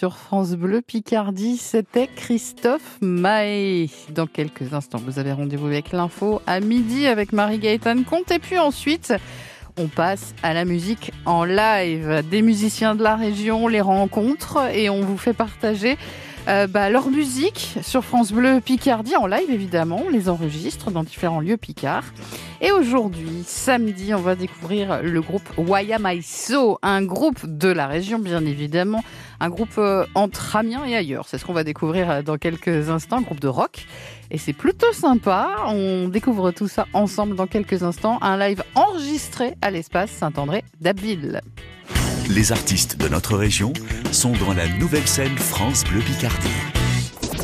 sur 0.02 0.16
France 0.16 0.54
Bleu 0.54 0.82
Picardie, 0.82 1.56
c'était 1.56 2.08
Christophe 2.08 2.98
Mahé. 3.00 3.88
Dans 4.08 4.26
quelques 4.26 4.74
instants, 4.74 4.98
vous 4.98 5.20
avez 5.20 5.30
rendez-vous 5.30 5.68
avec 5.68 5.92
l'info 5.92 6.42
à 6.44 6.58
midi 6.58 7.06
avec 7.06 7.32
Marie-Gaëtane 7.32 8.02
Comte. 8.02 8.32
Et 8.32 8.40
puis 8.40 8.58
ensuite, 8.58 9.14
on 9.78 9.86
passe 9.86 10.34
à 10.42 10.54
la 10.54 10.64
musique 10.64 11.12
en 11.24 11.44
live. 11.44 12.24
Des 12.28 12.42
musiciens 12.42 12.96
de 12.96 13.04
la 13.04 13.14
région 13.14 13.68
les 13.68 13.80
rencontrent 13.80 14.68
et 14.74 14.90
on 14.90 15.02
vous 15.02 15.16
fait 15.16 15.34
partager 15.34 15.96
euh, 16.48 16.66
bah, 16.66 16.90
leur 16.90 17.08
musique 17.08 17.76
sur 17.82 18.04
France 18.04 18.32
Bleu 18.32 18.60
Picardie 18.60 19.14
en 19.14 19.26
live 19.26 19.48
évidemment. 19.50 20.02
On 20.06 20.10
les 20.10 20.28
enregistre 20.28 20.90
dans 20.90 21.04
différents 21.04 21.40
lieux 21.40 21.56
Picard. 21.56 22.04
Et 22.60 22.72
aujourd'hui, 22.72 23.44
samedi, 23.46 24.12
on 24.12 24.20
va 24.20 24.34
découvrir 24.34 25.02
le 25.02 25.20
groupe 25.20 25.48
Wayamaiso, 25.56 26.78
un 26.82 27.02
groupe 27.04 27.46
de 27.46 27.68
la 27.68 27.86
région 27.86 28.18
bien 28.18 28.44
évidemment, 28.44 29.04
un 29.38 29.50
groupe 29.50 29.78
euh, 29.78 30.04
entre 30.14 30.56
Amiens 30.56 30.84
et 30.84 30.96
ailleurs. 30.96 31.26
C'est 31.28 31.38
ce 31.38 31.44
qu'on 31.44 31.52
va 31.52 31.64
découvrir 31.64 32.10
euh, 32.10 32.22
dans 32.22 32.38
quelques 32.38 32.90
instants, 32.90 33.18
un 33.18 33.22
groupe 33.22 33.40
de 33.40 33.48
rock. 33.48 33.86
Et 34.32 34.38
c'est 34.38 34.52
plutôt 34.52 34.92
sympa. 34.92 35.48
On 35.66 36.08
découvre 36.08 36.50
tout 36.50 36.68
ça 36.68 36.86
ensemble 36.92 37.36
dans 37.36 37.46
quelques 37.46 37.84
instants. 37.84 38.18
Un 38.20 38.36
live 38.36 38.64
enregistré 38.74 39.54
à 39.62 39.70
l'espace 39.70 40.10
Saint-André 40.10 40.64
d'Abbeville. 40.80 41.40
Les 42.28 42.52
artistes 42.52 42.96
de 42.96 43.08
notre 43.08 43.36
région 43.36 43.72
sont 44.10 44.32
dans 44.32 44.54
la 44.54 44.68
nouvelle 44.68 45.06
scène 45.06 45.36
France 45.36 45.84
Bleu 45.84 46.00
Picardie. 46.00 46.48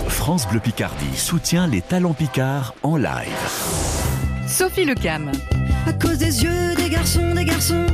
France 0.08 0.48
Bleu 0.48 0.60
Picardie 0.60 1.16
soutient 1.16 1.66
les 1.66 1.82
talents 1.82 2.14
picards 2.14 2.74
en 2.82 2.96
live. 2.96 3.28
Sophie 4.46 4.84
Lecam. 4.84 5.30
À 5.86 5.92
cause 5.92 6.18
des 6.18 6.42
yeux 6.42 6.74
des 6.76 6.88
garçons, 6.88 7.34
des 7.34 7.44
garçons. 7.44 7.86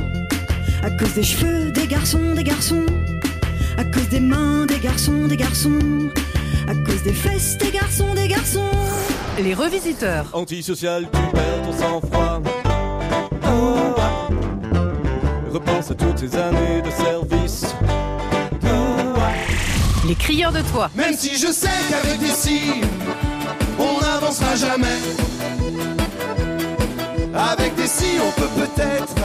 À 0.83 0.91
cause 0.91 1.13
des 1.13 1.23
cheveux 1.23 1.71
des 1.71 1.87
garçons, 1.87 2.33
des 2.33 2.43
garçons. 2.43 2.85
À 3.77 3.83
cause 3.83 4.09
des 4.09 4.19
mains 4.19 4.65
des 4.65 4.79
garçons, 4.79 5.27
des 5.27 5.37
garçons. 5.37 6.09
À 6.67 6.75
cause 6.75 7.03
des 7.03 7.13
fesses 7.13 7.57
des 7.57 7.71
garçons, 7.71 8.13
des 8.13 8.27
garçons. 8.27 8.71
Les 9.41 9.53
revisiteurs. 9.53 10.29
Antisocial, 10.33 11.07
tu 11.11 11.19
perds 11.33 11.61
ton 11.63 11.73
sang-froid. 11.73 12.41
Oh, 13.43 13.95
ah. 13.97 14.04
Repense 15.55 15.89
à 15.89 15.95
toutes 15.95 16.17
ces 16.17 16.35
années 16.35 16.81
de 16.81 16.91
service. 16.91 17.65
Les 20.05 20.15
crieurs 20.15 20.51
de 20.51 20.59
toit. 20.59 20.91
Même 20.95 21.13
si 21.13 21.37
je 21.37 21.47
sais 21.47 21.69
qu'avec 21.89 22.19
des 22.19 22.27
si, 22.27 22.81
on 23.79 24.01
n'avancera 24.01 24.53
jamais. 24.57 24.97
Avec 27.33 27.73
des 27.75 27.87
si, 27.87 28.17
on 28.21 28.31
peut 28.37 28.49
peut-être 28.49 29.15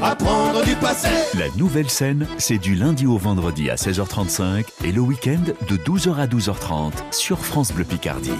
apprendre 0.00 0.64
du 0.64 0.76
passé. 0.76 1.10
La 1.38 1.50
nouvelle 1.58 1.90
scène, 1.90 2.26
c'est 2.38 2.56
du 2.56 2.74
lundi 2.74 3.06
au 3.06 3.18
vendredi 3.18 3.68
à 3.68 3.74
16h35 3.74 4.64
et 4.82 4.92
le 4.92 5.02
week-end 5.02 5.42
de 5.68 5.76
12h 5.76 6.16
à 6.16 6.26
12h30 6.26 6.92
sur 7.10 7.44
France 7.44 7.70
Bleu 7.70 7.84
Picardie. 7.84 8.30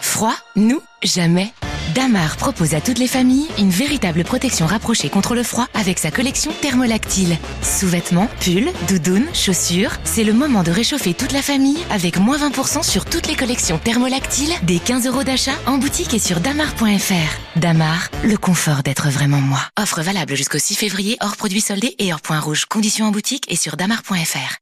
Froid 0.00 0.36
Nous, 0.56 0.80
jamais. 1.02 1.52
Damar 1.94 2.36
propose 2.36 2.74
à 2.74 2.80
toutes 2.80 2.98
les 2.98 3.06
familles 3.06 3.48
une 3.58 3.68
véritable 3.68 4.24
protection 4.24 4.66
rapprochée 4.66 5.10
contre 5.10 5.34
le 5.34 5.42
froid 5.42 5.66
avec 5.74 5.98
sa 5.98 6.10
collection 6.10 6.50
thermolactyle. 6.62 7.36
Sous-vêtements, 7.60 8.28
pulls, 8.40 8.70
doudounes, 8.88 9.28
chaussures, 9.34 9.92
c'est 10.04 10.24
le 10.24 10.32
moment 10.32 10.62
de 10.62 10.70
réchauffer 10.70 11.12
toute 11.12 11.32
la 11.32 11.42
famille 11.42 11.78
avec 11.90 12.18
moins 12.18 12.38
20% 12.38 12.82
sur 12.82 13.04
toutes 13.04 13.26
les 13.26 13.34
collections 13.34 13.78
thermolactiles 13.78 14.52
des 14.62 14.78
15 14.78 15.06
euros 15.06 15.22
d'achat 15.22 15.54
en 15.66 15.76
boutique 15.76 16.14
et 16.14 16.18
sur 16.18 16.40
damar.fr. 16.40 17.58
Damar, 17.58 18.08
le 18.24 18.38
confort 18.38 18.82
d'être 18.82 19.08
vraiment 19.10 19.40
moi. 19.40 19.60
Offre 19.78 20.00
valable 20.00 20.34
jusqu'au 20.34 20.58
6 20.58 20.76
février 20.76 21.16
hors 21.20 21.36
produits 21.36 21.60
soldés 21.60 21.94
et 21.98 22.12
hors 22.12 22.22
point 22.22 22.40
rouge. 22.40 22.64
Conditions 22.64 23.06
en 23.06 23.10
boutique 23.10 23.44
et 23.52 23.56
sur 23.56 23.76
damar.fr. 23.76 24.56